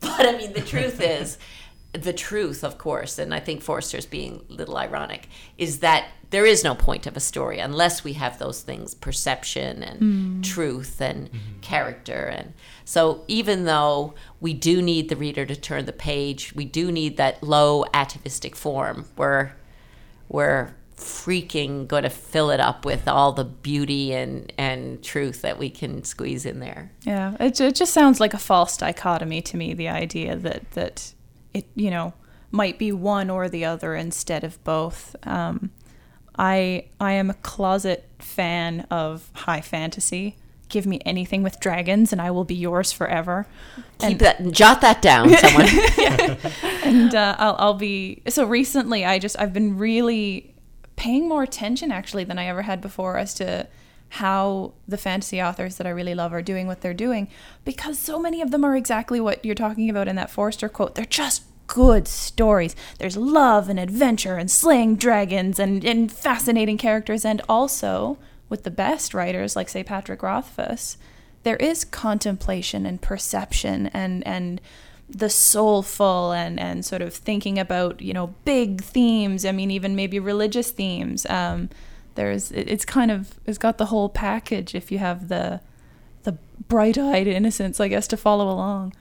but 0.00 0.26
I 0.26 0.36
mean, 0.36 0.52
the 0.52 0.60
truth 0.60 1.00
is, 1.00 1.38
the 1.92 2.12
truth, 2.12 2.62
of 2.62 2.78
course, 2.78 3.18
and 3.18 3.32
I 3.32 3.40
think 3.40 3.62
Forster's 3.62 4.06
being 4.06 4.44
a 4.50 4.52
little 4.52 4.76
ironic, 4.76 5.28
is 5.56 5.78
that 5.80 6.08
there 6.30 6.44
is 6.44 6.64
no 6.64 6.74
point 6.74 7.06
of 7.06 7.16
a 7.16 7.20
story 7.20 7.58
unless 7.60 8.02
we 8.02 8.14
have 8.14 8.38
those 8.38 8.60
things 8.60 8.94
perception 8.94 9.82
and 9.82 9.98
hmm. 9.98 10.40
truth 10.42 11.00
and 11.00 11.28
mm-hmm. 11.28 11.60
character. 11.60 12.26
And 12.26 12.52
so, 12.84 13.24
even 13.28 13.64
though 13.64 14.14
we 14.40 14.52
do 14.52 14.82
need 14.82 15.08
the 15.08 15.16
reader 15.16 15.46
to 15.46 15.56
turn 15.56 15.86
the 15.86 15.92
page, 15.92 16.54
we 16.54 16.64
do 16.64 16.90
need 16.92 17.16
that 17.16 17.42
low 17.42 17.84
atavistic 17.94 18.56
form 18.56 19.06
where 19.14 19.56
we're 20.28 20.74
freaking 20.96 21.86
going 21.86 22.04
to 22.04 22.10
fill 22.10 22.50
it 22.50 22.60
up 22.60 22.84
with 22.84 23.06
all 23.06 23.32
the 23.32 23.44
beauty 23.44 24.14
and, 24.14 24.52
and 24.56 25.02
truth 25.02 25.42
that 25.42 25.58
we 25.58 25.68
can 25.68 26.02
squeeze 26.04 26.46
in 26.46 26.60
there. 26.60 26.90
Yeah, 27.02 27.36
it, 27.38 27.60
it 27.60 27.74
just 27.74 27.92
sounds 27.92 28.18
like 28.18 28.34
a 28.34 28.38
false 28.38 28.76
dichotomy 28.76 29.42
to 29.42 29.56
me. 29.56 29.74
The 29.74 29.88
idea 29.88 30.36
that 30.36 30.70
that 30.72 31.12
it 31.52 31.66
you 31.74 31.90
know 31.90 32.14
might 32.50 32.78
be 32.78 32.92
one 32.92 33.30
or 33.30 33.48
the 33.48 33.64
other 33.64 33.94
instead 33.94 34.44
of 34.44 34.62
both. 34.64 35.14
Um, 35.26 35.70
I 36.38 36.86
I 37.00 37.12
am 37.12 37.30
a 37.30 37.34
closet 37.34 38.08
fan 38.18 38.86
of 38.90 39.30
high 39.34 39.60
fantasy. 39.60 40.36
Give 40.68 40.84
me 40.84 41.00
anything 41.06 41.44
with 41.44 41.60
dragons, 41.60 42.10
and 42.12 42.20
I 42.20 42.32
will 42.32 42.44
be 42.44 42.56
yours 42.56 42.90
forever. 42.90 43.46
Keep 43.98 44.18
that, 44.18 44.50
jot 44.50 44.80
that 44.80 45.00
down, 45.00 45.30
someone. 45.30 45.68
and 46.82 47.14
uh, 47.14 47.36
I'll, 47.38 47.56
I'll 47.58 47.74
be 47.74 48.22
so 48.28 48.44
recently 48.44 49.04
i 49.04 49.18
just 49.18 49.38
i've 49.38 49.52
been 49.52 49.78
really 49.78 50.55
paying 50.96 51.28
more 51.28 51.42
attention 51.42 51.92
actually 51.92 52.24
than 52.24 52.38
i 52.38 52.46
ever 52.46 52.62
had 52.62 52.80
before 52.80 53.16
as 53.16 53.34
to 53.34 53.66
how 54.08 54.72
the 54.86 54.96
fantasy 54.96 55.40
authors 55.42 55.76
that 55.76 55.86
i 55.86 55.90
really 55.90 56.14
love 56.14 56.32
are 56.32 56.42
doing 56.42 56.66
what 56.66 56.80
they're 56.80 56.94
doing 56.94 57.28
because 57.64 57.98
so 57.98 58.18
many 58.18 58.40
of 58.40 58.50
them 58.50 58.64
are 58.64 58.76
exactly 58.76 59.20
what 59.20 59.44
you're 59.44 59.54
talking 59.54 59.90
about 59.90 60.08
in 60.08 60.16
that 60.16 60.30
forster 60.30 60.68
quote. 60.68 60.94
They're 60.94 61.04
just 61.04 61.42
good 61.66 62.06
stories. 62.06 62.76
There's 62.98 63.16
love 63.16 63.68
and 63.68 63.80
adventure 63.80 64.36
and 64.36 64.48
slaying 64.48 64.94
dragons 64.94 65.58
and, 65.58 65.84
and 65.84 66.10
fascinating 66.12 66.78
characters. 66.78 67.24
And 67.24 67.42
also 67.48 68.18
with 68.48 68.62
the 68.62 68.70
best 68.70 69.14
writers 69.14 69.56
like 69.56 69.68
say 69.68 69.82
patrick 69.82 70.22
rothfuss 70.22 70.96
there 71.42 71.56
is 71.56 71.84
contemplation 71.84 72.86
and 72.86 73.00
perception 73.00 73.88
and 73.88 74.26
and 74.26 74.60
the 75.08 75.30
soulful 75.30 76.32
and 76.32 76.58
and 76.58 76.84
sort 76.84 77.00
of 77.02 77.14
thinking 77.14 77.58
about 77.58 78.00
you 78.02 78.12
know 78.12 78.34
big 78.44 78.82
themes. 78.82 79.44
I 79.44 79.52
mean 79.52 79.70
even 79.70 79.94
maybe 79.96 80.18
religious 80.18 80.70
themes. 80.70 81.26
Um 81.26 81.68
there's 82.16 82.50
it- 82.52 82.68
it's 82.68 82.84
kind 82.84 83.10
of 83.10 83.34
it's 83.46 83.58
got 83.58 83.78
the 83.78 83.86
whole 83.86 84.08
package 84.08 84.74
if 84.74 84.90
you 84.90 84.98
have 84.98 85.28
the 85.28 85.60
the 86.24 86.36
bright-eyed 86.68 87.26
innocence 87.28 87.78
i 87.78 87.86
guess 87.86 88.08
to 88.08 88.16
follow 88.16 88.50
along 88.50 88.92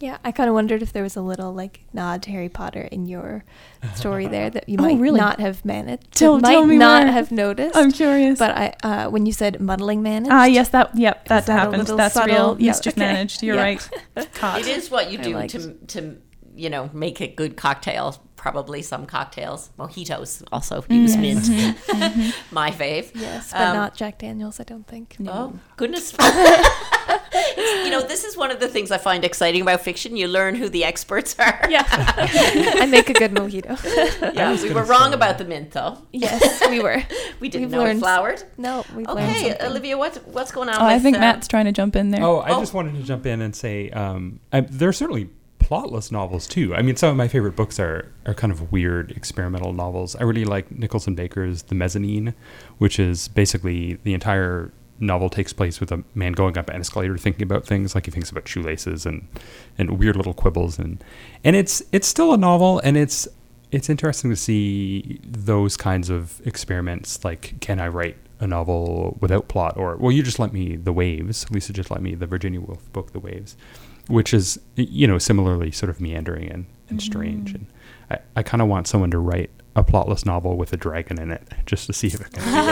Yeah, 0.00 0.18
I 0.24 0.32
kind 0.32 0.48
of 0.48 0.54
wondered 0.54 0.82
if 0.82 0.92
there 0.92 1.02
was 1.02 1.16
a 1.16 1.20
little 1.22 1.52
like 1.52 1.80
nod 1.92 2.22
to 2.24 2.30
Harry 2.30 2.48
Potter 2.48 2.82
in 2.90 3.06
your 3.06 3.44
story 3.94 4.26
there 4.26 4.50
that 4.50 4.68
you 4.68 4.76
Oh, 4.78 4.82
might 4.82 4.98
really? 4.98 5.20
not 5.20 5.38
have 5.40 5.64
managed. 5.64 6.12
Tell- 6.12 6.40
might 6.40 6.50
tell 6.52 6.66
me 6.66 6.76
not 6.76 7.04
where. 7.04 7.12
have 7.12 7.30
noticed. 7.32 7.76
i'm 7.76 7.92
curious 7.92 8.38
But 8.38 8.50
I, 8.56 8.74
uh, 8.82 9.10
when 9.10 9.26
you 9.26 9.32
said 9.32 9.60
muddling 9.60 10.02
managed, 10.02 10.32
ah 10.32 10.44
yes 10.44 10.70
that 10.70 10.96
yep 10.96 11.26
that 11.28 11.40
Is 11.40 11.46
that 11.46 11.56
a 11.56 11.60
happened 11.60 11.86
that's 11.86 12.14
subtle? 12.14 12.34
real 12.34 12.56
Yeah, 12.60 12.70
mischief 12.72 12.94
okay. 12.94 13.00
managed 13.12 13.42
you're 13.42 13.56
Yeah. 13.56 13.62
right 13.62 13.90
Caught. 14.34 14.60
It 14.60 14.66
is 14.68 14.90
what 14.90 15.10
you 15.12 15.18
do 15.18 15.34
liked- 15.34 15.50
to 15.52 15.72
to 15.88 16.16
you 16.54 16.70
know 16.70 16.90
make 16.92 17.20
a 17.20 17.26
good 17.28 17.56
cocktail. 17.56 18.16
Probably 18.34 18.82
some 18.82 19.06
cocktails, 19.06 19.70
mojitos 19.78 20.42
also 20.50 20.84
use 20.90 21.16
mint. 21.16 21.46
My 22.50 22.72
fave. 22.72 23.12
yes, 23.14 23.52
but 23.52 23.60
Um, 23.60 23.76
not 23.76 23.94
Jack 23.94 24.18
Daniels. 24.18 24.58
I 24.58 24.64
don't 24.64 24.84
think. 24.84 25.14
Oh 25.28 25.52
goodness! 25.76 26.12
you 27.84 27.90
know, 27.90 28.02
this 28.02 28.24
is 28.24 28.36
one 28.36 28.50
of 28.50 28.60
the 28.60 28.66
things 28.68 28.90
I 28.90 28.98
find 28.98 29.24
exciting 29.24 29.62
about 29.62 29.80
fiction. 29.82 30.16
You 30.16 30.26
learn 30.28 30.54
who 30.56 30.68
the 30.68 30.84
experts 30.84 31.36
are. 31.38 31.60
Yeah, 31.68 31.84
I 31.88 32.86
make 32.86 33.08
a 33.10 33.12
good 33.12 33.30
mojito. 33.32 33.78
yeah. 34.34 34.60
We 34.60 34.72
were 34.74 34.84
wrong 34.84 35.14
about 35.14 35.38
the 35.38 35.44
mint, 35.44 35.70
though. 35.70 35.98
yes, 36.12 36.68
we 36.68 36.80
were. 36.80 37.02
We 37.40 37.48
didn't 37.48 37.68
We've 37.68 37.78
know 37.78 37.86
it 37.86 37.98
flowered. 37.98 38.42
No, 38.58 38.84
we've 38.94 39.06
learned 39.06 39.20
Okay. 39.36 39.56
Olivia, 39.64 39.96
what's 39.96 40.18
what's 40.18 40.52
going 40.52 40.68
on? 40.68 40.76
oh, 40.80 40.84
i 40.86 40.98
think 40.98 41.16
uh, 41.16 41.20
matt's 41.20 41.46
trying 41.48 41.66
to 41.66 41.72
jump 41.72 41.96
in 41.96 42.10
there 42.10 42.24
Oh, 42.24 42.38
I 42.38 42.50
Oh. 42.50 42.60
just 42.60 42.74
wanted 42.74 42.94
to 42.96 43.02
jump 43.02 43.24
in 43.26 43.40
and 43.40 43.54
say 43.54 43.90
um, 43.90 44.40
I, 44.52 44.60
there 44.62 44.88
are 44.88 44.92
certainly 44.92 45.30
plotless 45.62 46.12
novels 46.12 46.46
too. 46.46 46.74
I 46.74 46.82
mean, 46.82 46.96
some 46.96 47.10
of 47.10 47.16
my 47.16 47.28
favorite 47.28 47.56
books 47.56 47.78
are 47.78 48.12
are 48.26 48.34
kind 48.34 48.52
of 48.52 48.72
weird 48.72 49.12
experimental 49.12 49.72
novels. 49.72 50.16
I 50.16 50.22
really 50.22 50.44
like 50.44 50.70
Nicholson 50.70 51.14
Baker's 51.14 51.64
The 51.64 51.74
Mezzanine, 51.74 52.34
which 52.78 52.98
is 52.98 53.28
basically 53.28 53.94
the 54.04 54.14
entire 54.14 54.72
novel 55.02 55.28
takes 55.28 55.52
place 55.52 55.80
with 55.80 55.90
a 55.90 56.02
man 56.14 56.32
going 56.32 56.56
up 56.56 56.70
an 56.70 56.80
escalator 56.80 57.18
thinking 57.18 57.42
about 57.42 57.66
things 57.66 57.94
like 57.94 58.06
he 58.06 58.10
thinks 58.10 58.30
about 58.30 58.46
shoelaces 58.46 59.04
and 59.04 59.26
and 59.76 59.98
weird 59.98 60.16
little 60.16 60.32
quibbles 60.32 60.78
and 60.78 61.02
and 61.42 61.56
it's 61.56 61.82
it's 61.92 62.06
still 62.06 62.32
a 62.32 62.36
novel 62.36 62.80
and 62.84 62.96
it's 62.96 63.26
it's 63.72 63.88
interesting 63.88 64.30
to 64.30 64.36
see 64.36 65.18
those 65.24 65.76
kinds 65.76 66.08
of 66.08 66.40
experiments 66.46 67.24
like 67.24 67.58
can 67.60 67.80
I 67.80 67.88
write 67.88 68.16
a 68.38 68.46
novel 68.46 69.16
without 69.20 69.48
plot 69.48 69.76
or 69.76 69.96
well 69.96 70.12
you 70.12 70.22
just 70.22 70.38
let 70.38 70.52
me 70.52 70.76
the 70.76 70.92
waves 70.92 71.50
Lisa 71.50 71.72
just 71.72 71.90
let 71.90 72.00
me 72.00 72.14
the 72.14 72.26
Virginia 72.26 72.60
Woolf 72.60 72.92
book 72.92 73.12
the 73.12 73.20
waves 73.20 73.56
which 74.08 74.34
is 74.34 74.58
you 74.76 75.06
know 75.06 75.18
similarly 75.18 75.70
sort 75.70 75.90
of 75.90 76.00
meandering 76.00 76.48
and, 76.50 76.66
and 76.88 76.98
mm-hmm. 76.98 77.10
strange 77.10 77.52
and 77.52 77.66
I, 78.10 78.18
I 78.36 78.42
kind 78.42 78.60
of 78.62 78.68
want 78.68 78.86
someone 78.86 79.10
to 79.10 79.18
write 79.18 79.50
a 79.74 79.82
plotless 79.82 80.26
novel 80.26 80.56
with 80.56 80.72
a 80.72 80.76
dragon 80.76 81.20
in 81.20 81.30
it, 81.30 81.42
just 81.66 81.86
to 81.86 81.92
see 81.92 82.08
if 82.08 82.20
it 82.20 82.30
can. 82.32 82.42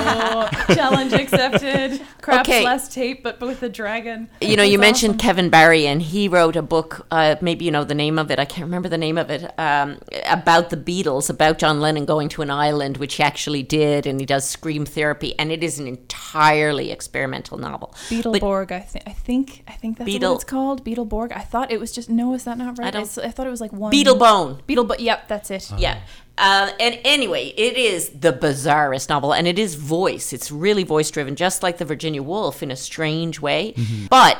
Oh, 0.52 0.74
challenge 0.74 1.12
accepted. 1.12 2.00
Craps 2.20 2.48
Okay. 2.48 2.64
less 2.64 2.92
tape, 2.92 3.22
but 3.22 3.40
with 3.40 3.62
a 3.62 3.68
dragon. 3.68 4.28
You 4.40 4.56
know, 4.56 4.62
That's 4.62 4.72
you 4.72 4.78
mentioned. 4.78 5.18
Kevin 5.18 5.50
Barry, 5.50 5.86
and 5.86 6.00
he 6.02 6.28
wrote 6.28 6.56
a 6.56 6.62
book. 6.62 7.06
Uh, 7.10 7.36
maybe 7.40 7.64
you 7.64 7.70
know 7.70 7.84
the 7.84 7.94
name 7.94 8.18
of 8.18 8.30
it. 8.30 8.38
I 8.38 8.44
can't 8.44 8.64
remember 8.66 8.88
the 8.88 8.98
name 8.98 9.18
of 9.18 9.30
it. 9.30 9.52
Um, 9.58 9.98
about 10.28 10.70
the 10.70 10.76
Beatles, 10.76 11.30
about 11.30 11.58
John 11.58 11.80
Lennon 11.80 12.04
going 12.04 12.28
to 12.30 12.42
an 12.42 12.50
island, 12.50 12.96
which 12.98 13.14
he 13.14 13.22
actually 13.22 13.62
did, 13.62 14.06
and 14.06 14.18
he 14.20 14.26
does 14.26 14.48
scream 14.48 14.84
therapy, 14.86 15.38
and 15.38 15.50
it 15.52 15.62
is 15.64 15.78
an 15.78 15.86
entirely 15.86 16.90
experimental 16.90 17.58
novel. 17.58 17.94
But- 18.10 18.24
Beetleborg, 18.24 18.72
I 18.72 18.80
think. 18.80 19.04
I 19.06 19.12
think. 19.12 19.62
I 19.68 19.72
think 19.72 19.98
that's 19.98 20.06
Beetle- 20.06 20.30
what 20.32 20.42
it's 20.42 20.44
called. 20.50 20.84
Beetleborg. 20.84 21.32
I 21.34 21.40
thought 21.40 21.70
it 21.70 21.80
was 21.80 21.92
just. 21.92 22.10
No, 22.10 22.34
is 22.34 22.44
that 22.44 22.58
not 22.58 22.78
right? 22.78 22.88
I 22.88 22.90
don't- 22.90 23.02
s- 23.02 23.18
I 23.18 23.30
thought 23.30 23.46
it 23.46 23.50
was 23.50 23.60
like 23.60 23.72
one. 23.72 23.92
Beatlebone. 23.92 24.66
Beetle, 24.66 24.84
but 24.84 25.00
yep, 25.00 25.28
that's 25.28 25.50
it. 25.50 25.70
Yeah. 25.78 25.98
Uh, 26.40 26.70
and 26.80 26.98
anyway, 27.04 27.52
it 27.56 27.76
is 27.76 28.08
the 28.10 28.32
bizarrest 28.32 29.08
novel, 29.10 29.32
and 29.34 29.46
it 29.46 29.58
is 29.58 29.74
voice. 29.74 30.32
It's 30.32 30.50
really 30.50 30.84
voice 30.84 31.10
driven, 31.10 31.36
just 31.36 31.62
like 31.62 31.76
the 31.78 31.84
Virginia 31.84 32.22
Woolf 32.22 32.62
in 32.62 32.70
a 32.70 32.76
strange 32.76 33.40
way. 33.40 33.74
But 34.08 34.38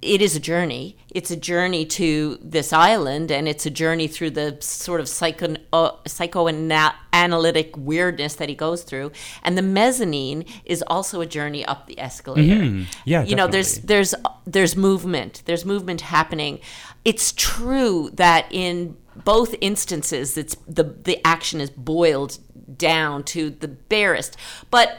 it 0.00 0.20
is 0.22 0.34
a 0.36 0.40
journey. 0.40 0.96
It's 1.10 1.30
a 1.30 1.36
journey 1.36 1.84
to 1.86 2.38
this 2.42 2.72
island, 2.72 3.30
and 3.30 3.48
it's 3.48 3.66
a 3.66 3.70
journey 3.70 4.08
through 4.08 4.30
the 4.30 4.56
sort 4.60 5.00
of 5.00 5.08
psycho 5.08 5.56
uh, 5.72 5.90
psychoanalytic 6.06 7.76
weirdness 7.76 8.34
that 8.36 8.48
he 8.48 8.54
goes 8.54 8.82
through. 8.82 9.12
And 9.42 9.56
the 9.56 9.62
mezzanine 9.62 10.44
is 10.64 10.82
also 10.86 11.20
a 11.20 11.26
journey 11.26 11.64
up 11.64 11.86
the 11.86 11.98
escalator. 11.98 12.54
Mhm. 12.62 12.86
Yeah, 13.04 13.22
you 13.24 13.36
know, 13.36 13.46
there's 13.46 13.74
definitely. 13.74 13.86
there's 13.94 14.14
there's 14.46 14.76
movement. 14.76 15.42
There's 15.46 15.64
movement 15.64 16.00
happening. 16.02 16.60
It's 17.04 17.32
true 17.32 18.10
that 18.14 18.46
in 18.50 18.96
both 19.16 19.54
instances, 19.60 20.36
it's 20.36 20.56
the 20.66 20.84
the 20.84 21.24
action 21.26 21.60
is 21.60 21.70
boiled 21.70 22.38
down 22.76 23.22
to 23.24 23.50
the 23.50 23.68
barest, 23.68 24.36
but 24.70 24.98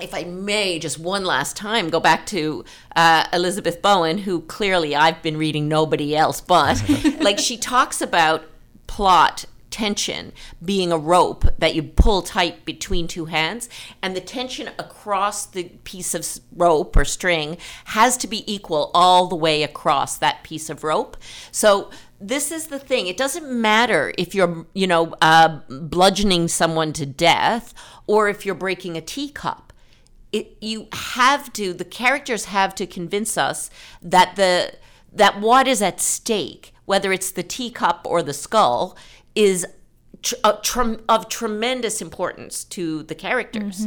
if 0.00 0.14
I 0.14 0.24
may, 0.24 0.78
just 0.78 0.98
one 0.98 1.24
last 1.24 1.56
time, 1.56 1.90
go 1.90 1.98
back 1.98 2.24
to 2.26 2.64
uh, 2.94 3.24
Elizabeth 3.32 3.82
Bowen, 3.82 4.18
who 4.18 4.42
clearly 4.42 4.94
I've 4.94 5.22
been 5.22 5.36
reading 5.36 5.66
nobody 5.66 6.14
else 6.14 6.40
but. 6.40 6.82
like 7.20 7.38
she 7.38 7.56
talks 7.56 8.00
about 8.00 8.44
plot 8.86 9.44
tension 9.70 10.32
being 10.64 10.90
a 10.90 10.98
rope 10.98 11.44
that 11.58 11.74
you 11.74 11.82
pull 11.82 12.22
tight 12.22 12.64
between 12.64 13.06
two 13.06 13.26
hands, 13.26 13.68
and 14.02 14.16
the 14.16 14.20
tension 14.20 14.68
across 14.78 15.46
the 15.46 15.64
piece 15.84 16.14
of 16.14 16.26
rope 16.54 16.96
or 16.96 17.04
string 17.04 17.56
has 17.86 18.16
to 18.16 18.26
be 18.26 18.50
equal 18.52 18.90
all 18.94 19.26
the 19.26 19.36
way 19.36 19.62
across 19.62 20.16
that 20.18 20.42
piece 20.42 20.70
of 20.70 20.84
rope. 20.84 21.16
So 21.50 21.90
this 22.20 22.50
is 22.50 22.66
the 22.66 22.78
thing. 22.78 23.06
It 23.06 23.16
doesn't 23.16 23.50
matter 23.50 24.12
if 24.18 24.34
you're, 24.34 24.66
you 24.74 24.86
know, 24.86 25.14
uh, 25.22 25.60
bludgeoning 25.68 26.48
someone 26.48 26.92
to 26.94 27.06
death 27.06 27.74
or 28.06 28.28
if 28.28 28.44
you're 28.44 28.54
breaking 28.54 28.96
a 28.96 29.00
teacup. 29.00 29.72
It, 30.30 30.56
you 30.60 30.88
have 30.92 31.52
to 31.54 31.72
the 31.72 31.86
characters 31.86 32.46
have 32.46 32.74
to 32.74 32.86
convince 32.86 33.38
us 33.38 33.70
that 34.02 34.36
the 34.36 34.74
that 35.10 35.40
what 35.40 35.66
is 35.66 35.80
at 35.80 36.00
stake 36.02 36.74
whether 36.84 37.12
it's 37.12 37.30
the 37.30 37.42
teacup 37.42 38.06
or 38.06 38.22
the 38.22 38.32
skull 38.32 38.96
is 39.34 39.66
tr- 40.22 40.34
of, 40.42 40.62
trem- 40.62 41.02
of 41.08 41.28
tremendous 41.28 42.00
importance 42.00 42.64
to 42.64 43.02
the 43.04 43.14
characters 43.14 43.86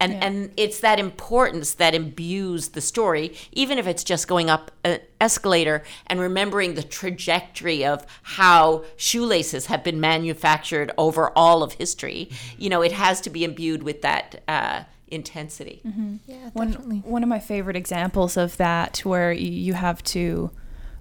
and 0.00 0.14
and 0.22 0.52
it's 0.56 0.80
that 0.80 0.98
importance 0.98 1.74
that 1.74 1.94
imbues 1.94 2.68
the 2.70 2.80
story 2.80 3.34
even 3.52 3.78
if 3.78 3.86
it's 3.86 4.02
just 4.02 4.26
going 4.26 4.50
up 4.50 4.70
an 4.84 5.00
escalator 5.20 5.82
and 6.06 6.18
remembering 6.20 6.74
the 6.74 6.82
trajectory 6.82 7.84
of 7.84 8.06
how 8.22 8.84
shoelaces 8.96 9.66
have 9.66 9.84
been 9.84 10.00
manufactured 10.00 10.90
over 10.96 11.30
all 11.36 11.62
of 11.62 11.72
history. 11.74 12.30
You 12.58 12.70
know 12.70 12.82
it 12.82 12.92
has 12.92 13.20
to 13.22 13.30
be 13.30 13.44
imbued 13.44 13.82
with 13.82 14.02
that 14.02 14.42
uh, 14.48 14.84
intensity. 15.08 15.82
Yeah, 16.26 16.50
One, 16.52 16.70
definitely. 16.70 16.98
one 16.98 17.22
of 17.22 17.28
my 17.28 17.40
favorite 17.40 17.76
examples 17.76 18.36
of 18.36 18.56
that, 18.56 18.98
where 19.04 19.32
you 19.32 19.74
have 19.74 20.02
to 20.04 20.50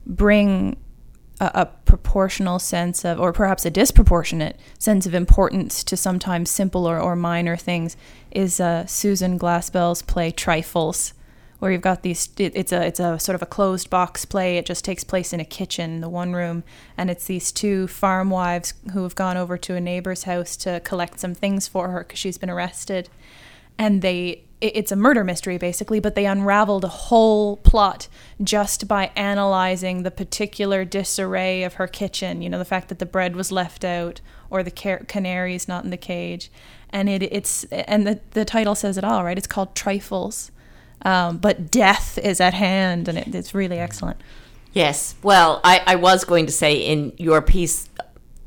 bring 0.05 0.77
a, 1.39 1.51
a 1.53 1.65
proportional 1.85 2.59
sense 2.59 3.05
of, 3.05 3.19
or 3.19 3.31
perhaps 3.31 3.65
a 3.65 3.69
disproportionate 3.69 4.59
sense 4.77 5.05
of 5.05 5.13
importance 5.13 5.83
to 5.85 5.95
sometimes 5.95 6.49
simple 6.49 6.85
or, 6.87 6.99
or 6.99 7.15
minor 7.15 7.55
things, 7.55 7.95
is 8.31 8.59
uh, 8.59 8.85
Susan 8.85 9.37
Glaspell's 9.39 10.01
play 10.01 10.31
Trifles, 10.31 11.13
where 11.59 11.71
you've 11.71 11.81
got 11.81 12.03
these. 12.03 12.29
It, 12.37 12.53
it's 12.55 12.71
a 12.71 12.85
it's 12.85 12.99
a 12.99 13.19
sort 13.19 13.35
of 13.35 13.41
a 13.41 13.45
closed 13.45 13.89
box 13.89 14.25
play. 14.25 14.57
It 14.57 14.65
just 14.65 14.85
takes 14.85 15.03
place 15.03 15.33
in 15.33 15.39
a 15.39 15.45
kitchen, 15.45 16.01
the 16.01 16.09
one 16.09 16.33
room, 16.33 16.63
and 16.97 17.09
it's 17.09 17.25
these 17.25 17.51
two 17.51 17.87
farm 17.87 18.29
wives 18.29 18.73
who 18.93 19.03
have 19.03 19.15
gone 19.15 19.37
over 19.37 19.57
to 19.57 19.75
a 19.75 19.81
neighbor's 19.81 20.23
house 20.23 20.55
to 20.57 20.79
collect 20.81 21.19
some 21.19 21.33
things 21.35 21.67
for 21.67 21.89
her 21.89 21.99
because 21.99 22.19
she's 22.19 22.37
been 22.37 22.49
arrested 22.49 23.09
and 23.79 24.01
they 24.01 24.43
it- 24.61 24.75
it's 24.75 24.91
a 24.91 24.95
murder 24.95 25.23
mystery 25.23 25.57
basically 25.57 25.99
but 25.99 26.13
they 26.13 26.25
unraveled 26.25 26.83
a 26.83 26.89
whole 26.89 27.55
plot 27.57 28.07
just 28.43 28.87
by 28.87 29.09
analyzing 29.15 30.03
the 30.03 30.11
particular 30.11 30.83
disarray 30.85 31.63
of 31.63 31.75
her 31.75 31.87
kitchen 31.87 32.41
you 32.41 32.49
know 32.49 32.59
the 32.59 32.65
fact 32.65 32.89
that 32.89 32.99
the 32.99 33.05
bread 33.05 33.35
was 33.35 33.51
left 33.51 33.83
out 33.85 34.19
or 34.49 34.61
the 34.61 34.71
canaries 34.71 35.67
not 35.67 35.83
in 35.85 35.89
the 35.89 35.97
cage 35.97 36.51
and 36.91 37.09
it 37.09 37.23
it's 37.23 37.63
and 37.65 38.05
the, 38.05 38.19
the 38.31 38.45
title 38.45 38.75
says 38.75 38.97
it 38.97 39.03
all 39.03 39.23
right? 39.23 39.37
It's 39.37 39.47
called 39.47 39.75
trifles. 39.75 40.51
Um, 41.03 41.37
but 41.37 41.71
death 41.71 42.17
is 42.17 42.41
at 42.41 42.53
hand 42.53 43.07
and 43.07 43.17
it, 43.17 43.33
it's 43.33 43.53
really 43.53 43.79
excellent. 43.79 44.19
Yes. 44.73 45.15
Well, 45.23 45.61
I, 45.63 45.81
I 45.87 45.95
was 45.95 46.25
going 46.25 46.45
to 46.45 46.51
say 46.51 46.75
in 46.75 47.13
your 47.17 47.41
piece, 47.41 47.89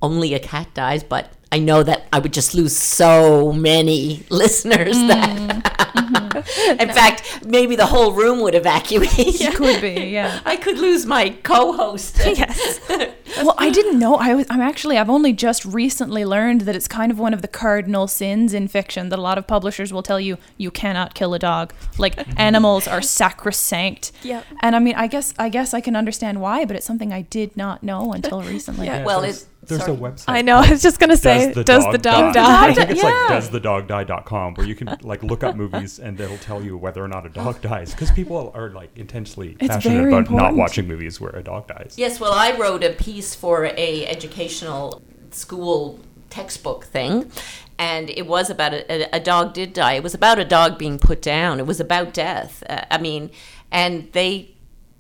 only 0.02 0.34
a 0.34 0.38
cat 0.38 0.68
dies, 0.74 1.02
but 1.02 1.32
I 1.52 1.58
know 1.58 1.82
that 1.82 2.08
I 2.10 2.18
would 2.18 2.32
just 2.32 2.54
lose 2.54 2.74
so 2.74 3.52
many 3.52 4.24
listeners 4.30 4.96
mm-hmm. 4.96 5.08
that. 5.08 5.64
Mm-hmm. 5.94 6.80
in 6.80 6.88
fact, 6.88 7.44
maybe 7.44 7.76
the 7.76 7.84
whole 7.84 8.12
room 8.12 8.40
would 8.40 8.54
evacuate. 8.54 9.10
could 9.54 9.82
be 9.82 9.92
yeah 9.92 10.40
I 10.46 10.56
could 10.56 10.78
lose 10.78 11.04
my 11.04 11.28
co 11.42 11.72
host. 11.72 12.16
yes. 12.24 12.80
well, 12.88 13.54
I 13.58 13.68
didn't 13.68 13.98
know. 13.98 14.16
I 14.16 14.34
was. 14.34 14.46
I'm 14.48 14.62
actually. 14.62 14.96
I've 14.96 15.10
only 15.10 15.34
just 15.34 15.64
recently 15.66 16.24
learned 16.24 16.62
that 16.62 16.74
it's 16.74 16.88
kind 16.88 17.12
of 17.12 17.18
one 17.18 17.34
of 17.34 17.42
the 17.42 17.48
cardinal 17.48 18.08
sins 18.08 18.54
in 18.54 18.66
fiction 18.66 19.10
that 19.10 19.18
a 19.18 19.22
lot 19.22 19.36
of 19.36 19.46
publishers 19.46 19.92
will 19.92 20.02
tell 20.02 20.18
you 20.18 20.38
you 20.56 20.70
cannot 20.70 21.14
kill 21.14 21.34
a 21.34 21.38
dog. 21.38 21.74
Like 21.98 22.14
animals 22.40 22.88
are 22.88 23.02
sacrosanct. 23.02 24.12
Yep. 24.22 24.46
And 24.62 24.74
I 24.74 24.78
mean, 24.78 24.94
I 24.94 25.06
guess 25.06 25.34
I 25.38 25.50
guess 25.50 25.74
I 25.74 25.82
can 25.82 25.96
understand 25.96 26.40
why, 26.40 26.64
but 26.64 26.76
it's 26.76 26.86
something 26.86 27.12
I 27.12 27.22
did 27.22 27.58
not 27.58 27.82
know 27.82 28.12
until 28.12 28.42
recently. 28.42 28.86
Yeah. 28.86 29.04
Well, 29.04 29.20
there's, 29.20 29.42
it- 29.42 29.48
there's 29.64 29.84
sorry. 29.84 29.96
a 29.96 30.00
website. 30.00 30.24
I 30.28 30.42
know. 30.42 30.56
I 30.56 30.70
was 30.70 30.82
just 30.82 30.98
gonna 30.98 31.16
say, 31.16 31.52
does 31.52 31.84
the 31.92 31.98
dog, 31.98 32.34
die? 32.34 32.68
I 32.68 32.74
think 32.74 32.90
it's 32.90 33.02
Yeah. 33.02 33.08
like 33.30 33.42
doesthedogdie.com 33.44 34.54
where 34.54 34.66
you 34.66 34.74
can 34.74 34.96
like 35.02 35.22
look 35.22 35.42
up 35.44 35.56
movies 35.56 35.98
and 35.98 36.20
it'll 36.20 36.38
tell 36.38 36.62
you 36.62 36.76
whether 36.76 37.02
or 37.02 37.08
not 37.08 37.26
a 37.26 37.28
dog 37.28 37.60
dies 37.60 37.92
because 37.92 38.10
people 38.10 38.50
are 38.54 38.70
like 38.70 38.90
intensely 38.96 39.56
It's 39.60 39.68
passionate 39.68 39.96
very 39.96 40.12
about 40.12 40.30
not 40.30 40.54
watching 40.54 40.88
movies 40.88 41.20
where 41.20 41.32
a 41.32 41.42
dog 41.42 41.68
dies. 41.68 41.94
Yes, 41.96 42.18
well, 42.20 42.32
I 42.32 42.56
wrote 42.56 42.82
a 42.82 42.90
piece 42.90 43.34
for 43.34 43.66
a 43.66 44.06
educational 44.06 45.00
school 45.30 45.98
textbook 46.30 46.84
thing, 46.84 47.30
and 47.78 48.10
it 48.10 48.26
was 48.26 48.50
about 48.50 48.72
a, 48.74 48.90
a, 49.14 49.16
a 49.16 49.20
dog 49.20 49.54
did 49.54 49.72
die. 49.72 49.94
It 49.94 50.02
was 50.02 50.14
about 50.14 50.38
a 50.38 50.44
dog 50.44 50.78
being 50.78 50.98
put 50.98 51.20
down. 51.22 51.58
It 51.60 51.66
was 51.66 51.78
about 51.80 52.12
death. 52.14 52.62
Uh, 52.68 52.82
I 52.90 52.98
mean, 52.98 53.30
and 53.70 54.10
they 54.12 54.54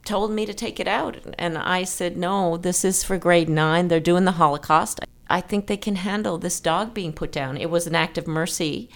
told 0.04 0.32
me 0.32 0.46
to 0.46 0.54
take 0.54 0.80
it 0.80 0.88
out, 0.88 1.16
and 1.38 1.56
I 1.56 1.84
said, 1.84 2.16
no, 2.16 2.56
this 2.56 2.84
is 2.84 3.04
for 3.04 3.18
grade 3.18 3.48
nine. 3.48 3.88
They're 3.88 4.00
doing 4.00 4.24
the 4.24 4.32
Holocaust. 4.32 5.00
I 5.30 5.40
think 5.40 5.66
they 5.66 5.76
can 5.76 5.96
handle 5.96 6.38
this 6.38 6.60
dog 6.60 6.92
being 6.92 7.12
put 7.12 7.32
down. 7.32 7.56
It 7.56 7.70
was 7.70 7.86
an 7.86 7.94
act 7.94 8.18
of 8.18 8.26
mercy. 8.26 8.90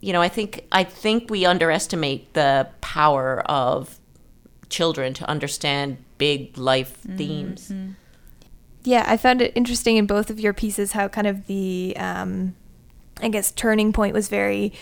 You 0.00 0.12
know, 0.12 0.22
I 0.22 0.28
think 0.28 0.64
I 0.72 0.84
think 0.84 1.30
we 1.30 1.44
underestimate 1.44 2.34
the 2.34 2.68
power 2.80 3.40
of 3.42 3.98
children 4.68 5.14
to 5.14 5.28
understand 5.28 5.98
big 6.18 6.58
life 6.58 6.96
themes. 7.16 7.72
Yeah, 8.82 9.04
I 9.06 9.16
found 9.16 9.42
it 9.42 9.52
interesting 9.54 9.96
in 9.96 10.06
both 10.06 10.30
of 10.30 10.40
your 10.40 10.52
pieces 10.52 10.92
how 10.92 11.08
kind 11.08 11.26
of 11.26 11.46
the, 11.46 11.94
um, 11.96 12.54
I 13.20 13.28
guess, 13.28 13.52
turning 13.52 13.92
point 13.92 14.14
was 14.14 14.28
very 14.28 14.72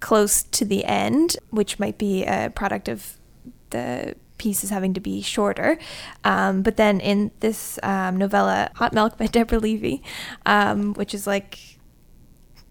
close 0.00 0.42
to 0.42 0.64
the 0.64 0.84
end, 0.84 1.36
which 1.50 1.78
might 1.78 1.98
be 1.98 2.24
a 2.24 2.50
product 2.54 2.88
of 2.88 3.18
the 3.70 4.14
pieces 4.38 4.70
having 4.70 4.94
to 4.94 5.00
be 5.00 5.20
shorter. 5.20 5.78
Um, 6.24 6.62
but 6.62 6.76
then 6.76 7.00
in 7.00 7.30
this 7.40 7.78
um, 7.82 8.16
novella, 8.16 8.70
Hot 8.76 8.92
Milk 8.92 9.18
by 9.18 9.26
Deborah 9.38 9.58
Levy, 9.58 10.02
um, 10.46 10.94
which 10.94 11.14
is 11.14 11.26
like 11.26 11.78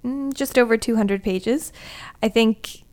mm, 0.04 0.34
just 0.34 0.58
over 0.58 0.78
200 0.78 1.24
pages, 1.24 1.72
I 2.24 2.30
think 2.30 2.84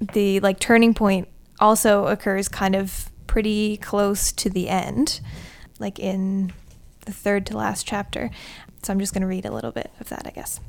the 0.00 0.40
like 0.40 0.58
turning 0.60 0.94
point 0.94 1.28
also 1.58 2.06
occurs 2.06 2.48
kind 2.48 2.74
of 2.74 3.10
pretty 3.26 3.76
close 3.78 4.32
to 4.32 4.50
the 4.50 4.68
end, 4.68 5.20
like 5.78 5.98
in 5.98 6.52
the 7.04 7.12
third 7.12 7.46
to 7.46 7.56
last 7.56 7.86
chapter. 7.86 8.30
So 8.82 8.92
I'm 8.92 9.00
just 9.00 9.12
going 9.12 9.22
to 9.22 9.26
read 9.26 9.44
a 9.44 9.50
little 9.50 9.72
bit 9.72 9.90
of 10.00 10.08
that, 10.10 10.26
I 10.26 10.30
guess. 10.30 10.60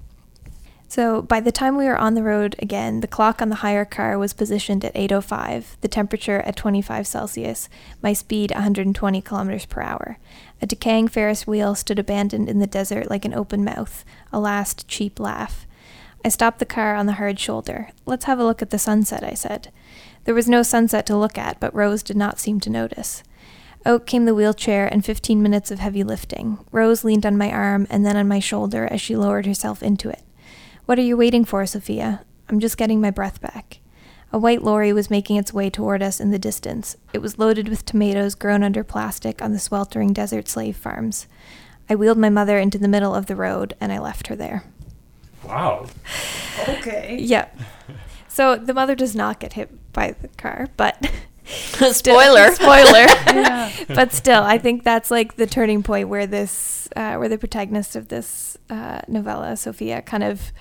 So 0.89 1.21
by 1.21 1.41
the 1.41 1.51
time 1.51 1.75
we 1.75 1.85
were 1.85 1.97
on 1.97 2.13
the 2.13 2.23
road 2.23 2.55
again, 2.59 3.01
the 3.01 3.07
clock 3.07 3.41
on 3.41 3.49
the 3.49 3.55
hire 3.55 3.83
car 3.83 4.17
was 4.17 4.33
positioned 4.33 4.85
at 4.85 4.95
8:05, 4.95 5.75
the 5.81 5.89
temperature 5.89 6.39
at 6.39 6.55
25 6.55 7.05
Celsius, 7.05 7.67
my 8.01 8.13
speed 8.13 8.51
120 8.51 9.21
kilometers 9.21 9.65
per 9.65 9.81
hour. 9.81 10.17
A 10.61 10.65
decaying 10.65 11.09
Ferris 11.09 11.45
wheel 11.45 11.75
stood 11.75 11.99
abandoned 11.99 12.47
in 12.47 12.59
the 12.59 12.67
desert 12.67 13.09
like 13.09 13.25
an 13.25 13.33
open 13.33 13.65
mouth, 13.65 14.05
a 14.31 14.39
last 14.39 14.87
cheap 14.87 15.19
laugh. 15.19 15.67
I 16.23 16.29
stopped 16.29 16.59
the 16.59 16.65
car 16.65 16.95
on 16.95 17.05
the 17.05 17.13
hard 17.13 17.37
shoulder. 17.37 17.89
Let's 18.05 18.25
have 18.25 18.39
a 18.39 18.45
look 18.45 18.61
at 18.61 18.69
the 18.69 18.79
sunset, 18.79 19.23
I 19.23 19.33
said. 19.33 19.71
There 20.23 20.33
was 20.33 20.49
no 20.49 20.63
sunset 20.63 21.05
to 21.07 21.17
look 21.17 21.37
at, 21.37 21.59
but 21.59 21.75
Rose 21.75 22.01
did 22.01 22.17
not 22.17 22.39
seem 22.39 22.59
to 22.61 22.69
notice. 22.69 23.23
Out 23.85 24.05
came 24.05 24.25
the 24.25 24.35
wheelchair 24.35 24.87
and 24.87 25.05
15 25.05 25.41
minutes 25.43 25.69
of 25.69 25.79
heavy 25.79 26.03
lifting. 26.03 26.59
Rose 26.71 27.03
leaned 27.03 27.25
on 27.25 27.37
my 27.37 27.51
arm 27.51 27.87
and 27.89 28.05
then 28.05 28.17
on 28.17 28.27
my 28.27 28.39
shoulder 28.39 28.87
as 28.87 28.99
she 28.99 29.15
lowered 29.15 29.45
herself 29.45 29.83
into 29.83 30.09
it. 30.09 30.21
What 30.87 30.97
are 30.97 31.01
you 31.03 31.17
waiting 31.17 31.43
for, 31.43 31.65
Sophia? 31.65 32.21
I'm 32.47 32.61
just 32.61 32.77
getting 32.77 33.01
my 33.01 33.11
breath 33.11 33.41
back. 33.41 33.79
A 34.31 34.37
white 34.37 34.61
lorry 34.63 34.93
was 34.93 35.09
making 35.09 35.35
its 35.35 35.53
way 35.53 35.69
toward 35.69 36.01
us 36.01 36.21
in 36.21 36.31
the 36.31 36.39
distance. 36.39 36.95
It 37.11 37.21
was 37.21 37.37
loaded 37.37 37.67
with 37.67 37.83
tomatoes 37.83 38.35
grown 38.35 38.63
under 38.63 38.85
plastic 38.85 39.41
on 39.41 39.51
the 39.51 39.59
sweltering 39.59 40.13
desert 40.13 40.47
slave 40.47 40.77
farms. 40.77 41.27
I 41.89 41.95
wheeled 41.95 42.17
my 42.17 42.29
mother 42.29 42.57
into 42.57 42.77
the 42.77 42.87
middle 42.87 43.13
of 43.13 43.25
the 43.25 43.35
road 43.35 43.73
and 43.81 43.91
I 43.91 43.99
left 43.99 44.27
her 44.27 44.35
there. 44.37 44.63
Wow. 45.45 45.87
Okay. 46.69 47.17
Yeah. 47.21 47.49
So 48.29 48.55
the 48.55 48.73
mother 48.73 48.95
does 48.95 49.13
not 49.13 49.41
get 49.41 49.53
hit 49.53 49.91
by 49.91 50.11
the 50.21 50.29
car, 50.29 50.69
but 50.77 51.11
Spoiler. 51.45 52.51
spoiler. 52.55 53.07
Yeah. 53.27 53.73
but 53.89 54.13
still, 54.13 54.41
I 54.43 54.57
think 54.57 54.85
that's 54.85 55.11
like 55.11 55.35
the 55.35 55.47
turning 55.47 55.83
point 55.83 56.07
where 56.07 56.27
this, 56.27 56.87
uh, 56.95 57.15
where 57.17 57.27
the 57.27 57.37
protagonist 57.37 57.97
of 57.97 58.07
this 58.07 58.57
uh, 58.69 59.01
novella, 59.09 59.57
Sophia, 59.57 60.01
kind 60.01 60.23
of, 60.23 60.53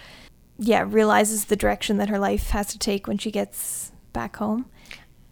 yeah, 0.58 0.84
realizes 0.86 1.46
the 1.46 1.56
direction 1.56 1.98
that 1.98 2.08
her 2.08 2.18
life 2.18 2.50
has 2.50 2.66
to 2.68 2.78
take 2.78 3.06
when 3.06 3.18
she 3.18 3.30
gets 3.30 3.92
back 4.12 4.36
home. 4.36 4.66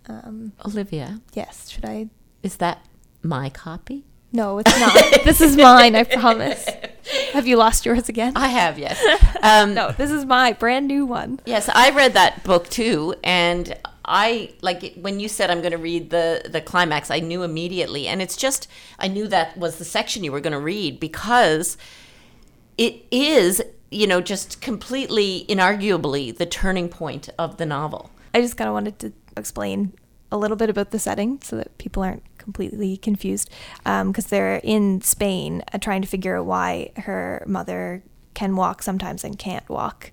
Um, 0.07 0.53
Olivia, 0.65 1.21
yes, 1.33 1.69
should 1.71 1.85
I? 1.85 2.09
is 2.43 2.57
that 2.57 2.85
my 3.23 3.49
copy? 3.49 4.05
No, 4.31 4.59
it's 4.59 4.79
not. 4.79 4.93
this 5.25 5.41
is 5.41 5.57
mine. 5.57 5.95
I 5.97 6.05
promise. 6.05 6.69
Have 7.33 7.47
you 7.47 7.57
lost 7.57 7.87
yours 7.87 8.09
again? 8.09 8.33
I 8.37 8.49
have, 8.49 8.79
yes. 8.79 9.03
Um, 9.45 9.75
no, 9.75 9.93
this 9.93 10.11
is 10.11 10.25
my 10.25 10.55
brand 10.55 10.87
new 10.87 11.05
one. 11.05 11.39
Yes, 11.45 11.69
I 11.69 11.91
read 11.91 12.15
that 12.15 12.45
book 12.45 12.67
too, 12.71 13.15
and 13.23 13.77
I 14.03 14.55
like 14.63 14.95
when 14.95 15.21
you 15.21 15.29
said 15.29 15.51
I'm 15.51 15.61
going 15.61 15.73
to 15.73 15.77
read 15.77 16.09
the 16.09 16.49
the 16.49 16.63
climax. 16.63 17.11
I 17.11 17.21
knew 17.21 17.43
immediately, 17.43 18.09
and 18.09 18.23
it's 18.23 18.39
just 18.39 18.67
I 18.99 19.07
knew 19.09 19.29
that 19.29 19.59
was 19.59 19.77
the 19.77 19.85
section 19.85 20.25
you 20.25 20.33
were 20.33 20.41
going 20.41 20.55
to 20.55 20.59
read 20.59 20.99
because 20.99 21.77
it 22.79 23.05
is, 23.11 23.63
you 23.95 24.07
know, 24.07 24.21
just 24.21 24.61
completely, 24.61 25.47
inarguably, 25.49 26.37
the 26.37 26.47
turning 26.47 26.89
point 26.89 27.29
of 27.39 27.57
the 27.57 27.67
novel. 27.67 28.11
I 28.35 28.41
just 28.41 28.57
kind 28.57 28.69
of 28.69 28.75
wanted 28.75 28.99
to 29.01 29.13
explain 29.37 29.93
a 30.33 30.37
little 30.37 30.57
bit 30.57 30.69
about 30.69 30.91
the 30.91 30.99
setting 30.99 31.41
so 31.43 31.57
that 31.57 31.79
people 31.79 32.03
aren't 32.03 32.25
completely 32.39 32.97
confused. 32.97 33.51
Because 33.85 34.27
they're 34.27 34.57
in 34.57 35.01
Spain 35.01 35.63
uh, 35.73 35.79
trying 35.79 36.03
to 36.03 36.09
figure 36.09 36.39
out 36.39 36.47
why 36.47 36.91
her 36.97 37.45
mother 37.47 38.03
can 38.35 38.57
walk 38.57 38.83
sometimes 38.83 39.23
and 39.23 39.39
can't 39.39 39.69
walk 39.69 40.11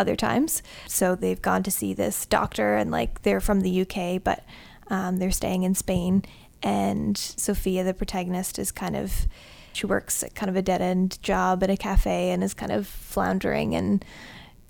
other 0.00 0.16
times. 0.16 0.62
So 0.88 1.14
they've 1.14 1.40
gone 1.40 1.62
to 1.62 1.70
see 1.70 1.94
this 1.94 2.26
doctor, 2.26 2.74
and 2.74 2.90
like 2.90 3.22
they're 3.22 3.40
from 3.40 3.60
the 3.60 3.82
UK, 3.82 4.22
but 4.22 4.44
um, 4.88 5.18
they're 5.18 5.30
staying 5.30 5.62
in 5.62 5.74
Spain. 5.74 6.24
And 6.62 7.16
Sophia, 7.16 7.84
the 7.84 7.94
protagonist, 7.94 8.58
is 8.58 8.72
kind 8.72 8.96
of 8.96 9.26
she 9.72 9.86
works 9.86 10.22
at 10.22 10.34
kind 10.34 10.50
of 10.50 10.56
a 10.56 10.62
dead 10.62 10.80
end 10.80 11.20
job 11.22 11.62
at 11.62 11.70
a 11.70 11.76
cafe 11.76 12.30
and 12.30 12.42
is 12.42 12.54
kind 12.54 12.72
of 12.72 12.86
floundering 12.86 13.74
and 13.74 14.04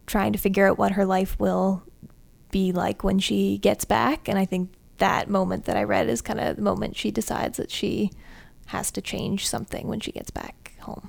trying 0.07 0.33
to 0.33 0.39
figure 0.39 0.67
out 0.67 0.79
what 0.79 0.93
her 0.93 1.05
life 1.05 1.39
will 1.39 1.83
be 2.51 2.73
like 2.73 3.05
when 3.05 3.19
she 3.19 3.59
gets 3.59 3.85
back. 3.85 4.29
And 4.29 4.39
I 4.39 4.45
think 4.45 4.71
that 4.99 5.29
moment 5.29 5.65
that 5.65 5.77
I 5.77 5.85
read 5.85 6.09
is 6.09 6.21
kind 6.21 6.41
of 6.41 6.57
the 6.57 6.63
moment 6.63 6.97
she 6.97 7.11
decides 7.11 7.57
that 7.57 7.71
she 7.71 8.11
has 8.67 8.91
to 8.93 9.01
change 9.01 9.49
something 9.49 9.87
when 9.89 10.01
she 10.01 10.13
gets 10.13 10.31
back 10.31 10.75
home. 10.81 11.09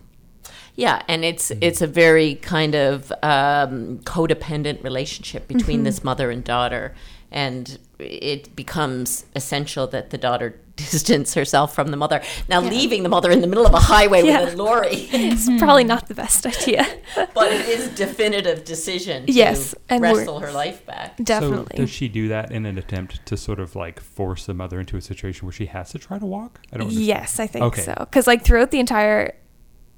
Yeah, 0.75 1.01
and 1.07 1.25
it's 1.25 1.51
it's 1.61 1.81
a 1.81 1.87
very 1.87 2.35
kind 2.35 2.75
of 2.75 3.11
um, 3.21 3.99
codependent 3.99 4.83
relationship 4.83 5.47
between 5.47 5.83
this 5.83 6.03
mother 6.03 6.31
and 6.31 6.43
daughter, 6.43 6.95
and 7.29 7.77
it 7.99 8.55
becomes 8.55 9.25
essential 9.35 9.85
that 9.87 10.11
the 10.11 10.17
daughter 10.17 10.60
distance 10.75 11.33
herself 11.33 11.73
from 11.75 11.87
the 11.91 11.97
mother. 11.97 12.21
Now, 12.49 12.59
leaving 12.61 13.03
the 13.03 13.09
mother 13.09 13.29
in 13.31 13.41
the 13.41 13.47
middle 13.47 13.65
of 13.65 13.73
a 13.73 13.79
highway 13.79 14.23
Yeah. 14.23 14.45
with 14.45 14.53
a 14.53 14.57
lorry, 14.57 14.89
It's 15.11 15.47
probably 15.59 15.83
not 15.83 16.07
the 16.07 16.13
best 16.15 16.45
idea. 16.45 16.85
but 17.33 17.51
it 17.51 17.67
is 17.67 17.89
definitive 17.89 18.63
decision 18.63 19.25
to 19.25 19.31
Yes, 19.31 19.75
and 19.89 20.01
we're- 20.01 20.17
wrestle 20.19 20.39
her 20.39 20.51
life 20.51 20.85
back. 20.85 21.17
Definitely. 21.17 21.77
So 21.77 21.83
does 21.83 21.89
she 21.89 22.07
do 22.07 22.27
that 22.29 22.51
in 22.51 22.65
an 22.65 22.77
attempt 22.77 23.25
to 23.27 23.37
sort 23.37 23.59
of 23.59 23.75
like 23.75 23.99
force 23.99 24.45
the 24.45 24.53
mother 24.53 24.79
into 24.79 24.97
a 24.97 25.01
situation 25.01 25.45
where 25.45 25.53
she 25.53 25.65
has 25.67 25.91
to 25.91 25.99
try 25.99 26.17
to 26.19 26.25
walk? 26.25 26.59
I 26.71 26.77
don't. 26.77 26.83
Understand. 26.87 27.05
Yes, 27.05 27.39
I 27.39 27.47
think 27.47 27.65
Okay. 27.65 27.81
so. 27.81 27.95
Because 27.99 28.27
like 28.27 28.43
throughout 28.43 28.71
the 28.71 28.79
entire 28.79 29.35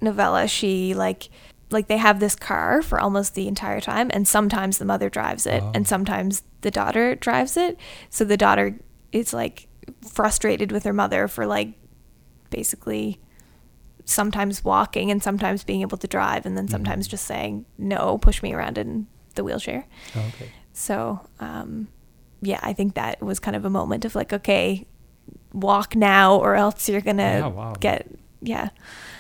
novella, 0.02 0.48
she 0.48 0.94
like 0.94 1.30
like 1.72 1.88
they 1.88 1.98
have 1.98 2.20
this 2.20 2.36
car 2.36 2.82
for 2.84 3.00
almost 3.00 3.34
the 3.36 3.48
entire 3.48 3.80
time, 3.82 4.12
and 4.14 4.28
sometimes 4.28 4.78
the 4.78 4.86
mother 4.86 5.10
drives 5.10 5.48
it, 5.48 5.64
and 5.74 5.86
Oh. 5.86 5.90
sometimes 5.90 6.44
the 6.62 6.70
daughter 6.70 7.16
drives 7.16 7.58
it. 7.58 7.78
So 8.10 8.24
the 8.26 8.38
daughter 8.38 8.76
is 9.12 9.34
like 9.34 9.68
frustrated 10.08 10.72
with 10.72 10.84
her 10.84 10.94
mother 10.94 11.28
for 11.28 11.46
like 11.46 11.74
basically 12.50 13.20
sometimes 14.06 14.64
walking 14.64 15.10
and 15.10 15.24
sometimes 15.24 15.64
being 15.64 15.82
able 15.82 15.98
to 15.98 16.08
drive, 16.08 16.46
and 16.46 16.58
then 16.58 16.68
sometimes 16.68 17.08
just 17.08 17.26
saying 17.26 17.66
no, 17.78 18.18
push 18.18 18.42
me 18.44 18.54
around 18.54 18.78
in 18.78 19.08
the 19.36 19.44
wheelchair. 19.44 19.86
Oh, 20.16 20.20
okay. 20.36 20.50
So, 20.74 21.22
um, 21.40 21.88
yeah, 22.42 22.60
I 22.62 22.74
think 22.74 22.96
that 22.96 23.22
was 23.22 23.40
kind 23.40 23.56
of 23.56 23.64
a 23.66 23.70
moment 23.70 24.04
of 24.06 24.16
like, 24.16 24.34
okay, 24.34 24.86
walk 25.54 25.96
now 25.96 26.36
or 26.36 26.56
else 26.56 26.90
you're 26.90 27.00
gonna 27.02 27.24
Yeah, 27.24 27.48
wow. 27.48 27.74
get, 27.80 28.08
yeah, 28.42 28.70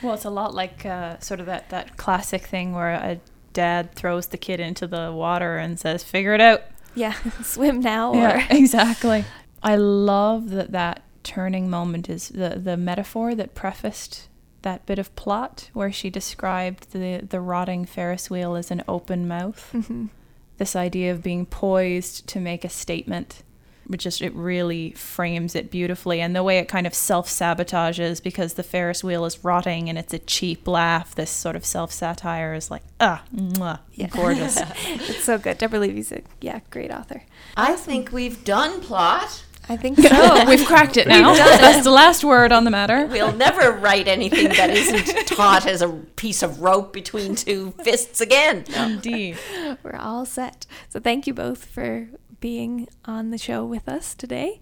Well, 0.01 0.15
it's 0.15 0.25
a 0.25 0.29
lot 0.29 0.53
like 0.53 0.85
uh, 0.85 1.17
sort 1.19 1.39
of 1.39 1.45
that, 1.45 1.69
that 1.69 1.95
classic 1.95 2.41
thing 2.47 2.73
where 2.73 2.89
a 2.89 3.19
dad 3.53 3.93
throws 3.95 4.27
the 4.27 4.37
kid 4.37 4.59
into 4.59 4.85
the 4.87 5.11
water 5.13 5.57
and 5.57 5.79
says, 5.79 6.03
figure 6.03 6.33
it 6.33 6.41
out. 6.41 6.63
yeah, 6.95 7.13
swim 7.43 7.79
now 7.79 8.11
or 8.11 8.15
Yeah, 8.17 8.47
exactly. 8.49 9.23
I 9.63 9.75
love 9.75 10.49
that 10.51 10.71
that 10.71 11.03
turning 11.23 11.69
moment 11.69 12.09
is 12.09 12.29
the, 12.29 12.59
the 12.61 12.75
metaphor 12.77 13.33
that 13.35 13.55
prefaced 13.55 14.27
that 14.63 14.85
bit 14.85 14.99
of 14.99 15.15
plot 15.15 15.69
where 15.73 15.91
she 15.91 16.09
described 16.09 16.91
the, 16.91 17.17
the 17.27 17.39
rotting 17.41 17.85
Ferris 17.85 18.29
wheel 18.29 18.55
as 18.55 18.71
an 18.71 18.83
open 18.87 19.27
mouth. 19.27 19.69
Mhm. 19.73 20.09
This 20.57 20.75
idea 20.75 21.11
of 21.11 21.23
being 21.23 21.45
poised 21.45 22.27
to 22.27 22.39
make 22.39 22.63
a 22.63 22.69
statement, 22.69 23.41
which 23.87 24.03
just 24.03 24.21
it 24.21 24.33
really 24.35 24.91
frames 24.91 25.55
it 25.55 25.71
beautifully. 25.71 26.21
And 26.21 26.33
the 26.35 26.43
way 26.43 26.59
it 26.59 26.67
kind 26.69 26.85
of 26.87 26.93
self 26.93 27.27
sabotages 27.27 28.21
because 28.23 28.53
the 28.53 28.63
Ferris 28.63 29.03
wheel 29.03 29.25
is 29.25 29.43
rotting 29.43 29.89
and 29.89 29.97
it's 29.97 30.13
a 30.13 30.19
cheap 30.19 30.67
laugh. 30.67 31.15
This 31.15 31.31
sort 31.31 31.55
of 31.57 31.65
self 31.65 31.91
satire 31.91 32.53
is 32.53 32.69
like, 32.71 32.83
ah, 33.01 33.23
mwah, 33.35 33.79
Yeah. 33.93 34.07
gorgeous. 34.07 34.57
it's 34.85 35.23
so 35.23 35.37
good. 35.37 35.57
Deborah 35.57 35.79
Levy's 35.79 36.11
a 36.11 36.21
yeah, 36.39 36.59
great 36.69 36.91
author. 36.91 37.23
I 37.57 37.75
think 37.75 38.11
we've 38.13 38.43
done 38.45 38.79
plot. 38.81 39.42
I 39.69 39.77
think 39.77 39.97
so. 39.99 40.45
We've 40.45 40.65
cracked 40.65 40.97
it 40.97 41.07
now. 41.07 41.33
That's 41.33 41.83
the 41.83 41.91
last 41.91 42.23
word 42.23 42.51
on 42.51 42.65
the 42.65 42.71
matter. 42.71 43.05
We'll 43.05 43.31
never 43.31 43.71
write 43.71 44.07
anything 44.07 44.49
that 44.49 44.69
isn't 44.69 45.27
taut 45.27 45.65
as 45.65 45.81
a 45.81 45.89
piece 45.89 46.43
of 46.43 46.61
rope 46.61 46.91
between 46.91 47.35
two 47.35 47.71
fists 47.83 48.19
again. 48.19 48.65
Indeed. 48.75 49.37
We're 49.81 49.95
all 49.95 50.25
set. 50.25 50.65
So 50.89 50.99
thank 50.99 51.27
you 51.27 51.33
both 51.33 51.65
for 51.65 52.09
being 52.43 52.89
on 53.05 53.31
the 53.31 53.37
show 53.37 53.63
with 53.63 53.87
us 53.87 54.13
today. 54.13 54.59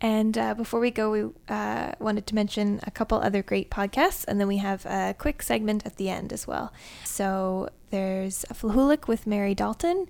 And 0.00 0.38
uh, 0.38 0.54
before 0.54 0.78
we 0.78 0.92
go, 0.92 1.10
we 1.10 1.24
uh, 1.48 1.92
wanted 1.98 2.28
to 2.28 2.34
mention 2.36 2.78
a 2.84 2.92
couple 2.92 3.18
other 3.18 3.42
great 3.42 3.72
podcasts, 3.72 4.24
and 4.28 4.38
then 4.38 4.46
we 4.46 4.58
have 4.58 4.86
a 4.86 5.16
quick 5.18 5.42
segment 5.42 5.84
at 5.84 5.96
the 5.96 6.08
end 6.08 6.32
as 6.32 6.46
well. 6.46 6.72
So 7.02 7.70
there's 7.98 8.44
a 8.50 8.54
Flahulik 8.54 9.06
with 9.06 9.24
Mary 9.24 9.54
Dalton, 9.54 10.08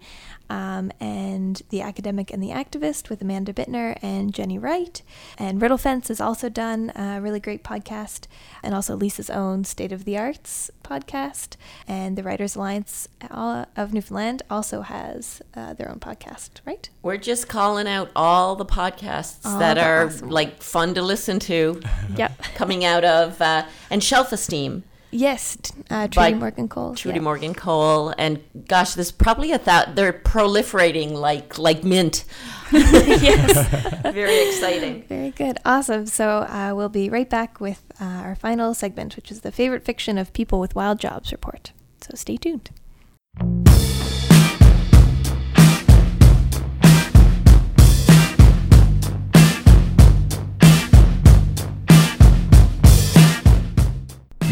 um, 0.48 0.90
and 1.00 1.60
The 1.68 1.82
Academic 1.82 2.30
and 2.32 2.42
the 2.42 2.48
Activist 2.48 3.10
with 3.10 3.20
Amanda 3.20 3.52
Bittner 3.52 3.98
and 4.00 4.32
Jenny 4.32 4.56
Wright. 4.58 5.02
And 5.36 5.60
Riddle 5.60 5.76
Fence 5.76 6.08
has 6.08 6.18
also 6.18 6.48
done 6.48 6.92
a 6.96 7.20
really 7.20 7.40
great 7.40 7.62
podcast, 7.62 8.26
and 8.62 8.74
also 8.74 8.96
Lisa's 8.96 9.28
own 9.28 9.64
State 9.64 9.92
of 9.92 10.06
the 10.06 10.16
Arts 10.16 10.70
podcast. 10.82 11.56
And 11.86 12.16
the 12.16 12.22
Writers 12.22 12.56
Alliance 12.56 13.06
of 13.30 13.92
Newfoundland 13.92 14.40
also 14.48 14.80
has 14.80 15.42
uh, 15.54 15.74
their 15.74 15.90
own 15.90 16.00
podcast, 16.00 16.60
right? 16.64 16.88
We're 17.02 17.18
just 17.18 17.48
calling 17.48 17.86
out 17.86 18.10
all 18.16 18.56
the 18.56 18.64
podcasts 18.64 19.44
All 19.44 19.58
that 19.58 19.74
the 19.74 19.84
are 19.84 20.06
awesome- 20.06 20.30
like 20.30 20.62
fun 20.62 20.94
to 20.94 21.02
listen 21.02 21.38
to, 21.40 21.82
Yep. 22.16 22.38
coming 22.54 22.82
out 22.82 23.04
of 23.04 23.42
uh, 23.42 23.66
and 23.90 24.02
Shelf 24.02 24.32
Esteem, 24.32 24.84
Yes, 25.14 25.56
uh, 25.90 26.08
Trudy 26.08 26.34
Morgan 26.34 26.68
Cole. 26.68 26.96
Trudy 26.96 27.18
yeah. 27.18 27.22
Morgan 27.22 27.54
Cole, 27.54 28.12
and 28.18 28.42
gosh, 28.66 28.94
there's 28.94 29.12
probably 29.12 29.52
a 29.52 29.58
thou- 29.58 29.92
they're 29.94 30.12
proliferating 30.12 31.12
like 31.12 31.56
like 31.56 31.84
mint. 31.84 32.24
yes. 32.72 34.02
Very 34.12 34.48
exciting. 34.48 35.04
Very 35.04 35.30
good. 35.30 35.60
Awesome. 35.64 36.06
So 36.06 36.38
uh, 36.40 36.72
we'll 36.74 36.88
be 36.88 37.10
right 37.10 37.30
back 37.30 37.60
with 37.60 37.84
uh, 38.00 38.04
our 38.04 38.34
final 38.34 38.74
segment, 38.74 39.14
which 39.14 39.30
is 39.30 39.42
the 39.42 39.52
favorite 39.52 39.84
fiction 39.84 40.18
of 40.18 40.32
people 40.32 40.58
with 40.58 40.74
wild 40.74 40.98
jobs 40.98 41.30
report. 41.30 41.70
So 42.00 42.10
stay 42.16 42.36
tuned. 42.36 42.70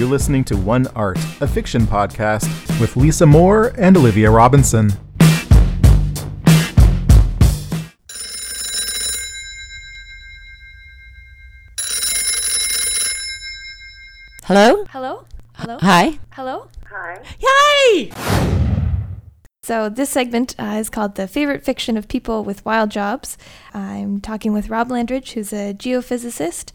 Listening 0.07 0.45
to 0.45 0.57
One 0.57 0.87
Art, 0.89 1.19
a 1.41 1.47
fiction 1.47 1.83
podcast 1.83 2.49
with 2.81 2.97
Lisa 2.97 3.27
Moore 3.27 3.73
and 3.79 3.97
Olivia 3.97 4.31
Robinson. 4.31 4.91
Hello? 14.45 14.85
Hello? 14.91 15.25
Hello? 15.55 15.79
Hi. 15.81 16.19
Hello? 16.33 16.69
Hi. 16.91 17.23
Yay! 17.41 18.11
So, 19.65 19.89
this 19.89 20.11
segment 20.11 20.57
uh, 20.59 20.77
is 20.81 20.91
called 20.91 21.15
The 21.15 21.29
Favorite 21.29 21.65
Fiction 21.65 21.97
of 21.97 22.09
People 22.09 22.43
with 22.43 22.65
Wild 22.65 22.91
Jobs. 22.91 23.39
I'm 23.73 24.21
talking 24.21 24.53
with 24.53 24.69
Rob 24.69 24.89
Landridge, 24.89 25.33
who's 25.35 25.53
a 25.53 25.73
geophysicist, 25.73 26.73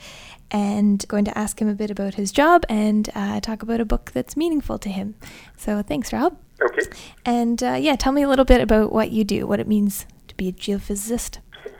and 0.52 1.08
going 1.08 1.26
to 1.26 1.38
ask 1.38 1.62
him 1.62 1.68
a 1.68 1.74
bit 1.76 1.92
about 1.92 2.16
his 2.16 2.32
job 2.32 2.64
and 2.70 3.10
uh, 3.16 3.40
talk 3.40 3.62
about 3.62 3.82
a 3.82 3.86
book 3.86 4.12
that's 4.14 4.38
meaningful 4.38 4.78
to 4.80 4.90
him. 4.90 5.16
So, 5.56 5.82
thanks, 5.82 6.14
Rob. 6.14 6.38
Okay. 6.62 6.88
And 7.26 7.62
uh, 7.62 7.78
yeah, 7.80 7.96
tell 7.96 8.12
me 8.12 8.24
a 8.24 8.30
little 8.30 8.46
bit 8.46 8.62
about 8.62 8.92
what 8.92 9.12
you 9.12 9.24
do, 9.24 9.46
what 9.46 9.60
it 9.60 9.68
means 9.68 10.06
to 10.28 10.36
be 10.36 10.48
a 10.48 10.54
geophysicist. 10.54 11.40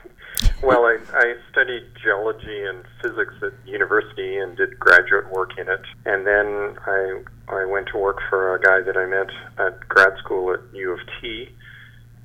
Well, 0.62 0.84
I, 0.84 0.98
I 1.14 1.34
studied 1.50 1.82
geology 2.02 2.62
and 2.64 2.84
physics 3.02 3.34
at 3.42 3.52
university 3.66 4.36
and 4.36 4.56
did 4.56 4.78
graduate 4.78 5.30
work 5.32 5.58
in 5.58 5.68
it. 5.68 5.80
And 6.04 6.26
then 6.26 6.76
I 6.86 7.22
I 7.48 7.64
went 7.64 7.88
to 7.88 7.98
work 7.98 8.18
for 8.28 8.54
a 8.54 8.60
guy 8.60 8.80
that 8.82 8.96
I 8.96 9.06
met 9.06 9.30
at 9.58 9.80
grad 9.88 10.16
school 10.18 10.52
at 10.52 10.60
U 10.74 10.92
of 10.92 11.00
T, 11.20 11.48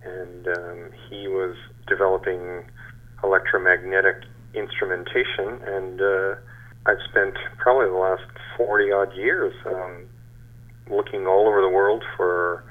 and 0.03 0.47
um, 0.47 0.89
he 1.09 1.27
was 1.27 1.55
developing 1.87 2.65
electromagnetic 3.23 4.23
instrumentation. 4.53 5.61
And 5.65 6.01
uh, 6.01 6.35
I've 6.85 7.01
spent 7.09 7.35
probably 7.57 7.87
the 7.87 7.97
last 7.97 8.23
40 8.57 8.91
odd 8.91 9.15
years 9.15 9.53
um, 9.65 10.05
looking 10.89 11.27
all 11.27 11.47
over 11.47 11.61
the 11.61 11.69
world 11.69 12.03
for 12.17 12.63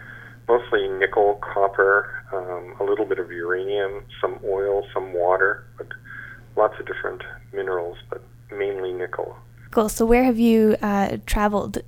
mostly 0.49 0.89
nickel, 0.89 1.41
copper, 1.43 2.11
um, 2.33 2.75
a 2.81 2.89
little 2.89 3.07
bit 3.07 3.19
of 3.19 3.31
uranium, 3.31 4.05
some 4.21 4.39
oil, 4.45 4.85
some 4.93 5.13
water, 5.13 5.65
but 5.79 5.87
lots 6.57 6.75
of 6.79 6.87
different 6.87 7.23
minerals, 7.53 7.97
but 8.11 8.23
mainly 8.51 8.93
nickel. 8.93 9.37
Cool. 9.71 9.89
So, 9.89 10.05
where 10.05 10.25
have 10.25 10.39
you 10.39 10.77
uh, 10.83 11.19
traveled 11.27 11.79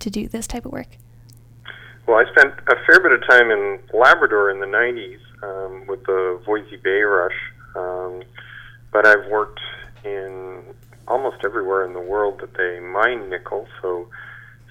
to 0.00 0.10
do 0.10 0.28
this 0.28 0.46
type 0.46 0.66
of 0.66 0.72
work? 0.72 0.96
Well, 2.06 2.16
I 2.16 2.24
spent 2.32 2.54
a 2.68 2.76
fair 2.86 3.00
bit 3.00 3.12
of 3.12 3.20
time 3.28 3.50
in 3.50 3.78
Labrador 3.92 4.50
in 4.50 4.60
the 4.60 4.66
90s 4.66 5.18
um, 5.42 5.86
with 5.86 6.04
the 6.04 6.40
Voisey 6.46 6.82
Bay 6.82 7.02
Rush, 7.02 7.32
um, 7.76 8.22
but 8.92 9.06
I've 9.06 9.26
worked 9.30 9.60
in 10.04 10.62
almost 11.06 11.38
everywhere 11.44 11.84
in 11.84 11.92
the 11.94 12.00
world 12.00 12.40
that 12.40 12.54
they 12.54 12.80
mine 12.80 13.30
nickel, 13.30 13.66
so 13.80 14.08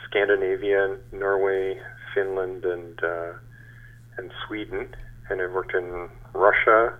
Scandinavia, 0.09 0.97
Norway, 1.11 1.79
Finland, 2.13 2.65
and 2.65 3.03
uh, 3.03 3.33
and 4.17 4.31
Sweden, 4.45 4.89
and 5.29 5.41
I've 5.41 5.51
worked 5.51 5.73
in 5.73 6.09
Russia. 6.33 6.93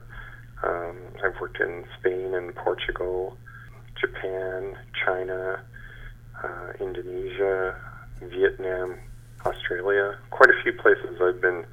Um, 0.64 0.98
I've 1.24 1.40
worked 1.40 1.60
in 1.60 1.86
Spain 2.00 2.34
and 2.34 2.54
Portugal, 2.56 3.38
Japan, 4.00 4.76
China, 5.06 5.62
uh, 6.44 6.72
Indonesia, 6.80 7.76
Vietnam, 8.22 8.96
Australia. 9.46 10.18
Quite 10.32 10.50
a 10.50 10.64
few 10.64 10.74
places 10.74 11.22
I've 11.22 11.42
been 11.42 11.66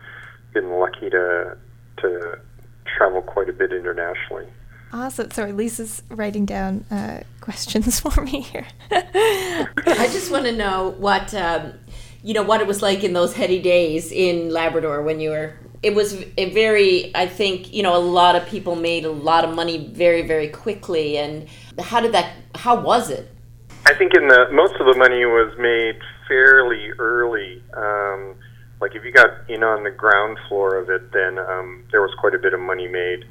been 0.53 0.71
lucky 0.79 1.11
to 1.11 1.57
to 1.99 2.39
travel 2.97 3.23
quite 3.23 3.49
a 3.49 3.53
bit 3.53 3.73
internationally. 3.73 4.47
Awesome. 4.93 5.31
Sorry, 5.31 5.53
Lisa's 5.53 6.03
writing 6.09 6.47
down 6.47 6.85
uh, 6.91 7.21
questions 7.41 8.01
for 8.05 8.23
me 8.23 8.41
here. 8.41 8.67
I 8.91 10.09
just 10.13 10.31
want 10.31 10.45
to 10.45 10.53
know 10.53 10.95
what 10.99 11.35
um, 11.35 11.75
you 12.23 12.35
know 12.35 12.43
what 12.43 12.61
it 12.61 12.67
was 12.67 12.83
like 12.83 13.05
in 13.05 13.13
those 13.13 13.35
heady 13.35 13.61
days 13.61 14.11
in 14.11 14.51
Labrador 14.51 15.03
when 15.03 15.21
you 15.21 15.31
were. 15.31 15.55
It 15.83 15.95
was 15.95 16.25
a 16.39 16.51
very, 16.55 17.15
I 17.15 17.27
think, 17.27 17.75
you 17.75 17.83
know, 17.83 17.95
a 17.95 18.01
lot 18.01 18.37
of 18.37 18.47
people 18.47 18.75
made 18.75 19.05
a 19.05 19.11
lot 19.11 19.45
of 19.45 19.55
money 19.55 19.89
very, 19.89 20.23
very 20.23 20.49
quickly. 20.49 21.19
And 21.19 21.47
how 21.79 22.01
did 22.01 22.13
that? 22.13 22.33
How 22.55 22.81
was 22.81 23.11
it? 23.11 23.31
I 23.85 23.93
think 23.93 24.15
in 24.15 24.29
the 24.29 24.49
most 24.51 24.75
of 24.81 24.87
the 24.87 24.97
money 24.97 25.27
was 25.27 25.53
made 25.59 26.01
fairly 26.27 26.91
early. 26.99 27.63
Um, 27.77 28.35
like 28.81 28.95
if 28.95 29.05
you 29.05 29.13
got 29.13 29.49
in 29.49 29.63
on 29.63 29.85
the 29.85 29.91
ground 29.91 30.39
floor 30.49 30.77
of 30.77 30.89
it, 30.89 31.13
then 31.13 31.39
um, 31.39 31.85
there 31.91 32.01
was 32.01 32.13
quite 32.19 32.35
a 32.35 32.39
bit 32.39 32.55
of 32.55 32.61
money 32.61 32.89
made. 32.89 33.25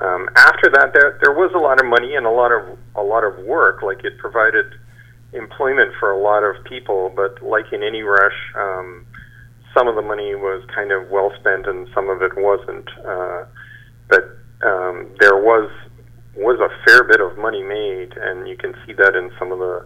Um, 0.00 0.28
after 0.36 0.70
that, 0.70 0.92
there 0.94 1.18
there 1.22 1.32
was 1.32 1.52
a 1.54 1.58
lot 1.58 1.80
of 1.80 1.86
money 1.86 2.14
and 2.14 2.26
a 2.26 2.30
lot 2.30 2.52
of 2.52 2.78
a 2.94 3.02
lot 3.02 3.24
of 3.24 3.44
work. 3.44 3.82
Like 3.82 4.04
it 4.04 4.16
provided 4.18 4.66
employment 5.32 5.92
for 5.98 6.10
a 6.10 6.18
lot 6.18 6.44
of 6.44 6.62
people, 6.64 7.12
but 7.14 7.42
like 7.42 7.72
in 7.72 7.82
any 7.82 8.02
rush, 8.02 8.36
um, 8.54 9.04
some 9.74 9.88
of 9.88 9.96
the 9.96 10.02
money 10.02 10.34
was 10.34 10.64
kind 10.74 10.92
of 10.92 11.08
well 11.10 11.32
spent 11.40 11.66
and 11.66 11.88
some 11.94 12.08
of 12.08 12.22
it 12.22 12.32
wasn't. 12.36 12.88
Uh, 13.04 13.44
but 14.08 14.24
um, 14.62 15.08
there 15.20 15.36
was 15.36 15.70
was 16.36 16.60
a 16.60 16.70
fair 16.84 17.02
bit 17.02 17.20
of 17.20 17.36
money 17.36 17.62
made, 17.62 18.16
and 18.16 18.48
you 18.48 18.56
can 18.56 18.74
see 18.86 18.92
that 18.92 19.16
in 19.16 19.30
some 19.38 19.50
of 19.50 19.58
the 19.58 19.84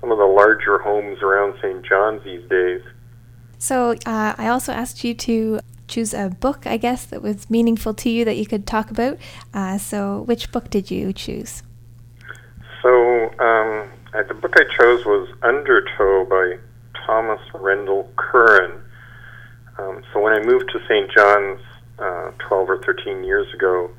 some 0.00 0.12
of 0.12 0.18
the 0.18 0.24
larger 0.24 0.78
homes 0.78 1.22
around 1.22 1.54
St. 1.60 1.84
John's 1.84 2.22
these 2.24 2.48
days. 2.48 2.82
So, 3.58 3.92
uh, 4.04 4.34
I 4.36 4.48
also 4.48 4.72
asked 4.72 5.04
you 5.04 5.14
to 5.14 5.60
choose 5.92 6.14
a 6.14 6.30
book, 6.30 6.66
I 6.66 6.76
guess, 6.76 7.04
that 7.06 7.22
was 7.22 7.50
meaningful 7.50 7.92
to 7.94 8.08
you 8.08 8.24
that 8.24 8.36
you 8.36 8.46
could 8.46 8.66
talk 8.66 8.90
about. 8.90 9.18
Uh, 9.52 9.78
so, 9.78 10.22
which 10.22 10.50
book 10.50 10.70
did 10.70 10.90
you 10.90 11.12
choose? 11.12 11.62
So, 12.82 12.90
um, 13.38 13.90
the 14.12 14.34
book 14.40 14.54
I 14.56 14.64
chose 14.76 15.04
was 15.04 15.28
Undertow 15.42 16.24
by 16.24 16.58
Thomas 17.06 17.40
Rendell 17.54 18.08
Curran. 18.16 18.80
Um, 19.78 20.02
so, 20.12 20.20
when 20.20 20.32
I 20.32 20.42
moved 20.42 20.70
to 20.72 20.80
St. 20.88 21.10
John's 21.10 21.60
uh, 21.98 22.30
12 22.48 22.70
or 22.70 22.82
13 22.82 23.24
years 23.24 23.52
ago, 23.54 23.90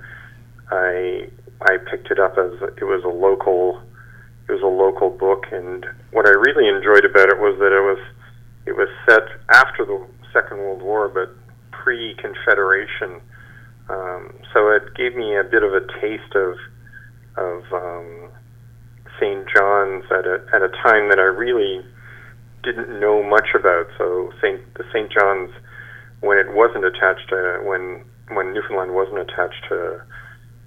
I 0.72 1.30
I 1.62 1.78
picked 1.78 2.12
it 2.12 2.20
up 2.20 2.38
as 2.38 2.52
it 2.78 2.84
was 2.84 3.04
a 3.04 3.10
local 3.10 3.82
it 4.50 4.52
was 4.52 4.62
a 4.62 4.68
local 4.68 5.10
book, 5.10 5.46
and 5.52 5.86
what 6.12 6.26
I 6.26 6.32
really 6.32 6.68
enjoyed 6.68 7.06
about 7.06 7.30
it 7.30 7.38
was 7.40 7.58
that 7.60 7.72
it 7.72 7.82
was 7.82 8.00
it 8.66 8.76
was 8.76 8.90
set 9.08 9.24
after 9.50 9.86
the 9.86 10.06
Second 10.34 10.58
World 10.58 10.82
War, 10.82 11.08
but 11.08 11.30
pre-Confederation. 11.84 13.20
Um, 13.90 14.34
so 14.54 14.70
it 14.70 14.96
gave 14.96 15.16
me 15.16 15.36
a 15.36 15.44
bit 15.44 15.64
of 15.64 15.74
a 15.74 15.82
taste 16.00 16.36
of 16.36 16.56
of 17.36 17.64
um, 17.74 18.30
St. 19.20 19.46
John's 19.54 20.06
at 20.12 20.26
a 20.26 20.46
at 20.54 20.62
a 20.62 20.70
time 20.70 21.10
that 21.10 21.20
I 21.20 21.28
really 21.28 21.84
didn't 22.64 23.00
know 23.00 23.22
much 23.22 23.50
about. 23.54 23.88
So 23.98 24.32
St. 24.42 24.62
the 24.76 24.84
St. 24.94 25.12
John's 25.12 25.52
when 26.22 26.38
it 26.38 26.54
wasn't 26.54 26.86
attached 26.86 27.30
to 27.30 27.60
when 27.64 28.06
when 28.32 28.54
Newfoundland 28.54 28.94
wasn't 28.94 29.20
attached 29.20 29.68
to 29.70 30.02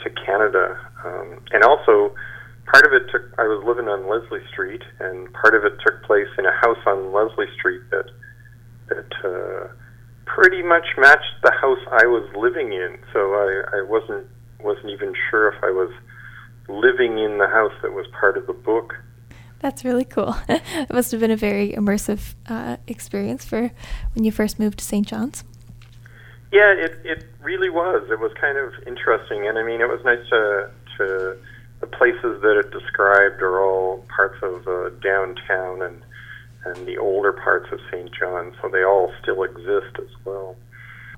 to 0.04 0.10
Canada, 0.10 0.78
um, 1.04 1.40
and 1.52 1.64
also 1.64 2.14
part 2.66 2.84
of 2.84 2.92
it 2.92 3.10
took. 3.10 3.22
I 3.38 3.48
was 3.48 3.64
living 3.64 3.88
on 3.88 4.06
Leslie 4.06 4.46
Street, 4.52 4.82
and 5.00 5.32
part 5.32 5.54
of 5.54 5.64
it 5.64 5.78
took 5.80 6.02
place 6.02 6.28
in 6.36 6.44
a 6.44 6.52
house 6.52 6.78
on 6.86 7.12
Leslie 7.12 7.50
Street 7.56 7.80
that 7.90 8.10
that 8.88 9.12
uh, 9.24 9.68
pretty 10.26 10.62
much 10.62 10.84
matched 10.98 11.40
the 11.42 11.52
house 11.52 11.78
I 11.90 12.06
was 12.06 12.28
living 12.36 12.72
in. 12.72 12.98
So 13.12 13.32
I, 13.32 13.78
I 13.78 13.82
wasn't 13.82 14.26
wasn't 14.60 14.90
even 14.90 15.14
sure 15.30 15.48
if 15.48 15.62
I 15.62 15.70
was 15.70 15.90
living 16.68 17.18
in 17.18 17.38
the 17.38 17.46
house 17.46 17.72
that 17.82 17.92
was 17.92 18.06
part 18.18 18.36
of 18.36 18.46
the 18.46 18.52
book. 18.52 18.94
That's 19.60 19.84
really 19.84 20.04
cool. 20.04 20.36
it 20.48 20.92
must 20.92 21.12
have 21.12 21.20
been 21.20 21.30
a 21.30 21.36
very 21.36 21.72
immersive 21.72 22.34
uh, 22.46 22.76
experience 22.86 23.44
for 23.44 23.70
when 24.14 24.24
you 24.24 24.32
first 24.32 24.58
moved 24.58 24.78
to 24.80 24.84
St. 24.84 25.06
John's. 25.06 25.44
Yeah, 26.52 26.72
it 26.72 26.98
it 27.04 27.24
really 27.42 27.70
was. 27.70 28.08
It 28.10 28.20
was 28.20 28.32
kind 28.40 28.58
of 28.58 28.72
interesting, 28.86 29.46
and 29.48 29.58
I 29.58 29.62
mean, 29.62 29.80
it 29.80 29.88
was 29.88 30.04
nice 30.04 30.26
to 30.30 30.70
to 30.98 31.36
the 31.80 31.86
places 31.86 32.40
that 32.42 32.58
it 32.58 32.70
described 32.70 33.42
are 33.42 33.60
all 33.60 34.04
parts 34.14 34.38
of 34.42 34.66
uh, 34.66 34.90
downtown 35.02 35.82
and 35.82 36.02
and 36.66 36.86
the 36.86 36.98
older 36.98 37.32
parts 37.32 37.66
of 37.72 37.78
St. 37.90 38.10
John, 38.18 38.54
so 38.60 38.68
they 38.68 38.82
all 38.82 39.12
still 39.22 39.42
exist 39.42 39.96
as 39.98 40.10
well. 40.24 40.56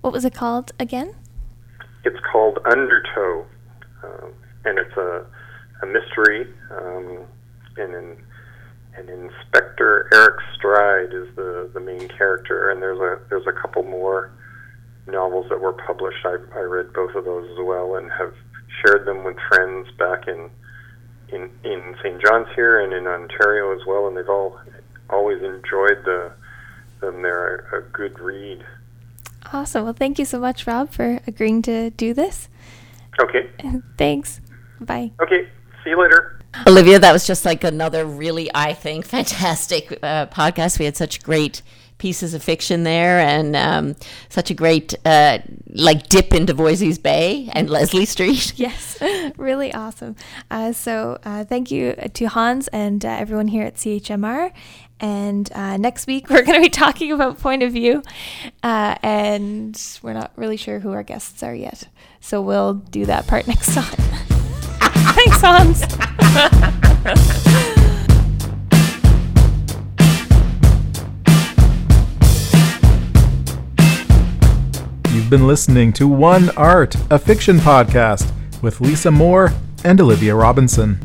What 0.02 0.12
was 0.12 0.24
it 0.24 0.34
called 0.34 0.72
again? 0.78 1.14
It's 2.04 2.18
called 2.30 2.58
Undertow, 2.64 3.46
um, 4.02 4.32
and 4.64 4.78
it's 4.78 4.96
a 4.96 5.24
a 5.82 5.86
mystery. 5.86 6.46
Um, 6.70 7.26
and 7.76 7.94
in, 7.94 8.16
and 8.96 9.08
Inspector 9.08 10.08
Eric 10.12 10.40
Stride 10.56 11.14
is 11.14 11.28
the 11.36 11.70
the 11.72 11.80
main 11.80 12.08
character, 12.08 12.70
and 12.70 12.82
there's 12.82 12.98
a 12.98 13.20
there's 13.28 13.46
a 13.46 13.52
couple 13.52 13.82
more 13.82 14.30
novels 15.06 15.46
that 15.50 15.60
were 15.60 15.72
published. 15.72 16.24
I 16.24 16.36
I 16.54 16.60
read 16.60 16.92
both 16.92 17.14
of 17.14 17.24
those 17.24 17.48
as 17.50 17.64
well, 17.64 17.96
and 17.96 18.10
have 18.10 18.34
shared 18.84 19.06
them 19.06 19.24
with 19.24 19.36
friends 19.48 19.88
back 19.98 20.28
in 20.28 20.50
in 21.28 21.50
in 21.64 21.94
St. 22.02 22.20
John's 22.24 22.48
here 22.54 22.80
and 22.80 22.92
in 22.92 23.06
Ontario 23.06 23.72
as 23.74 23.86
well, 23.86 24.06
and 24.08 24.16
they've 24.16 24.28
all 24.28 24.58
always 25.10 25.42
enjoyed 25.42 26.04
the 26.04 26.32
them. 27.00 27.22
They're 27.22 27.56
a, 27.72 27.78
a 27.78 27.82
good 27.82 28.18
read. 28.18 28.64
Awesome. 29.52 29.84
Well, 29.84 29.92
thank 29.92 30.18
you 30.18 30.24
so 30.24 30.38
much, 30.38 30.66
Rob, 30.66 30.90
for 30.90 31.20
agreeing 31.26 31.62
to 31.62 31.90
do 31.90 32.12
this. 32.12 32.48
Okay. 33.20 33.50
Thanks. 33.96 34.40
Bye. 34.80 35.12
Okay. 35.20 35.48
See 35.84 35.90
you 35.90 36.00
later. 36.00 36.40
Olivia, 36.66 36.98
that 36.98 37.12
was 37.12 37.26
just 37.26 37.44
like 37.44 37.64
another 37.64 38.04
really, 38.04 38.50
I 38.54 38.74
think, 38.74 39.04
fantastic 39.16 39.98
uh, 40.02 40.26
podcast. 40.26 40.78
We 40.78 40.84
had 40.84 40.96
such 40.96 41.22
great 41.22 41.62
pieces 41.98 42.32
of 42.32 42.42
fiction 42.42 42.84
there 42.84 43.18
and 43.18 43.56
um, 43.56 43.96
such 44.28 44.50
a 44.50 44.54
great 44.54 44.94
uh, 45.04 45.38
like 45.70 46.08
dip 46.08 46.32
into 46.32 46.54
Voisey's 46.54 46.98
Bay 46.98 47.48
and 47.52 47.68
Leslie 47.68 48.06
Street. 48.06 48.52
Yes, 48.68 48.98
really 49.36 49.72
awesome. 49.72 50.16
Uh, 50.50 50.72
so 50.72 51.18
uh, 51.24 51.44
thank 51.44 51.70
you 51.70 51.94
to 52.14 52.26
Hans 52.26 52.68
and 52.68 53.04
uh, 53.04 53.08
everyone 53.08 53.48
here 53.48 53.64
at 53.64 53.74
CHMR. 53.74 54.52
And 55.00 55.50
uh, 55.52 55.76
next 55.76 56.06
week 56.06 56.28
we're 56.30 56.42
going 56.42 56.60
to 56.60 56.60
be 56.60 56.70
talking 56.70 57.12
about 57.12 57.38
point 57.38 57.62
of 57.62 57.72
view, 57.72 58.02
uh, 58.62 58.96
and 59.02 59.80
we're 60.02 60.12
not 60.12 60.32
really 60.36 60.56
sure 60.56 60.80
who 60.80 60.92
our 60.92 61.02
guests 61.02 61.42
are 61.42 61.54
yet. 61.54 61.84
So 62.20 62.42
we'll 62.42 62.74
do 62.74 63.06
that 63.06 63.26
part 63.26 63.46
next 63.48 63.74
time. 63.74 63.84
Thanks, 65.18 65.40
Hans. 65.40 65.80
You've 75.14 75.30
been 75.30 75.46
listening 75.46 75.92
to 75.94 76.06
One 76.06 76.50
Art, 76.50 76.94
a 77.10 77.18
fiction 77.18 77.58
podcast 77.58 78.30
with 78.62 78.80
Lisa 78.80 79.10
Moore 79.10 79.52
and 79.84 80.00
Olivia 80.00 80.34
Robinson. 80.34 81.00